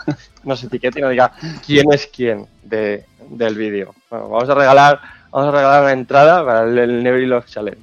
nos 0.44 0.64
etiquete 0.64 1.00
y 1.00 1.02
nos 1.04 1.12
diga 1.12 1.32
quién 1.66 1.92
es 1.94 2.08
quién 2.08 2.48
de, 2.64 3.06
del 3.30 3.56
vídeo. 3.56 3.94
Bueno, 4.10 4.30
vamos 4.30 4.50
a 4.50 4.56
regalar, 4.56 5.00
vamos 5.32 5.50
a 5.50 5.52
regalar 5.58 5.84
una 5.84 5.92
entrada 5.94 6.46
para 6.46 6.64
el, 6.64 6.78
el 6.78 7.04
Never 7.04 7.22
Enough 7.22 7.46
Challenge. 7.46 7.82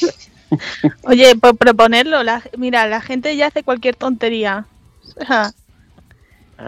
Oye, 1.04 1.34
por 1.36 1.56
proponerlo, 1.56 2.22
la- 2.22 2.42
mira, 2.56 2.86
la 2.86 3.00
gente 3.00 3.36
ya 3.36 3.48
hace 3.48 3.62
cualquier 3.62 3.96
tontería. 3.96 4.64
O 5.20 5.24
sea, 5.24 5.52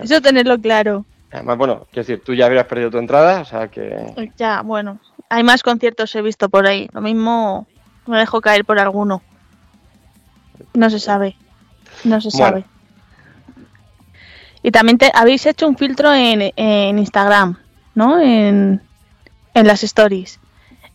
eso 0.03 0.21
tenerlo 0.21 0.59
claro. 0.61 1.05
Además, 1.33 1.59
bueno, 1.59 1.87
quiero 1.93 2.07
decir, 2.07 2.23
tú 2.25 2.35
ya 2.35 2.47
habrías 2.47 2.67
perdido 2.67 2.91
tu 2.91 2.99
entrada, 2.99 3.41
o 3.41 3.45
sea 3.45 3.69
que 3.69 4.31
Ya, 4.37 4.63
bueno. 4.63 4.99
Hay 5.29 5.45
más 5.45 5.63
conciertos 5.63 6.13
he 6.17 6.23
visto 6.23 6.49
por 6.49 6.67
ahí. 6.67 6.89
Lo 6.93 7.01
mismo 7.01 7.67
me 8.07 8.19
dejo 8.19 8.41
caer 8.41 8.65
por 8.65 8.79
alguno. 8.81 9.23
No 10.75 10.91
se 10.91 10.99
sabe. 10.99 11.37
No 12.05 12.21
se 12.21 12.31
Bueno. 12.37 12.47
sabe. 12.47 12.65
Y 14.63 14.73
también 14.73 14.99
te, 14.99 15.11
habéis 15.15 15.47
hecho 15.47 15.67
un 15.69 15.77
filtro 15.77 16.13
en, 16.13 16.53
en 16.57 16.99
Instagram, 16.99 17.57
¿no? 17.95 18.21
En, 18.21 18.81
en 19.55 19.67
las 19.67 19.83
stories. 19.85 20.41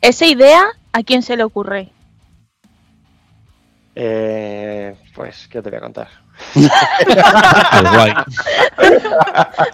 ¿Esa 0.01 0.25
idea 0.25 0.65
a 0.93 1.03
quién 1.03 1.21
se 1.21 1.35
le 1.37 1.43
ocurre? 1.43 1.89
Eh, 3.95 4.95
pues, 5.13 5.47
¿qué 5.47 5.61
te 5.61 5.69
voy 5.69 5.77
a 5.77 5.81
contar? 5.81 6.09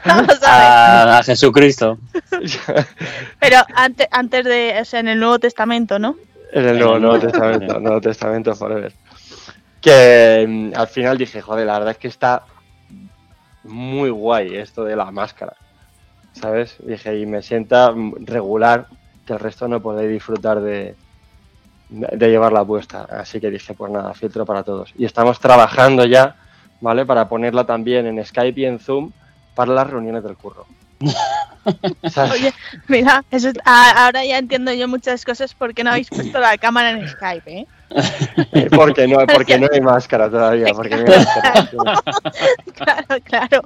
Vamos 0.05 0.43
a. 0.43 1.17
A, 1.17 1.23
Jesucristo. 1.23 1.97
Pero 3.39 3.57
antes, 3.75 4.07
antes 4.11 4.45
de, 4.45 4.77
o 4.79 4.85
sea, 4.85 4.99
en 4.99 5.07
el 5.07 5.19
Nuevo 5.19 5.39
Testamento, 5.39 5.97
¿no? 5.97 6.17
En 6.51 6.67
el 6.67 6.79
Nuevo. 6.79 7.19
Testamento, 7.19 7.79
Nuevo 7.79 8.01
Testamento 8.01 8.55
Forever. 8.55 8.93
Que 9.81 10.45
mm, 10.47 10.71
al 10.75 10.87
final 10.87 11.17
dije, 11.17 11.41
joder, 11.41 11.65
la 11.65 11.73
verdad 11.73 11.91
es 11.91 11.97
que 11.97 12.07
está 12.07 12.43
muy 13.63 14.09
guay 14.11 14.55
esto 14.55 14.83
de 14.83 14.95
la 14.95 15.09
máscara. 15.09 15.55
¿Sabes? 16.33 16.77
Dije, 16.79 17.19
y 17.19 17.25
me 17.25 17.41
sienta 17.41 17.93
regular 18.21 18.87
que 19.25 19.33
el 19.33 19.39
resto 19.39 19.67
no 19.67 19.81
podéis 19.81 20.11
disfrutar 20.11 20.61
de, 20.61 20.95
de 21.89 22.29
llevarla 22.29 22.65
puesta. 22.65 23.03
Así 23.03 23.39
que 23.39 23.49
dije, 23.49 23.73
pues 23.73 23.91
nada, 23.91 24.13
filtro 24.13 24.45
para 24.45 24.63
todos. 24.63 24.93
Y 24.97 25.05
estamos 25.05 25.39
trabajando 25.39 26.05
ya, 26.05 26.35
¿vale? 26.79 27.05
Para 27.05 27.27
ponerla 27.27 27.65
también 27.65 28.07
en 28.07 28.25
Skype 28.25 28.59
y 28.59 28.65
en 28.65 28.79
Zoom 28.79 29.11
para 29.55 29.73
las 29.73 29.89
reuniones 29.89 30.23
del 30.23 30.37
curro. 30.37 30.65
Oye, 32.31 32.53
mira, 32.87 33.23
eso 33.31 33.49
es- 33.49 33.57
a- 33.65 34.05
ahora 34.05 34.25
ya 34.25 34.37
entiendo 34.37 34.73
yo 34.73 34.87
muchas 34.87 35.23
cosas 35.25 35.53
porque 35.53 35.83
no 35.83 35.91
habéis 35.91 36.09
puesto 36.09 36.39
la 36.39 36.57
cámara 36.57 36.91
en 36.91 37.07
Skype, 37.07 37.51
¿eh? 37.59 37.67
Porque 38.73 39.07
no, 39.07 39.25
porque 39.27 39.59
no 39.59 39.67
hay 39.71 39.81
máscara 39.81 40.29
todavía. 40.29 40.67
Porque 40.73 40.95
no 40.97 41.11
hay 41.11 41.19
máscara. 41.19 42.01
Claro, 42.75 43.21
claro. 43.23 43.61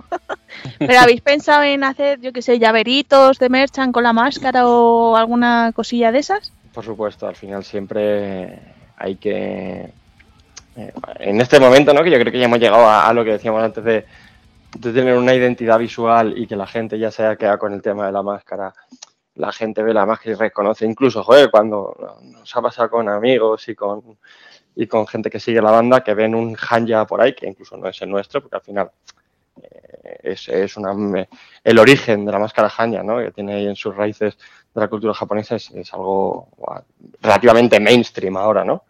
Pero 0.80 1.00
habéis 1.00 1.22
pensado 1.22 1.64
en 1.64 1.84
hacer, 1.84 2.20
yo 2.22 2.34
qué 2.34 2.42
sé, 2.42 2.58
llaveritos 2.60 3.38
de 3.40 3.50
merchan 3.50 3.92
con 3.92 4.04
la 4.04 4.14
máscara 4.14 4.68
o 4.68 5.16
alguna 5.16 5.72
cosilla 5.76 6.12
de 6.12 6.20
esas? 6.20 6.52
Por 6.74 6.84
supuesto, 6.84 7.28
al 7.28 7.36
final 7.36 7.64
siempre 7.64 8.60
hay 8.98 9.16
que. 9.16 9.90
eh, 10.76 10.94
en 11.20 11.40
este 11.40 11.60
momento, 11.60 11.94
¿no? 11.94 12.04
Que 12.04 12.12
yo 12.12 12.20
creo 12.20 12.32
que 12.32 12.40
ya 12.40 12.46
hemos 12.46 12.60
llegado 12.60 12.86
a, 12.86 13.08
a 13.08 13.14
lo 13.14 13.24
que 13.24 13.32
decíamos 13.32 13.64
antes 13.64 13.84
de, 13.84 14.06
de 14.76 14.92
tener 14.92 15.18
una 15.18 15.34
identidad 15.34 15.80
visual 15.80 16.38
y 16.38 16.48
que 16.48 16.56
la 16.56 16.68
gente 16.68 17.00
ya 17.00 17.10
se 17.10 17.24
haya 17.24 17.36
quedado 17.38 17.60
con 17.60 17.74
el 17.74 17.82
tema 17.82 18.06
de 18.06 18.12
la 18.12 18.22
máscara, 18.22 18.74
la 19.36 19.52
gente 19.52 19.82
ve 19.84 19.94
la 19.94 20.06
máscara 20.06 20.32
y 20.32 20.36
reconoce, 20.36 20.86
incluso, 20.86 21.24
joder, 21.24 21.50
cuando 21.50 22.18
nos 22.22 22.56
ha 22.56 22.62
pasado 22.62 22.90
con 22.90 23.10
amigos 23.10 23.68
y 23.70 23.76
con, 23.76 24.18
y 24.76 24.88
con 24.88 25.08
gente 25.08 25.30
que 25.30 25.40
sigue 25.40 25.62
la 25.62 25.72
banda, 25.72 26.04
que 26.04 26.14
ven 26.14 26.36
un 26.36 26.58
Hanja 26.58 27.06
por 27.06 27.22
ahí, 27.22 27.34
que 27.34 27.48
incluso 27.48 27.78
no 27.78 27.88
es 27.88 28.02
el 28.02 28.10
nuestro, 28.10 28.42
porque 28.42 28.58
al 28.58 28.62
final 28.62 28.92
eh, 29.62 30.20
es, 30.24 30.50
es 30.50 30.78
una, 30.78 30.94
el 31.64 31.80
origen 31.80 32.26
de 32.26 32.32
la 32.32 32.40
máscara 32.40 32.72
Hanja, 32.76 33.02
¿no? 33.04 33.18
que 33.20 33.32
tiene 33.32 33.56
ahí 33.56 33.68
en 33.68 33.76
sus 33.76 33.96
raíces 33.96 34.38
de 34.74 34.82
la 34.82 34.88
cultura 34.90 35.14
japonesa, 35.14 35.56
es, 35.56 35.72
es 35.72 35.94
algo 35.94 36.50
relativamente 37.22 37.80
mainstream 37.80 38.36
ahora, 38.36 38.66
¿no? 38.66 38.84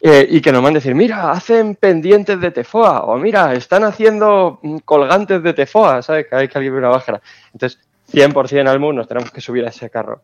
Eh, 0.00 0.26
y 0.30 0.40
que 0.40 0.52
nos 0.52 0.62
van 0.62 0.74
a 0.74 0.78
decir, 0.78 0.94
mira, 0.94 1.32
hacen 1.32 1.74
pendientes 1.74 2.40
de 2.40 2.52
tefoa, 2.52 3.00
o 3.02 3.16
mira, 3.16 3.52
están 3.54 3.82
haciendo 3.82 4.60
mm, 4.62 4.78
colgantes 4.78 5.42
de 5.42 5.52
tefoa, 5.52 6.02
¿sabes? 6.02 6.26
Cada 6.30 6.42
vez 6.42 6.50
que 6.50 6.58
alguien 6.58 6.74
ve 6.74 6.78
una 6.78 6.90
máscara. 6.90 7.20
Entonces, 7.52 7.80
100% 8.12 8.68
al 8.68 8.78
mundo 8.78 9.00
nos 9.00 9.08
tenemos 9.08 9.32
que 9.32 9.40
subir 9.40 9.64
a 9.64 9.70
ese 9.70 9.90
carro. 9.90 10.22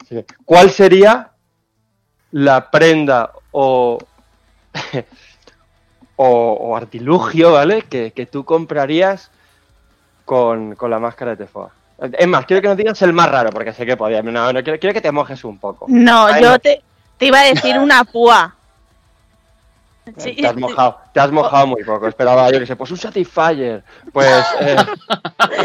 Así 0.00 0.14
que, 0.14 0.26
¿Cuál 0.44 0.70
sería 0.70 1.32
la 2.30 2.70
prenda 2.70 3.32
o, 3.50 3.98
o, 6.16 6.26
o 6.26 6.76
artilugio, 6.76 7.52
¿vale? 7.52 7.82
Que, 7.82 8.12
que 8.12 8.26
tú 8.26 8.44
comprarías 8.44 9.32
con, 10.24 10.76
con 10.76 10.88
la 10.88 11.00
máscara 11.00 11.32
de 11.32 11.38
tefoa. 11.38 11.72
Es 12.12 12.28
más, 12.28 12.46
quiero 12.46 12.62
que 12.62 12.68
nos 12.68 12.76
digas 12.76 13.02
el 13.02 13.12
más 13.12 13.28
raro, 13.30 13.50
porque 13.50 13.72
sé 13.72 13.84
que 13.84 13.96
podía. 13.96 14.22
No, 14.22 14.52
no, 14.52 14.62
quiero, 14.62 14.78
quiero 14.78 14.94
que 14.94 15.00
te 15.00 15.12
mojes 15.12 15.44
un 15.44 15.58
poco. 15.58 15.86
No, 15.88 16.40
yo 16.40 16.52
no. 16.52 16.58
te, 16.58 16.82
te 17.18 17.26
iba 17.26 17.40
a 17.40 17.44
decir 17.44 17.76
una 17.78 18.04
púa. 18.04 18.56
Sí, 20.16 20.34
Te 20.34 20.46
has 20.46 20.56
mojado, 20.56 20.98
te 21.12 21.20
has 21.20 21.30
mojado 21.30 21.66
muy 21.66 21.84
poco. 21.84 22.08
Esperaba 22.08 22.50
yo 22.50 22.58
que 22.58 22.66
sé, 22.66 22.76
pues 22.76 22.90
un 22.90 22.96
Satisfyer, 22.96 23.82
pues 24.12 24.44
eh, 24.60 24.76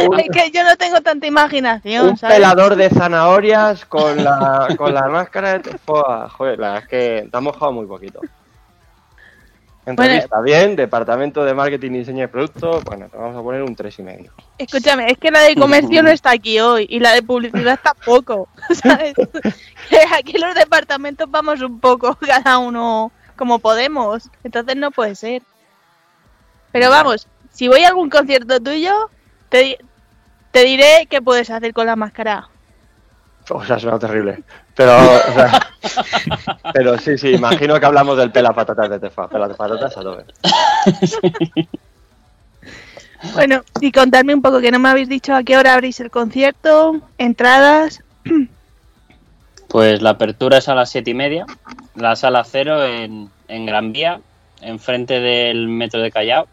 un, 0.07 0.19
Es 0.19 0.29
que 0.29 0.51
yo 0.51 0.63
no 0.63 0.75
tengo 0.75 1.01
tanta 1.01 1.27
imaginación, 1.27 2.09
un 2.09 2.17
¿sabes? 2.17 2.35
pelador 2.35 2.75
de 2.75 2.89
zanahorias 2.89 3.85
con 3.85 4.23
la, 4.23 4.67
con 4.77 4.93
la 4.93 5.07
máscara 5.07 5.59
de. 5.59 5.77
Joder, 5.85 6.59
la 6.59 6.67
verdad 6.67 6.83
es 6.83 6.87
que 6.87 7.27
te 7.29 7.37
has 7.37 7.43
mojado 7.43 7.71
muy 7.71 7.85
poquito. 7.85 8.21
Entrevista 9.85 10.41
bien, 10.41 10.75
departamento 10.75 11.45
de 11.45 11.53
marketing 11.53 11.91
y 11.91 11.97
diseño 11.99 12.21
de 12.21 12.27
producto, 12.27 12.81
bueno, 12.81 13.07
te 13.07 13.17
vamos 13.17 13.37
a 13.37 13.43
poner 13.43 13.61
un 13.61 13.75
tres 13.75 13.99
y 13.99 14.03
medio. 14.03 14.31
Escúchame, 14.57 15.11
es 15.11 15.17
que 15.19 15.29
la 15.29 15.41
de 15.41 15.55
comercio 15.55 16.01
no 16.01 16.09
está 16.09 16.31
aquí 16.31 16.59
hoy 16.59 16.87
y 16.89 16.99
la 16.99 17.13
de 17.13 17.21
publicidad 17.21 17.79
tampoco, 17.81 18.47
¿sabes? 18.73 19.13
Que 19.89 19.99
aquí 20.17 20.39
los 20.39 20.55
departamentos 20.55 21.29
vamos 21.29 21.61
un 21.61 21.79
poco 21.79 22.15
cada 22.15 22.57
uno 22.57 23.11
como 23.35 23.59
podemos, 23.59 24.29
entonces 24.43 24.75
no 24.75 24.91
puede 24.91 25.15
ser. 25.15 25.41
Pero 26.71 26.89
vamos, 26.89 27.27
si 27.51 27.67
voy 27.67 27.83
a 27.83 27.89
algún 27.89 28.09
concierto 28.09 28.59
tuyo, 28.59 29.09
te, 29.49 29.57
di- 29.59 29.77
te 30.51 30.63
diré 30.63 31.07
qué 31.09 31.21
puedes 31.21 31.49
hacer 31.49 31.73
con 31.73 31.85
la 31.85 31.95
máscara. 31.95 32.49
O 33.49 33.63
sea, 33.63 33.77
suena 33.79 33.99
terrible. 33.99 34.43
Pero, 34.75 34.91
o 34.97 35.33
sea, 35.33 35.67
pero 36.73 36.97
sí, 36.97 37.17
sí, 37.17 37.29
imagino 37.35 37.79
que 37.79 37.85
hablamos 37.85 38.17
del 38.17 38.31
pela 38.31 38.51
patatas 38.53 38.89
de 38.89 38.99
tefa. 38.99 39.27
Pela 39.29 39.47
patatas 39.49 39.95
a 39.97 40.01
tope. 40.01 40.25
Bueno, 43.33 43.63
y 43.81 43.91
contarme 43.91 44.35
un 44.35 44.41
poco 44.41 44.61
que 44.61 44.71
no 44.71 44.77
me 44.77 44.89
habéis 44.89 45.09
dicho 45.09 45.33
a 45.33 45.41
qué 45.43 45.57
hora 45.57 45.73
abrís 45.73 45.99
el 45.99 46.11
concierto, 46.11 47.01
entradas. 47.17 48.03
Pues 49.75 50.01
la 50.01 50.11
apertura 50.11 50.59
es 50.59 50.69
a 50.69 50.73
las 50.73 50.89
siete 50.89 51.11
y 51.11 51.13
media, 51.13 51.45
la 51.95 52.15
sala 52.15 52.45
cero 52.45 52.85
en, 52.85 53.29
en 53.49 53.65
Gran 53.65 53.91
Vía, 53.91 54.21
enfrente 54.61 55.19
del 55.19 55.67
metro 55.67 56.01
de 56.01 56.11
Callao. 56.11 56.47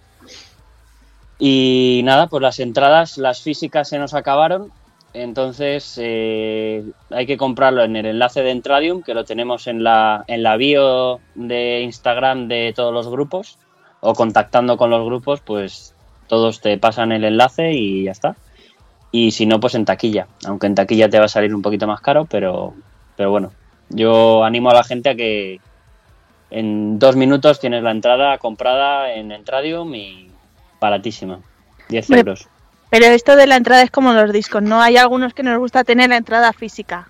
Y 1.39 2.01
nada, 2.03 2.27
pues 2.27 2.43
las 2.43 2.59
entradas, 2.59 3.19
las 3.19 3.41
físicas 3.41 3.89
se 3.89 4.01
nos 4.01 4.15
acabaron, 4.15 4.73
entonces 5.15 6.01
eh, 6.03 6.83
hay 7.11 7.27
que 7.27 7.37
comprarlo 7.37 7.85
en 7.85 7.95
el 7.95 8.07
enlace 8.07 8.43
de 8.43 8.51
Entradium, 8.51 9.05
que 9.05 9.15
lo 9.15 9.25
tenemos 9.25 9.69
en 9.69 9.85
la, 9.85 10.25
en 10.27 10.43
la 10.43 10.57
bio 10.57 11.21
de 11.37 11.83
Instagram 11.83 12.49
de 12.49 12.73
todos 12.75 12.93
los 12.93 13.09
grupos, 13.09 13.57
o 14.01 14.15
contactando 14.15 14.77
con 14.77 14.91
los 14.91 15.07
grupos, 15.07 15.39
pues 15.43 15.95
todos 16.27 16.61
te 16.61 16.77
pasan 16.77 17.13
el 17.13 17.23
enlace 17.23 17.71
y 17.71 18.03
ya 18.03 18.11
está. 18.11 18.35
Y 19.13 19.31
si 19.31 19.47
no, 19.47 19.61
pues 19.61 19.77
en 19.77 19.85
taquilla, 19.85 20.27
aunque 20.45 20.67
en 20.67 20.75
taquilla 20.75 21.09
te 21.09 21.21
va 21.21 21.27
a 21.27 21.29
salir 21.29 21.55
un 21.55 21.63
poquito 21.63 21.87
más 21.87 22.01
caro, 22.01 22.25
pero, 22.29 22.75
pero 23.17 23.31
bueno, 23.31 23.53
yo 23.91 24.45
animo 24.45 24.71
a 24.71 24.75
la 24.75 24.85
gente 24.85 25.11
a 25.11 25.15
que 25.15 25.61
en 26.51 26.99
dos 26.99 27.17
minutos 27.17 27.61
tienes 27.61 27.83
la 27.83 27.91
entrada 27.91 28.37
comprada 28.39 29.13
en 29.15 29.33
Entradium 29.33 29.95
y 29.95 30.31
baratísima, 30.81 31.39
10 31.89 32.11
Me- 32.11 32.19
euros. 32.19 32.49
Pero 32.91 33.07
esto 33.07 33.37
de 33.37 33.47
la 33.47 33.57
entrada 33.57 33.83
es 33.83 33.91
como 33.91 34.13
los 34.13 34.31
discos, 34.33 34.63
¿no? 34.63 34.83
Hay 34.83 34.99
algunos 34.99 35.33
que 35.33 35.43
nos 35.43 35.59
gusta 35.59 35.83
tener 35.83 36.11
la 36.11 36.19
entrada 36.19 36.53
física. 36.53 37.09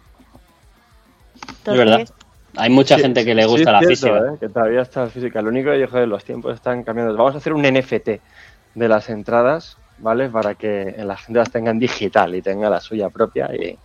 Es 1.66 1.76
verdad. 1.76 2.08
Hay 2.56 2.70
mucha 2.70 2.96
Sí, 2.96 3.02
gente 3.02 3.24
que 3.24 3.34
le 3.34 3.46
gusta 3.46 3.72
la 3.72 3.78
cierto, 3.80 3.90
física. 3.96 4.16
¿eh? 4.18 4.36
Que 4.38 4.48
todavía 4.48 4.82
está 4.82 5.04
la 5.04 5.10
física. 5.10 5.42
Lo 5.42 5.48
único 5.48 5.70
que 5.70 5.80
yo, 5.80 5.88
joder, 5.88 6.06
los 6.06 6.22
tiempos 6.24 6.54
están 6.54 6.84
cambiando. 6.84 7.16
Vamos 7.16 7.34
a 7.34 7.38
hacer 7.38 7.52
un 7.52 7.62
NFT 7.62 8.08
de 8.74 8.88
las 8.88 9.08
entradas, 9.08 9.76
¿vale? 9.98 10.28
Para 10.28 10.54
que 10.54 10.94
la 10.98 11.16
gente 11.16 11.38
las 11.40 11.50
tenga 11.50 11.70
en 11.72 11.78
digital 11.80 12.34
y 12.34 12.42
tenga 12.42 12.68
la 12.70 12.78
suya 12.80 13.08
propia 13.10 13.50
y, 13.54 13.76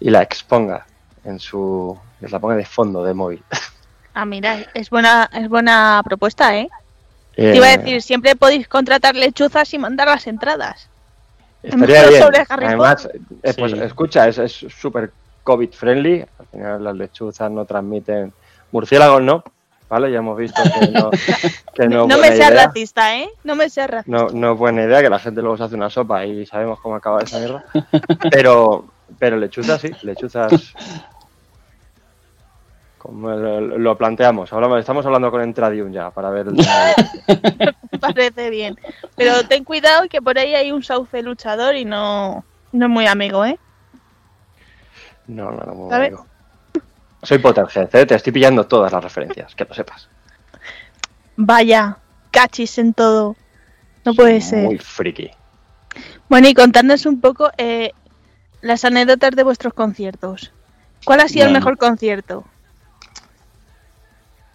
y 0.00 0.10
la 0.10 0.20
exponga 0.22 0.84
en 1.26 1.38
su. 1.38 1.98
que 2.20 2.28
la 2.28 2.38
ponga 2.38 2.56
de 2.56 2.64
fondo 2.64 3.04
de 3.04 3.12
móvil. 3.14 3.42
Ah, 4.14 4.24
mira, 4.24 4.64
es 4.72 4.88
buena, 4.88 5.28
es 5.32 5.48
buena 5.48 6.00
propuesta, 6.04 6.56
¿eh? 6.56 6.68
Eh, 7.36 7.50
Te 7.52 7.56
iba 7.56 7.66
a 7.68 7.76
decir, 7.76 8.00
siempre 8.00 8.34
podéis 8.34 8.66
contratar 8.66 9.14
lechuzas 9.14 9.72
y 9.74 9.78
mandar 9.78 10.08
las 10.08 10.26
entradas. 10.26 10.88
Estaría 11.62 12.06
bien. 12.08 12.22
sobre 12.22 12.46
Harry 12.48 12.66
Además, 12.66 13.08
eh, 13.42 13.54
pues 13.58 13.72
Sí. 13.72 13.78
escucha, 13.80 14.26
es 14.28 14.38
es 14.38 14.52
súper 14.52 15.12
COVID 15.42 15.70
friendly. 15.72 16.24
Al 16.38 16.46
final 16.50 16.84
las 16.84 16.96
lechuzas 16.96 17.50
no 17.50 17.64
transmiten. 17.66 18.32
Murciélagos 18.72 19.20
no, 19.22 19.44
¿vale? 19.88 20.10
Ya 20.10 20.18
hemos 20.18 20.38
visto 20.38 20.62
que 20.62 20.88
no, 20.88 21.10
que 21.74 21.88
no, 21.88 22.06
No, 22.08 22.16
me 22.18 22.28
seas 22.28 22.50
idea. 22.52 22.66
racista, 22.66 23.16
¿eh? 23.18 23.28
No 23.44 23.54
me 23.54 23.68
seas 23.68 23.90
racista. 23.90 24.16
No, 24.16 24.28
no 24.30 24.52
es 24.52 24.58
buena 24.58 24.84
idea 24.84 25.02
que 25.02 25.10
la 25.10 25.18
gente 25.18 25.40
luego 25.42 25.56
se 25.58 25.64
hace 25.64 25.74
una 25.74 25.90
sopa 25.90 26.24
y 26.24 26.46
sabemos 26.46 26.80
cómo 26.80 26.94
acaba 26.96 27.20
esa 27.20 27.38
mierda. 27.38 27.64
Pero, 28.30 28.86
pero 29.18 29.36
lechuzas 29.36 29.80
sí, 29.82 29.90
lechuzas. 30.02 30.72
Como 32.98 33.30
lo, 33.30 33.60
lo 33.60 33.98
planteamos, 33.98 34.52
hablamos, 34.52 34.80
estamos 34.80 35.04
hablando 35.06 35.30
con 35.30 35.42
Entradium 35.42 35.92
ya 35.92 36.10
para 36.10 36.30
ver 36.30 36.48
el 36.48 36.56
parece 38.00 38.50
bien. 38.50 38.76
Pero 39.16 39.46
ten 39.46 39.64
cuidado 39.64 40.08
que 40.08 40.22
por 40.22 40.38
ahí 40.38 40.54
hay 40.54 40.72
un 40.72 40.82
sauce 40.82 41.22
luchador 41.22 41.76
y 41.76 41.84
no, 41.84 42.44
no 42.72 42.86
es 42.86 42.90
muy 42.90 43.06
amigo, 43.06 43.44
¿eh? 43.44 43.58
No, 45.26 45.50
no, 45.50 45.64
no, 45.64 45.74
muy 45.74 45.90
¿Sabes? 45.90 46.08
amigo. 46.08 46.26
Soy 47.22 47.38
Potterhead, 47.38 47.94
¿eh? 47.94 48.06
te 48.06 48.14
estoy 48.14 48.32
pillando 48.32 48.66
todas 48.66 48.92
las 48.92 49.02
referencias, 49.02 49.54
que 49.54 49.64
lo 49.64 49.74
sepas. 49.74 50.08
Vaya, 51.36 51.98
cachis 52.30 52.78
en 52.78 52.94
todo. 52.94 53.36
No 54.04 54.14
puede 54.14 54.40
ser. 54.40 54.64
Muy 54.64 54.78
friki. 54.78 55.30
Bueno, 56.28 56.48
y 56.48 56.54
contadnos 56.54 57.06
un 57.06 57.20
poco 57.20 57.50
eh, 57.58 57.92
las 58.62 58.84
anécdotas 58.84 59.32
de 59.32 59.42
vuestros 59.42 59.74
conciertos. 59.74 60.52
¿Cuál 61.04 61.20
ha 61.20 61.28
sido 61.28 61.46
el 61.46 61.52
mejor 61.52 61.78
concierto? 61.78 62.44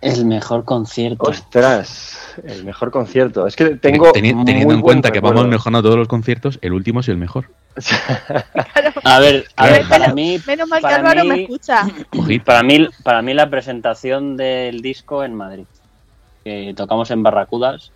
El 0.02 0.26
mejor 0.26 0.66
concierto. 0.66 1.30
Ostras, 1.30 2.18
el 2.44 2.64
mejor 2.66 2.90
concierto. 2.90 3.46
Es 3.46 3.56
que 3.56 3.76
tengo. 3.76 4.12
Teni- 4.14 4.34
muy 4.34 4.46
teniendo 4.46 4.74
en 4.74 4.82
cuenta 4.82 5.12
que 5.12 5.20
vamos 5.20 5.48
mejorando 5.48 5.84
todos 5.84 5.96
los 5.98 6.08
conciertos, 6.08 6.58
el 6.64 6.74
último 6.74 7.04
sido 7.04 7.14
el 7.14 7.20
mejor. 7.20 7.50
A 9.04 9.20
ver, 9.20 9.46
a 9.56 9.66
ver, 9.68 9.74
Menos- 9.84 9.90
para 9.90 10.14
mí, 10.14 10.40
Menos 10.46 10.68
mal 10.68 10.82
que 10.82 10.88
Álvaro 10.88 11.24
me 11.26 11.44
escucha. 11.44 11.86
Para 12.46 12.64
mí, 12.64 12.88
para 13.04 13.22
mí 13.22 13.34
la 13.34 13.50
presentación 13.50 14.36
del 14.38 14.82
disco 14.82 15.24
en 15.24 15.36
Madrid. 15.36 15.66
Que 16.44 16.74
tocamos 16.76 17.10
en 17.12 17.22
Barracudas 17.24 17.92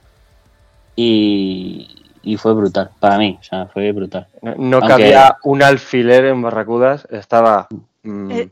y, 0.95 1.87
y 2.23 2.37
fue 2.37 2.53
brutal. 2.53 2.91
Para 2.99 3.17
mí, 3.17 3.37
o 3.39 3.43
sea, 3.43 3.65
fue 3.67 3.91
brutal. 3.91 4.27
No, 4.41 4.53
no 4.57 4.77
Aunque- 4.77 4.87
cabía 4.89 5.37
un 5.43 5.63
alfiler 5.63 6.25
en 6.25 6.41
Barracudas, 6.41 7.07
estaba. 7.11 7.67
mm, 8.03 8.31
Eh, 8.31 8.49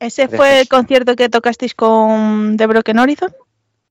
¿Ese 0.00 0.28
fue 0.28 0.60
el 0.62 0.68
concierto 0.68 1.14
que 1.14 1.28
tocasteis 1.28 1.74
con 1.74 2.56
The 2.56 2.66
Broken 2.66 2.98
Horizon? 2.98 3.32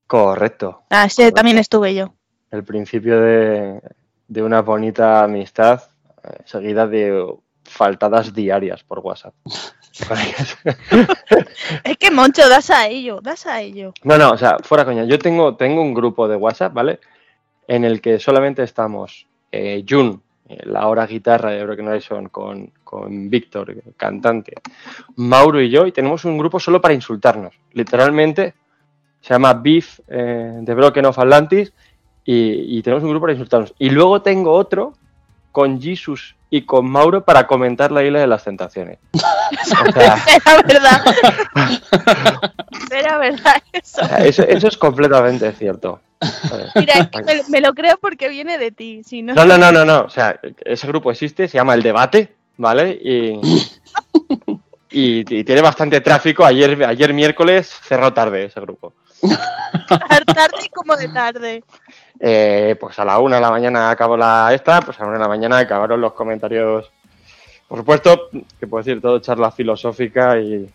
correcto. 0.07 0.82
Ah, 0.89 1.05
ese 1.05 1.22
Correcto. 1.22 1.36
también 1.36 1.57
estuve 1.60 1.93
yo. 1.93 2.14
El 2.49 2.64
principio 2.64 3.22
de, 3.22 3.80
de 4.28 4.41
una 4.41 4.62
bonita 4.64 5.24
amistad, 5.24 5.84
eh, 6.24 6.38
seguida 6.45 6.88
de 6.88 7.36
faltadas 7.64 8.34
diarias 8.34 8.84
por 8.84 8.99
WhatsApp. 8.99 9.36
Es 11.84 11.97
que 11.97 12.10
Moncho, 12.10 12.47
das 12.47 12.70
a 12.70 12.88
ello, 12.88 13.20
das 13.22 13.45
a 13.45 13.62
ello. 13.62 13.93
No, 14.03 14.18
no, 14.18 14.32
o 14.32 14.38
sea, 14.38 14.57
fuera 14.64 14.86
coña. 14.86 15.03
Yo 15.03 15.20
tengo, 15.20 15.55
tengo 15.55 15.82
un 15.82 15.93
grupo 15.93 16.28
de 16.28 16.38
WhatsApp, 16.38 16.74
¿vale? 16.74 16.99
En 17.68 17.84
el 17.84 18.01
que 18.01 18.20
solamente 18.20 18.64
estamos 18.64 19.28
eh, 19.51 19.84
Jun, 19.88 20.24
eh, 20.47 20.57
la 20.64 20.88
hora 20.88 21.05
guitarra 21.05 21.51
de 21.51 21.64
Broken 21.64 21.88
Horizon, 21.88 22.30
con, 22.30 22.72
con 22.90 23.30
Víctor, 23.30 23.76
cantante, 23.96 24.54
Mauro 25.16 25.62
y 25.62 25.70
yo, 25.70 25.86
y 25.86 25.92
tenemos 25.92 26.26
un 26.26 26.40
grupo 26.40 26.60
solo 26.60 26.82
para 26.82 26.96
insultarnos. 26.96 27.54
Literalmente 27.74 28.56
se 29.22 29.36
llama 29.36 29.54
Beef 29.54 30.00
eh, 30.08 30.58
de 30.62 30.74
Broken 30.74 31.06
of 31.06 31.20
Atlantis 31.20 31.72
Y, 32.26 32.80
y 32.80 32.82
tenemos 32.82 33.04
un 33.04 33.12
grupo 33.12 33.26
para 33.26 33.34
insultarnos. 33.34 33.76
Y 33.78 33.92
luego 33.92 34.24
tengo 34.24 34.54
otro 34.54 34.94
con 35.52 35.80
Jesus 35.80 36.36
y 36.50 36.64
con 36.64 36.90
Mauro 36.90 37.24
para 37.24 37.46
comentar 37.46 37.92
la 37.92 38.04
isla 38.04 38.22
de 38.22 38.28
las 38.28 38.44
tentaciones. 38.44 38.98
O 39.52 39.92
sea, 39.92 40.16
Era 40.36 40.62
verdad. 40.64 41.02
Era 42.92 43.18
verdad 43.18 43.56
eso. 43.72 44.02
o 44.02 44.06
sea, 44.06 44.18
eso, 44.18 44.44
eso 44.44 44.68
es 44.68 44.78
completamente 44.78 45.52
cierto. 45.54 46.02
Mira, 46.76 46.94
es 46.94 47.08
que 47.10 47.24
me, 47.24 47.44
me 47.50 47.62
lo 47.62 47.74
creo 47.74 47.98
porque 47.98 48.30
viene 48.30 48.58
de 48.58 48.72
ti. 48.72 49.04
Si 49.04 49.22
no, 49.22 49.34
No, 49.34 49.46
no, 49.46 49.58
no, 49.58 49.72
no, 49.72 49.86
no. 49.86 50.02
O 50.02 50.10
sea, 50.10 50.40
ese 50.66 50.88
grupo 50.88 51.12
existe, 51.12 51.48
se 51.48 51.58
llama 51.58 51.74
El 51.74 51.84
Debate, 51.84 52.36
¿vale? 52.60 52.91
Y, 53.01 53.39
y, 54.91 55.39
y 55.39 55.43
tiene 55.43 55.62
bastante 55.62 56.01
tráfico. 56.01 56.45
Ayer, 56.45 56.84
ayer 56.84 57.14
miércoles 57.14 57.68
cerró 57.84 58.14
tarde 58.14 58.45
ese 58.45 58.60
grupo. 58.60 58.93
tarde 60.26 60.57
y 60.64 60.70
como 60.70 60.95
de 60.95 61.07
tarde. 61.07 61.64
Eh, 62.20 62.76
pues 62.80 62.99
a 62.99 63.05
la 63.05 63.18
una 63.20 63.38
de 63.38 63.41
la 63.41 63.49
mañana 63.49 63.89
acabó 63.89 64.18
la 64.18 64.53
esta, 64.53 64.82
pues 64.82 64.99
a 64.99 65.03
la 65.03 65.07
una 65.07 65.18
de 65.18 65.24
la 65.24 65.30
mañana 65.30 65.57
acabaron 65.57 66.01
los 66.01 66.14
comentarios. 66.14 66.91
Por 67.68 67.80
supuesto, 67.80 68.30
que 68.60 68.68
puedo 68.68 68.84
decir 68.84 69.01
todo 69.01 69.20
charla 69.20 69.51
filosófica 69.51 70.38
y. 70.38 70.70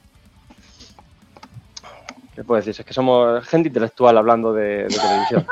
¿Qué 2.34 2.42
puedo 2.44 2.60
decir? 2.60 2.74
Es 2.78 2.84
que 2.84 2.94
somos 2.94 3.46
gente 3.46 3.68
intelectual 3.68 4.16
hablando 4.16 4.52
de, 4.52 4.84
de 4.84 4.88
televisión. 4.88 5.46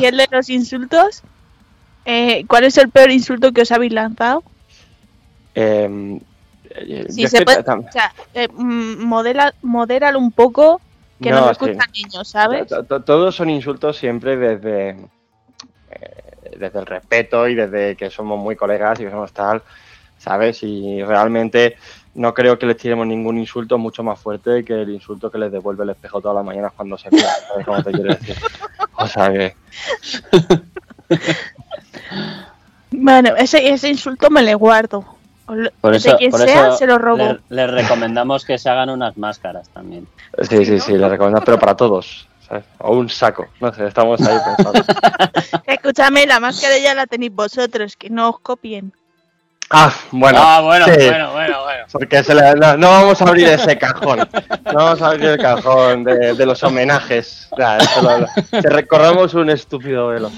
Y 0.00 0.04
el 0.04 0.16
de 0.16 0.28
los 0.30 0.48
insultos. 0.48 1.22
Eh, 2.10 2.46
¿Cuál 2.48 2.64
es 2.64 2.78
el 2.78 2.88
peor 2.88 3.10
insulto 3.10 3.52
que 3.52 3.60
os 3.60 3.70
habéis 3.70 3.92
lanzado? 3.92 4.42
Eh, 5.54 6.18
eh, 6.70 7.06
Si 7.10 7.26
se 7.26 7.42
puede, 7.42 7.58
o 7.60 7.92
sea, 7.92 8.10
eh, 8.32 8.48
mm, 8.50 9.04
modela, 9.04 9.52
modéralo 9.60 10.18
un 10.18 10.32
poco, 10.32 10.80
que 11.20 11.28
no, 11.28 11.40
No, 11.40 11.46
lo 11.48 11.54
sí. 11.54 11.64
escuchan 11.66 11.90
niños, 11.92 12.26
¿sabes? 12.28 12.66
To- 12.68 12.84
to- 12.84 13.02
Todos 13.02 13.36
son 13.36 13.50
insultos 13.50 13.98
siempre 13.98 14.38
desde, 14.38 14.90
eh, 15.90 16.56
desde 16.58 16.78
el 16.78 16.86
respeto 16.86 17.46
y 17.46 17.54
desde 17.54 17.94
que 17.94 18.08
somos 18.08 18.38
muy 18.40 18.56
colegas 18.56 18.98
y 19.00 19.04
que 19.04 19.10
somos 19.10 19.32
tal, 19.32 19.62
¿sabes? 20.16 20.62
Y 20.62 21.02
realmente 21.02 21.76
no 22.14 22.32
creo 22.32 22.58
que 22.58 22.64
les 22.64 22.78
tiremos 22.78 23.06
ningún 23.06 23.36
insulto 23.36 23.76
mucho 23.76 24.02
más 24.02 24.18
fuerte 24.18 24.64
que 24.64 24.80
el 24.80 24.88
insulto 24.88 25.30
que 25.30 25.36
les 25.36 25.52
devuelve 25.52 25.84
el 25.84 25.90
espejo 25.90 26.22
todas 26.22 26.36
las 26.36 26.44
mañanas 26.46 26.72
cuando 26.74 26.96
se 26.96 27.10
miran, 27.10 27.34
¿sabes 27.48 27.66
cómo 27.66 27.82
te 27.82 27.90
quiero 27.92 28.14
decir? 28.14 28.34
O 29.00 29.06
sea 29.06 29.30
que... 29.30 29.54
Bueno, 33.08 33.36
ese, 33.36 33.68
ese 33.70 33.88
insulto 33.88 34.28
me 34.30 34.42
le 34.42 34.54
guardo. 34.54 35.04
Lo- 35.48 35.70
Por 35.80 35.92
de 35.92 35.96
eso, 35.96 36.16
quien 36.18 36.30
por 36.30 36.40
sea, 36.40 36.68
eso 36.68 36.76
se 36.76 36.86
lo 36.86 36.98
robo. 36.98 37.16
le- 37.24 37.40
les 37.48 37.70
recomendamos 37.70 38.44
que 38.44 38.58
se 38.58 38.68
hagan 38.68 38.90
unas 38.90 39.16
máscaras 39.16 39.68
también. 39.70 40.06
Sí, 40.48 40.64
sí, 40.66 40.78
sí, 40.78 40.92
les 40.92 41.10
recomiendo, 41.10 41.40
pero 41.42 41.58
para 41.58 41.74
todos, 41.74 42.28
¿sabes? 42.46 42.64
O 42.78 42.92
un 42.96 43.08
saco, 43.08 43.46
no 43.60 43.72
sé, 43.72 43.86
estamos 43.86 44.20
ahí 44.20 44.36
pensando. 44.44 44.82
Escúchame, 45.66 46.26
la 46.26 46.38
máscara 46.38 46.76
ya 46.78 46.94
la 46.94 47.06
tenéis 47.06 47.34
vosotros, 47.34 47.96
que 47.96 48.10
no 48.10 48.28
os 48.28 48.40
copien. 48.40 48.92
Ah, 49.70 49.92
bueno. 50.10 50.38
ah, 50.42 50.60
bueno, 50.60 50.84
sí. 50.86 50.92
bueno, 51.08 51.32
bueno, 51.32 51.62
bueno. 51.62 51.84
Porque 51.92 52.22
se 52.24 52.34
le- 52.34 52.54
no, 52.56 52.76
no 52.76 52.88
vamos 52.90 53.20
a 53.22 53.24
abrir 53.24 53.48
ese 53.48 53.76
cajón. 53.78 54.18
No 54.66 54.74
vamos 54.74 55.00
a 55.02 55.06
abrir 55.08 55.26
el 55.30 55.38
cajón 55.38 56.04
de, 56.04 56.34
de 56.34 56.46
los 56.46 56.62
homenajes. 56.62 57.48
Lo- 58.02 58.18
lo- 58.20 58.26
que 58.62 58.68
recorramos 58.68 59.32
un 59.34 59.48
estúpido 59.50 60.08
velo. 60.08 60.30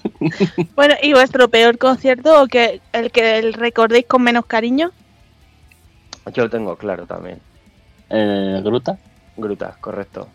Bueno, 0.76 0.94
¿y 1.02 1.12
vuestro 1.12 1.48
peor 1.48 1.78
concierto 1.78 2.42
o 2.42 2.46
que 2.46 2.80
el 2.92 3.10
que 3.10 3.38
el 3.38 3.52
recordéis 3.52 4.06
con 4.06 4.22
menos 4.22 4.46
cariño? 4.46 4.90
Yo 6.32 6.44
lo 6.44 6.50
tengo 6.50 6.76
claro 6.76 7.06
también. 7.06 7.38
Eh, 8.10 8.60
Gruta. 8.64 8.96
Gruta, 9.36 9.76
correcto. 9.80 10.28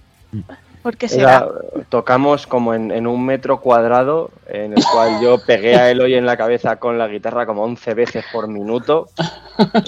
¿Por 0.83 0.97
qué 0.97 1.07
será? 1.07 1.37
Era- 1.37 1.49
tocamos 1.89 2.45
como 2.47 2.73
en, 2.73 2.91
en 2.91 3.07
un 3.07 3.25
metro 3.25 3.59
cuadrado, 3.59 4.31
en 4.47 4.73
el 4.73 4.83
cual 4.91 5.19
yo 5.21 5.37
pegué 5.45 5.75
a 5.75 5.89
Eloy 5.91 6.15
en 6.15 6.25
la 6.25 6.37
cabeza 6.37 6.75
con 6.77 6.97
la 6.97 7.07
guitarra 7.07 7.45
como 7.45 7.63
11 7.63 7.93
veces 7.93 8.25
por 8.31 8.47
minuto. 8.47 9.09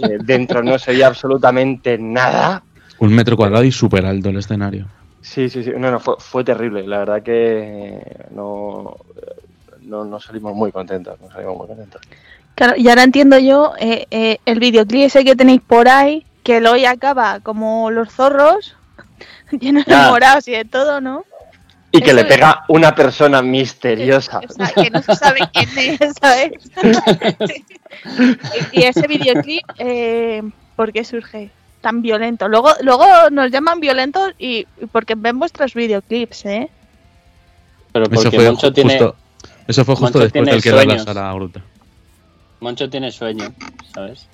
Eh, 0.01 0.17
dentro 0.23 0.63
no 0.63 0.79
se 0.79 0.89
oía 0.91 1.05
absolutamente 1.05 1.95
nada. 1.99 2.63
Un 2.97 3.13
metro 3.13 3.37
cuadrado 3.37 3.63
y 3.63 3.71
súper 3.71 4.03
alto 4.03 4.29
el 4.29 4.37
escenario. 4.37 4.87
Sí, 5.21 5.47
sí, 5.47 5.63
sí. 5.63 5.71
No, 5.77 5.91
no, 5.91 5.99
fue, 5.99 6.15
fue 6.17 6.43
terrible. 6.43 6.87
La 6.87 6.99
verdad 6.99 7.21
que 7.21 8.01
no, 8.31 8.97
no, 9.89 10.05
no 10.05 10.19
salimos 10.19 10.55
muy 10.55 10.71
contentos. 10.71 11.19
No 11.19 11.29
salimos 11.31 11.57
muy 11.57 11.67
contentos. 11.67 12.01
Claro, 12.55 12.73
y 12.77 12.87
ahora 12.89 13.03
entiendo 13.03 13.39
yo 13.39 13.73
eh, 13.79 14.05
eh, 14.11 14.37
el 14.45 14.59
videoclip 14.59 15.05
ese 15.05 15.23
que 15.23 15.35
tenéis 15.35 15.61
por 15.61 15.87
ahí, 15.89 16.25
que 16.43 16.65
hoy 16.67 16.85
acaba 16.85 17.39
como 17.39 17.89
los 17.91 18.09
zorros, 18.11 18.75
llenos 19.59 19.85
de 19.85 19.95
morados 19.95 20.47
y 20.47 20.51
de 20.51 20.65
todo, 20.65 21.01
¿no? 21.01 21.25
Y 21.91 22.01
que 22.01 22.11
Eso 22.11 22.17
le 22.17 22.21
es. 22.21 22.27
pega 22.27 22.65
una 22.67 22.93
persona 22.93 23.41
misteriosa. 23.41 24.41
O 24.47 24.53
sea, 24.53 24.67
que 24.67 24.91
no 24.91 25.01
se 25.01 25.15
sabe 25.15 25.39
quién 25.51 25.97
es, 25.99 26.13
¿sabes? 26.21 26.51
y, 28.71 28.83
ese 28.83 29.07
videoclip, 29.07 29.63
eh, 29.79 30.43
¿por 30.75 30.93
qué 30.93 31.03
surge 31.03 31.49
tan 31.81 32.03
violento? 32.03 32.47
Luego, 32.47 32.69
luego 32.81 33.05
nos 33.31 33.49
llaman 33.49 33.79
violentos 33.79 34.33
y 34.37 34.67
y 34.79 34.85
porque 34.91 35.15
ven 35.15 35.39
vuestros 35.39 35.73
videoclips, 35.73 36.45
¿eh? 36.45 36.69
Pero 37.91 38.05
Eso 38.05 38.13
porque 38.13 38.37
fue, 38.37 38.45
Moncho 38.45 38.67
ju- 38.67 38.73
tiene, 38.75 39.11
eso 39.69 39.85
fue 39.85 39.95
justo 39.95 40.17
Moncho 40.17 40.19
después 40.19 40.33
tiene 40.33 40.51
del 40.51 40.61
que 40.63 40.69
da 40.71 40.75
la 40.77 40.83
sueños. 40.83 41.03
sala 41.03 41.33
gruta. 41.33 41.61
Moncho 42.59 42.89
tiene 42.89 43.11
sueño, 43.11 43.53
¿sabes? 43.93 44.27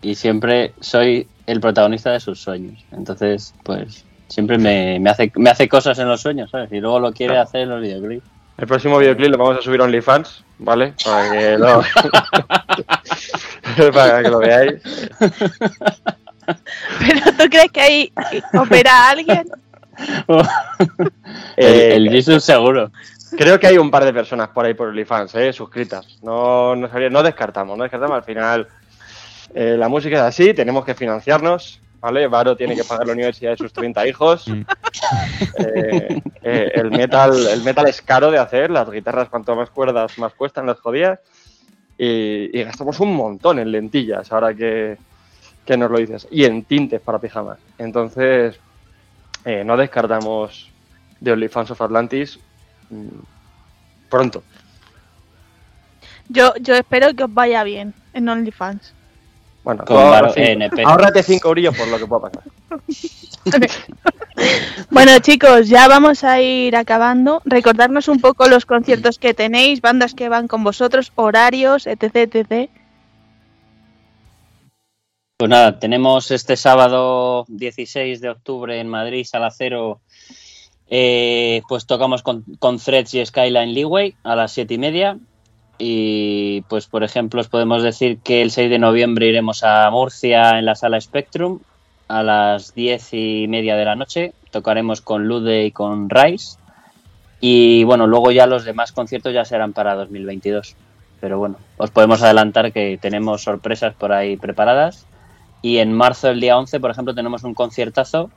Y 0.00 0.14
siempre 0.14 0.72
soy 0.80 1.26
el 1.46 1.60
protagonista 1.60 2.12
de 2.12 2.20
sus 2.20 2.40
sueños. 2.40 2.78
Entonces, 2.92 3.52
pues, 3.64 4.04
siempre 4.28 4.58
me, 4.58 5.00
me 5.00 5.10
hace, 5.10 5.32
me 5.34 5.50
hace 5.50 5.68
cosas 5.68 5.98
en 5.98 6.08
los 6.08 6.20
sueños, 6.20 6.50
¿sabes? 6.50 6.70
Y 6.72 6.80
luego 6.80 7.00
lo 7.00 7.12
quiere 7.12 7.36
hacer 7.38 7.62
en 7.62 7.70
los 7.70 7.82
videoclips. 7.82 8.24
El 8.58 8.66
próximo 8.68 8.98
videoclip 8.98 9.30
lo 9.32 9.38
vamos 9.38 9.58
a 9.58 9.62
subir 9.62 9.80
a 9.80 9.84
OnlyFans, 9.84 10.44
¿vale? 10.58 10.94
Para 11.04 11.32
que 11.32 11.58
lo, 11.58 11.82
para 13.92 14.22
que 14.22 14.28
lo 14.28 14.38
veáis. 14.38 14.80
Pero 17.00 17.20
¿tú 17.36 17.44
crees 17.50 17.72
que 17.72 17.80
ahí 17.80 18.12
opera 18.54 18.92
a 18.92 19.10
alguien? 19.10 19.44
Eh, 21.56 21.94
el, 21.96 22.06
el 22.06 22.12
Jesus 22.12 22.44
seguro. 22.44 22.92
Creo 23.36 23.58
que 23.58 23.66
hay 23.66 23.78
un 23.78 23.90
par 23.90 24.04
de 24.04 24.12
personas 24.12 24.48
por 24.48 24.64
ahí 24.64 24.74
por 24.74 24.88
OnlyFans, 24.88 25.34
¿eh? 25.36 25.52
Suscritas. 25.52 26.18
No, 26.22 26.76
no, 26.76 26.88
no 26.88 27.22
descartamos, 27.22 27.76
no 27.76 27.84
descartamos. 27.84 28.16
Al 28.16 28.24
final, 28.24 28.68
eh, 29.54 29.76
la 29.78 29.88
música 29.88 30.16
es 30.16 30.22
así, 30.22 30.54
tenemos 30.54 30.84
que 30.84 30.94
financiarnos, 30.94 31.80
¿vale? 32.00 32.26
Varo 32.26 32.56
tiene 32.56 32.74
que 32.76 32.84
pagar 32.84 33.06
la 33.06 33.12
universidad 33.12 33.52
de 33.52 33.56
sus 33.56 33.72
30 33.72 34.06
hijos. 34.06 34.46
Mm. 35.02 35.62
Eh, 35.64 36.22
eh, 36.42 36.72
el, 36.74 36.90
metal, 36.90 37.34
el 37.48 37.62
metal 37.62 37.88
es 37.88 38.02
caro 38.02 38.30
de 38.30 38.38
hacer, 38.38 38.70
las 38.70 38.90
guitarras 38.90 39.28
cuanto 39.28 39.56
más 39.56 39.70
cuerdas 39.70 40.18
más 40.18 40.34
cuestan 40.34 40.66
las 40.66 40.78
jodidas. 40.80 41.18
Y, 41.96 42.56
y 42.56 42.62
gastamos 42.62 43.00
un 43.00 43.14
montón 43.14 43.58
en 43.58 43.72
lentillas, 43.72 44.30
ahora 44.32 44.54
que, 44.54 44.98
que 45.64 45.76
nos 45.76 45.90
lo 45.90 45.98
dices. 45.98 46.28
Y 46.30 46.44
en 46.44 46.64
tintes 46.64 47.00
para 47.00 47.18
pijamas. 47.18 47.58
Entonces, 47.78 48.60
no 49.64 49.76
descartamos 49.76 50.70
de 51.20 51.32
OnlyFans 51.32 51.70
of 51.70 51.82
Atlantis 51.82 52.38
pronto. 54.08 54.42
Yo, 56.28 56.54
yo 56.60 56.74
espero 56.74 57.14
que 57.14 57.24
os 57.24 57.32
vaya 57.34 57.62
bien 57.64 57.94
en 58.12 58.28
OnlyFans. 58.28 58.94
Bueno, 59.64 59.84
Con 59.84 59.94
tú 59.96 60.00
ahorra 60.00 60.22
Varo 60.22 60.32
cinco- 60.34 60.48
NP. 60.50 60.82
ahórrate 60.84 61.22
5 61.22 61.48
eurillos 61.48 61.76
por 61.76 61.88
lo 61.88 61.98
que 61.98 62.06
pueda 62.06 62.30
pasar. 62.30 62.42
Bueno, 64.90 65.18
chicos, 65.20 65.68
ya 65.68 65.86
vamos 65.88 66.24
a 66.24 66.40
ir 66.40 66.74
acabando. 66.74 67.42
Recordarnos 67.44 68.08
un 68.08 68.20
poco 68.20 68.48
los 68.48 68.66
conciertos 68.66 69.18
que 69.18 69.34
tenéis, 69.34 69.80
bandas 69.80 70.14
que 70.14 70.28
van 70.28 70.48
con 70.48 70.64
vosotros, 70.64 71.12
horarios, 71.14 71.86
etc, 71.86 72.16
etc. 72.34 72.70
Pues 75.36 75.50
nada, 75.50 75.78
tenemos 75.78 76.30
este 76.30 76.56
sábado 76.56 77.44
16 77.48 78.20
de 78.20 78.30
octubre 78.30 78.80
en 78.80 78.88
Madrid, 78.88 79.24
Sala 79.28 79.50
Cero. 79.50 80.00
Eh, 80.94 81.62
pues 81.68 81.86
tocamos 81.86 82.22
con, 82.22 82.44
con 82.58 82.76
Threads 82.76 83.14
y 83.14 83.24
Skyline 83.24 83.72
Leeway 83.72 84.14
a 84.24 84.36
las 84.36 84.52
7 84.52 84.74
y 84.74 84.78
media. 84.78 85.18
Y 85.78 86.60
pues, 86.68 86.86
por 86.86 87.02
ejemplo, 87.02 87.40
os 87.40 87.48
podemos 87.48 87.82
decir 87.82 88.18
que 88.18 88.42
el 88.42 88.50
6 88.50 88.68
de 88.68 88.78
noviembre 88.78 89.26
iremos 89.26 89.64
a 89.64 89.90
Murcia 89.90 90.58
en 90.58 90.66
la 90.66 90.74
sala 90.74 91.00
Spectrum 91.00 91.60
a 92.08 92.22
las 92.22 92.74
10 92.74 93.14
y 93.14 93.46
media 93.48 93.74
de 93.76 93.86
la 93.86 93.96
noche. 93.96 94.34
Tocaremos 94.50 95.00
con 95.00 95.26
Lude 95.26 95.64
y 95.64 95.70
con 95.70 96.10
Rice. 96.10 96.58
Y 97.40 97.84
bueno, 97.84 98.06
luego 98.06 98.30
ya 98.30 98.46
los 98.46 98.66
demás 98.66 98.92
conciertos 98.92 99.32
ya 99.32 99.46
serán 99.46 99.72
para 99.72 99.94
2022. 99.94 100.76
Pero 101.22 101.38
bueno, 101.38 101.56
os 101.78 101.90
podemos 101.90 102.22
adelantar 102.22 102.70
que 102.70 102.98
tenemos 103.00 103.44
sorpresas 103.44 103.94
por 103.94 104.12
ahí 104.12 104.36
preparadas. 104.36 105.06
Y 105.62 105.78
en 105.78 105.94
marzo, 105.94 106.28
el 106.28 106.40
día 106.40 106.58
11, 106.58 106.80
por 106.80 106.90
ejemplo, 106.90 107.14
tenemos 107.14 107.44
un 107.44 107.54
conciertazo 107.54 108.30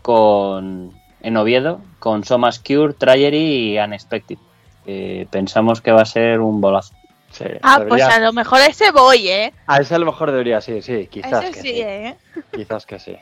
con, 0.00 0.94
en 1.24 1.36
Oviedo 1.36 1.80
con 1.98 2.22
Somas 2.24 2.60
Cure, 2.60 2.92
Trayery 2.92 3.72
y 3.72 3.78
Unexpected. 3.78 4.36
que 4.84 5.26
pensamos 5.30 5.80
que 5.80 5.90
va 5.90 6.02
a 6.02 6.06
ser 6.06 6.40
un 6.40 6.60
bolazo. 6.60 6.94
Sí, 7.30 7.46
Ah, 7.62 7.84
pues 7.88 8.02
a 8.02 8.20
lo 8.20 8.32
mejor 8.32 8.60
ese 8.60 8.92
voy, 8.92 9.28
¿eh? 9.28 9.52
A 9.66 9.78
ese 9.78 9.96
a 9.96 9.98
lo 9.98 10.06
mejor 10.06 10.30
debería, 10.30 10.60
sí, 10.60 10.82
sí, 10.82 11.08
quizás 11.10 11.42
Ese 11.42 11.52
que 11.52 11.60
sí, 11.60 11.68
sí. 11.74 11.80
¿eh? 11.80 12.16
Quizás 12.54 12.86
que 12.86 12.98
sí. 13.00 13.16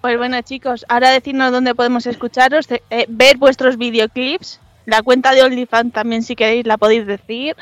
Pues 0.00 0.18
bueno, 0.18 0.40
chicos, 0.42 0.84
ahora 0.88 1.10
decirnos 1.10 1.50
dónde 1.50 1.74
podemos 1.74 2.06
escucharos, 2.06 2.70
eh, 2.70 2.82
eh, 2.90 3.06
ver 3.08 3.38
vuestros 3.38 3.78
videoclips. 3.78 4.60
La 4.84 5.02
cuenta 5.02 5.32
de 5.32 5.42
OnlyFans 5.42 5.92
también, 5.92 6.22
si 6.22 6.36
queréis, 6.36 6.66
la 6.66 6.76
podéis 6.76 7.06
decir. 7.06 7.56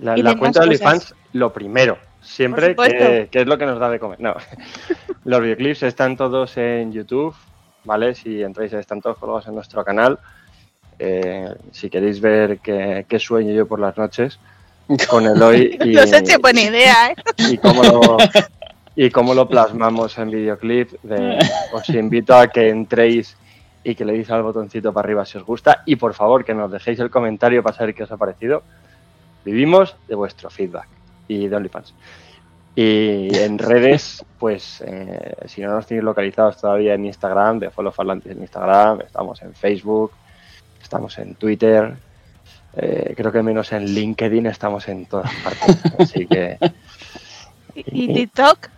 La, 0.00 0.14
cuenta 0.36 0.60
de. 0.60 0.66
OnlyFans, 0.66 1.14
lo 1.32 1.52
primero, 1.52 1.98
siempre 2.22 2.74
que, 2.74 3.28
es 3.30 3.46
lo 3.46 3.58
que 3.58 3.66
nos 3.66 3.78
da 3.78 3.90
de 3.90 3.98
comer. 3.98 4.20
No, 4.20 4.34
los 5.24 5.40
videoclips 5.40 5.82
están 5.82 6.16
todos 6.16 6.56
en 6.56 6.92
YouTube, 6.92 7.34
¿vale? 7.84 8.14
Si 8.14 8.42
entráis, 8.42 8.72
todos 9.02 9.18
colgados 9.18 9.46
en 9.46 9.54
nuestro 9.54 9.84
canal. 9.84 10.18
Eh, 10.98 11.48
si 11.72 11.90
queréis 11.90 12.20
ver 12.20 12.58
qué, 12.58 13.04
qué 13.08 13.18
sueño 13.18 13.52
yo 13.52 13.66
por 13.66 13.80
las 13.80 13.96
noches 13.98 14.38
con 15.08 15.26
Eloy 15.26 15.76
y, 15.84 15.96
buena 16.40 16.60
idea, 16.60 17.10
¿eh? 17.10 17.14
y 17.50 17.58
cómo 17.58 17.82
lo, 17.82 18.16
y 18.94 19.10
cómo 19.10 19.34
lo 19.34 19.48
plasmamos 19.48 20.16
en 20.18 20.30
videoclip. 20.30 20.92
de- 21.02 21.38
os 21.72 21.88
invito 21.90 22.34
a 22.34 22.48
que 22.48 22.68
entréis 22.68 23.36
y 23.82 23.94
que 23.94 24.04
le 24.04 24.12
deis 24.14 24.30
al 24.30 24.42
botoncito 24.42 24.92
para 24.92 25.06
arriba 25.06 25.24
si 25.24 25.36
os 25.36 25.44
gusta 25.44 25.82
y 25.84 25.96
por 25.96 26.14
favor 26.14 26.44
que 26.44 26.54
nos 26.54 26.70
dejéis 26.70 27.00
el 27.00 27.10
comentario 27.10 27.62
para 27.62 27.76
saber 27.76 27.94
qué 27.94 28.04
os 28.04 28.12
ha 28.12 28.16
parecido. 28.16 28.62
Vivimos 29.44 29.96
de 30.08 30.14
vuestro 30.14 30.48
feedback 30.48 30.88
y 31.28 31.48
de 31.48 31.56
OnlyFans. 31.56 31.92
Y 32.76 33.28
en 33.36 33.58
redes, 33.58 34.24
pues 34.38 34.82
eh, 34.84 35.34
si 35.46 35.60
no 35.62 35.70
nos 35.70 35.86
tenéis 35.86 36.04
localizados 36.04 36.60
todavía 36.60 36.94
en 36.94 37.04
Instagram, 37.06 37.60
de 37.60 37.70
Follow 37.70 37.92
Falantes 37.92 38.32
en 38.32 38.40
Instagram, 38.42 39.00
estamos 39.02 39.40
en 39.42 39.54
Facebook, 39.54 40.10
estamos 40.82 41.16
en 41.18 41.36
Twitter, 41.36 41.94
eh, 42.76 43.14
creo 43.16 43.30
que 43.30 43.42
menos 43.42 43.70
en 43.72 43.84
LinkedIn 43.84 44.46
estamos 44.46 44.88
en 44.88 45.06
todas 45.06 45.30
partes. 45.44 45.78
Así 45.98 46.26
que 46.26 46.58
Y, 47.76 48.04
y 48.10 48.14
TikTok. 48.14 48.68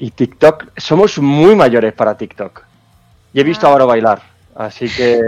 y 0.00 0.10
TikTok, 0.12 0.70
somos 0.76 1.18
muy 1.18 1.54
mayores 1.56 1.92
para 1.92 2.16
TikTok. 2.16 2.62
Y 3.32 3.40
he 3.40 3.44
visto 3.44 3.66
Ah. 3.66 3.70
ahora 3.70 3.84
bailar, 3.84 4.22
así 4.56 4.88
que 4.88 5.20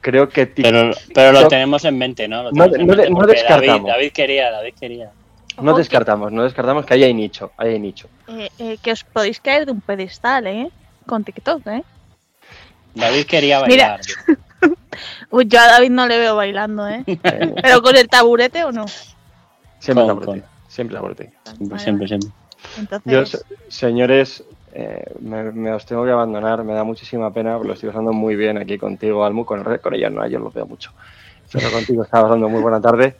creo 0.00 0.28
que 0.28 0.46
TikTok 0.46 0.72
Pero, 0.72 0.94
pero 1.14 1.32
lo 1.32 1.40
TikTok- 1.42 1.48
tenemos 1.50 1.84
en 1.84 1.98
mente, 1.98 2.26
¿no? 2.26 2.42
Lo 2.44 2.50
No- 2.52 2.64
en 2.64 2.86
no 2.86 2.94
mente 2.96 3.32
descartamos. 3.32 3.82
David, 3.82 3.86
David 3.92 4.12
quería, 4.12 4.50
David 4.50 4.74
quería. 4.80 5.10
No 5.58 5.70
Ojo 5.70 5.74
que- 5.76 5.80
descartamos, 5.80 6.32
no 6.32 6.42
descartamos 6.44 6.86
que 6.86 6.94
ahí 6.94 7.04
hay 7.04 7.14
nicho, 7.14 7.52
ahí 7.56 7.70
hay 7.70 7.80
nicho. 7.80 8.08
eh, 8.28 8.48
eh, 8.58 8.78
que 8.82 8.92
os 8.92 9.04
podéis 9.04 9.40
caer 9.40 9.66
de 9.66 9.72
un 9.72 9.80
pedestal, 9.80 10.46
¿eh? 10.46 10.68
Con 11.06 11.24
TikTok, 11.24 11.66
¿eh? 11.66 11.82
David 12.94 13.26
quería 13.26 13.60
Mira. 13.66 13.98
bailar. 13.98 14.00
Uy, 15.30 15.46
yo 15.48 15.58
a 15.60 15.66
David 15.66 15.90
no 15.90 16.06
le 16.06 16.18
veo 16.18 16.36
bailando, 16.36 16.86
¿eh? 16.88 17.04
¿Pero 17.62 17.82
con 17.82 17.96
el 17.96 18.08
taburete 18.08 18.64
o 18.64 18.72
no? 18.72 18.86
siempre 19.78 20.06
Con- 20.06 20.40
ti, 20.40 20.42
siempre 20.68 20.98
ti. 21.14 21.24
Siempre, 21.44 21.66
Vale, 21.68 21.78
siempre, 21.78 22.06
vale. 22.06 22.08
siempre. 22.08 22.30
Entonces, 22.76 23.32
Yo, 23.32 23.38
señores, 23.68 24.44
eh, 24.72 25.04
me, 25.20 25.50
me 25.52 25.72
os 25.72 25.84
tengo 25.84 26.04
que 26.04 26.12
abandonar, 26.12 26.62
me 26.64 26.72
da 26.74 26.84
muchísima 26.84 27.32
pena, 27.32 27.54
porque 27.56 27.68
lo 27.68 27.74
estoy 27.74 27.88
pasando 27.88 28.12
muy 28.12 28.36
bien 28.36 28.58
aquí 28.58 28.78
contigo, 28.78 29.24
Almu, 29.24 29.44
con, 29.44 29.66
el 29.70 29.80
con 29.80 29.94
ella 29.94 30.08
no, 30.08 30.26
yo 30.28 30.38
lo 30.38 30.50
veo 30.50 30.66
mucho. 30.66 30.92
Pero 31.52 31.70
contigo 31.70 32.04
estaba 32.04 32.24
pasando 32.28 32.48
muy 32.48 32.60
buena 32.62 32.80
tarde. 32.80 33.16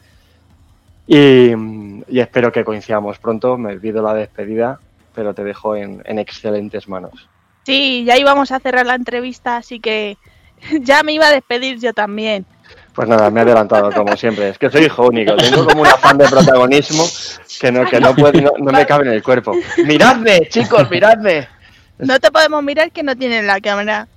Y, 1.06 1.52
y 2.12 2.20
espero 2.20 2.52
que 2.52 2.64
coincidamos 2.64 3.18
pronto, 3.18 3.56
me 3.56 3.72
olvido 3.72 4.02
la 4.02 4.12
despedida, 4.14 4.78
pero 5.14 5.32
te 5.34 5.42
dejo 5.44 5.74
en, 5.76 6.02
en 6.04 6.18
excelentes 6.18 6.88
manos. 6.88 7.28
sí, 7.64 8.04
ya 8.04 8.16
íbamos 8.18 8.52
a 8.52 8.60
cerrar 8.60 8.86
la 8.86 8.94
entrevista, 8.94 9.56
así 9.56 9.80
que 9.80 10.16
ya 10.80 11.02
me 11.02 11.12
iba 11.12 11.26
a 11.26 11.32
despedir 11.32 11.78
yo 11.80 11.92
también. 11.92 12.44
Pues 12.94 13.08
nada, 13.08 13.30
me 13.30 13.40
he 13.40 13.42
adelantado 13.42 13.90
como 13.90 14.14
siempre. 14.16 14.50
Es 14.50 14.58
que 14.58 14.68
soy 14.70 14.84
hijo 14.84 15.06
único, 15.06 15.34
tengo 15.36 15.64
como 15.66 15.80
un 15.82 15.88
afán 15.88 16.18
de 16.18 16.28
protagonismo 16.28 17.04
que 17.60 17.72
no, 17.72 17.86
que 17.86 17.98
no, 18.00 18.14
puede- 18.14 18.42
no, 18.42 18.50
no 18.58 18.70
me 18.72 18.84
cabe 18.86 19.06
en 19.06 19.14
el 19.14 19.22
cuerpo. 19.22 19.54
¡Miradme, 19.86 20.46
chicos, 20.50 20.90
miradme! 20.90 21.48
No 21.98 22.18
te 22.20 22.30
podemos 22.30 22.62
mirar 22.62 22.90
que 22.92 23.02
no 23.02 23.16
tienes 23.16 23.44
la 23.44 23.60
cámara. 23.60 24.08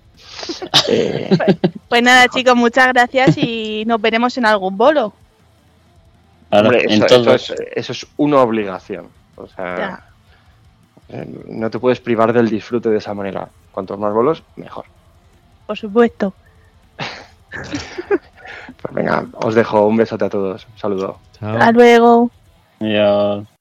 Eh, 0.90 1.30
Pues 1.88 2.02
nada, 2.04 2.28
chicos, 2.28 2.56
muchas 2.56 2.88
gracias 2.90 3.38
y 3.38 3.84
nos 3.86 4.02
veremos 4.02 4.38
en 4.38 4.46
algún 4.46 4.76
bolo. 4.76 5.14
Claro, 6.62 6.68
hombre, 6.70 6.84
en 6.84 6.92
eso, 7.04 7.06
todo. 7.08 7.34
eso 7.34 7.54
es, 7.54 7.62
eso 7.76 7.92
es 7.92 8.08
una 8.18 8.42
obligación. 8.42 9.08
O 9.36 9.48
sea, 9.48 9.76
Ya. 9.78 10.04
eh, 11.10 11.28
no 11.50 11.70
te 11.70 11.80
puedes 11.80 12.00
privar 12.00 12.34
del 12.34 12.50
disfrute 12.50 12.90
de 12.90 12.98
esa 12.98 13.14
manera. 13.14 13.48
Cuantos 13.72 14.00
más 14.00 14.14
bolos, 14.14 14.44
mejor. 14.56 14.86
Por 15.68 15.78
supuesto. 15.78 16.34
Pues 18.82 18.94
venga, 18.94 19.26
os 19.34 19.56
dejo 19.56 19.88
un 19.88 19.96
besote 19.98 20.26
a 20.26 20.30
todos. 20.30 20.68
Un 20.72 20.78
saludo. 20.78 21.20
Chao. 21.40 21.54
Hasta 21.58 21.72
luego. 21.72 22.30
Adiós. 22.80 23.55